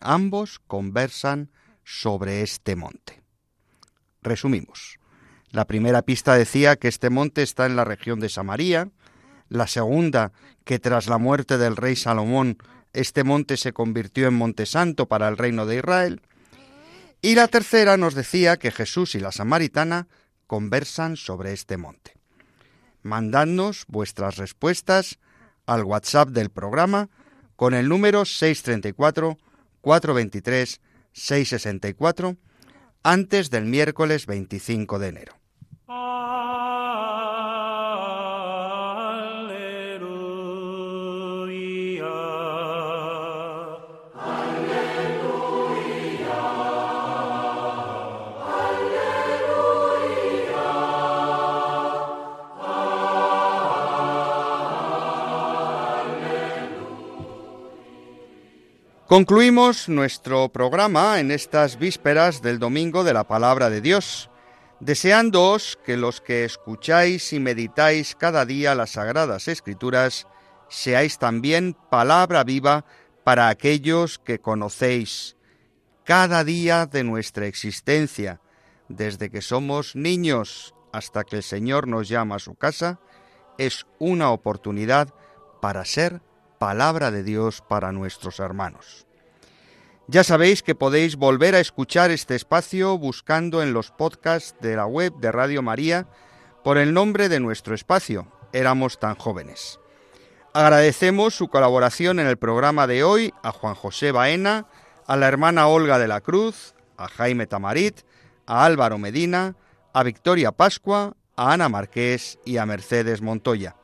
ambos 0.00 0.60
conversan 0.66 1.50
sobre 1.84 2.42
este 2.42 2.76
monte. 2.76 3.22
Resumimos. 4.22 4.98
La 5.50 5.66
primera 5.66 6.02
pista 6.02 6.34
decía 6.34 6.76
que 6.76 6.88
este 6.88 7.08
monte 7.08 7.42
está 7.42 7.66
en 7.66 7.76
la 7.76 7.84
región 7.84 8.20
de 8.20 8.28
Samaria, 8.28 8.90
la 9.48 9.66
segunda 9.66 10.32
que 10.64 10.78
tras 10.78 11.06
la 11.06 11.18
muerte 11.18 11.56
del 11.56 11.76
rey 11.76 11.96
Salomón 11.96 12.58
este 12.92 13.24
monte 13.24 13.56
se 13.56 13.72
convirtió 13.72 14.26
en 14.26 14.34
monte 14.34 14.66
santo 14.66 15.06
para 15.06 15.28
el 15.28 15.36
reino 15.36 15.66
de 15.66 15.76
Israel, 15.76 16.22
y 17.22 17.34
la 17.34 17.48
tercera 17.48 17.96
nos 17.96 18.14
decía 18.14 18.56
que 18.56 18.70
Jesús 18.70 19.14
y 19.14 19.20
la 19.20 19.32
samaritana 19.32 20.08
conversan 20.46 21.16
sobre 21.16 21.52
este 21.52 21.76
monte. 21.76 22.16
Mandadnos 23.02 23.84
vuestras 23.88 24.36
respuestas 24.36 25.18
al 25.66 25.84
WhatsApp 25.84 26.28
del 26.28 26.50
programa 26.50 27.08
con 27.56 27.74
el 27.74 27.88
número 27.88 28.24
634 28.24 29.38
423 29.80 30.80
664 31.12 32.36
antes 33.02 33.50
del 33.50 33.64
miércoles 33.64 34.26
25 34.26 34.98
de 34.98 35.08
enero. 35.08 35.34
Concluimos 59.06 59.88
nuestro 59.88 60.48
programa 60.48 61.20
en 61.20 61.30
estas 61.30 61.78
vísperas 61.78 62.42
del 62.42 62.58
Domingo 62.58 63.04
de 63.04 63.14
la 63.14 63.22
Palabra 63.22 63.70
de 63.70 63.80
Dios, 63.80 64.30
deseándoos 64.80 65.78
que 65.84 65.96
los 65.96 66.20
que 66.20 66.44
escucháis 66.44 67.32
y 67.32 67.38
meditáis 67.38 68.16
cada 68.16 68.44
día 68.44 68.74
las 68.74 68.90
Sagradas 68.90 69.46
Escrituras 69.46 70.26
seáis 70.68 71.18
también 71.18 71.76
palabra 71.88 72.42
viva 72.42 72.84
para 73.22 73.48
aquellos 73.48 74.18
que 74.18 74.40
conocéis 74.40 75.36
cada 76.02 76.42
día 76.42 76.86
de 76.86 77.04
nuestra 77.04 77.46
existencia, 77.46 78.40
desde 78.88 79.30
que 79.30 79.40
somos 79.40 79.94
niños 79.94 80.74
hasta 80.92 81.22
que 81.22 81.36
el 81.36 81.42
Señor 81.44 81.86
nos 81.86 82.08
llama 82.08 82.36
a 82.36 82.40
su 82.40 82.56
casa, 82.56 82.98
es 83.56 83.86
una 84.00 84.32
oportunidad 84.32 85.14
para 85.60 85.84
ser 85.84 86.22
palabra 86.58 87.10
de 87.10 87.22
Dios 87.22 87.62
para 87.66 87.92
nuestros 87.92 88.40
hermanos. 88.40 89.06
Ya 90.08 90.22
sabéis 90.22 90.62
que 90.62 90.74
podéis 90.74 91.16
volver 91.16 91.54
a 91.54 91.60
escuchar 91.60 92.10
este 92.10 92.36
espacio 92.36 92.96
buscando 92.96 93.62
en 93.62 93.72
los 93.72 93.90
podcasts 93.90 94.54
de 94.60 94.76
la 94.76 94.86
web 94.86 95.12
de 95.18 95.32
Radio 95.32 95.62
María 95.62 96.06
por 96.62 96.78
el 96.78 96.94
nombre 96.94 97.28
de 97.28 97.40
nuestro 97.40 97.74
espacio, 97.74 98.28
Éramos 98.52 98.98
tan 98.98 99.16
jóvenes. 99.16 99.80
Agradecemos 100.54 101.34
su 101.34 101.48
colaboración 101.48 102.20
en 102.20 102.26
el 102.26 102.38
programa 102.38 102.86
de 102.86 103.04
hoy 103.04 103.34
a 103.42 103.52
Juan 103.52 103.74
José 103.74 104.12
Baena, 104.12 104.66
a 105.06 105.16
la 105.16 105.28
hermana 105.28 105.66
Olga 105.66 105.98
de 105.98 106.08
la 106.08 106.22
Cruz, 106.22 106.74
a 106.96 107.08
Jaime 107.08 107.46
Tamarit, 107.46 108.00
a 108.46 108.64
Álvaro 108.64 108.96
Medina, 108.96 109.56
a 109.92 110.02
Victoria 110.02 110.52
Pascua, 110.52 111.16
a 111.36 111.52
Ana 111.52 111.68
Marqués 111.68 112.38
y 112.46 112.56
a 112.56 112.64
Mercedes 112.64 113.20
Montoya. 113.20 113.76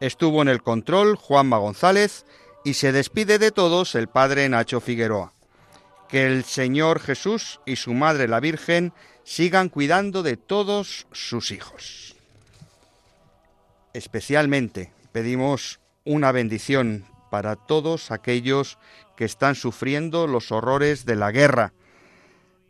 Estuvo 0.00 0.42
en 0.42 0.48
el 0.48 0.62
control 0.62 1.16
Juanma 1.16 1.56
González 1.56 2.26
y 2.64 2.74
se 2.74 2.92
despide 2.92 3.38
de 3.38 3.50
todos 3.50 3.94
el 3.94 4.08
padre 4.08 4.48
Nacho 4.48 4.80
Figueroa. 4.80 5.32
Que 6.08 6.26
el 6.26 6.44
Señor 6.44 7.00
Jesús 7.00 7.60
y 7.64 7.76
su 7.76 7.94
Madre 7.94 8.28
la 8.28 8.40
Virgen 8.40 8.92
sigan 9.24 9.70
cuidando 9.70 10.22
de 10.22 10.36
todos 10.36 11.06
sus 11.12 11.50
hijos. 11.50 12.14
Especialmente 13.92 14.92
pedimos 15.12 15.80
una 16.04 16.30
bendición 16.30 17.06
para 17.30 17.56
todos 17.56 18.10
aquellos 18.10 18.78
que 19.16 19.24
están 19.24 19.54
sufriendo 19.54 20.26
los 20.26 20.52
horrores 20.52 21.06
de 21.06 21.16
la 21.16 21.32
guerra 21.32 21.72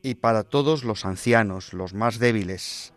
y 0.02 0.14
para 0.14 0.44
todos 0.44 0.84
los 0.84 1.04
ancianos, 1.04 1.72
los 1.72 1.92
más 1.92 2.20
débiles, 2.20 2.92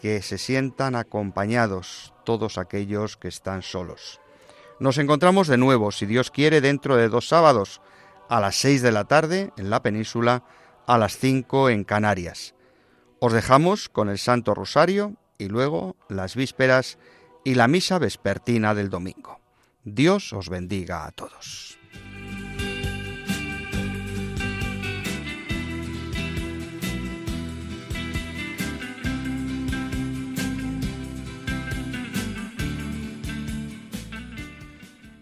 que 0.00 0.22
se 0.22 0.38
sientan 0.38 0.96
acompañados 0.96 2.13
todos 2.24 2.58
aquellos 2.58 3.16
que 3.16 3.28
están 3.28 3.62
solos. 3.62 4.20
Nos 4.80 4.98
encontramos 4.98 5.46
de 5.46 5.56
nuevo, 5.56 5.92
si 5.92 6.06
Dios 6.06 6.30
quiere, 6.30 6.60
dentro 6.60 6.96
de 6.96 7.08
dos 7.08 7.28
sábados, 7.28 7.80
a 8.28 8.40
las 8.40 8.56
seis 8.56 8.82
de 8.82 8.92
la 8.92 9.04
tarde 9.04 9.52
en 9.56 9.70
la 9.70 9.82
península, 9.82 10.44
a 10.86 10.98
las 10.98 11.16
cinco 11.16 11.70
en 11.70 11.84
Canarias. 11.84 12.54
Os 13.20 13.32
dejamos 13.32 13.88
con 13.88 14.08
el 14.08 14.18
Santo 14.18 14.54
Rosario 14.54 15.14
y 15.38 15.48
luego 15.48 15.96
las 16.08 16.34
vísperas 16.34 16.98
y 17.44 17.54
la 17.54 17.68
misa 17.68 17.98
vespertina 17.98 18.74
del 18.74 18.90
domingo. 18.90 19.40
Dios 19.84 20.32
os 20.32 20.48
bendiga 20.48 21.06
a 21.06 21.12
todos. 21.12 21.78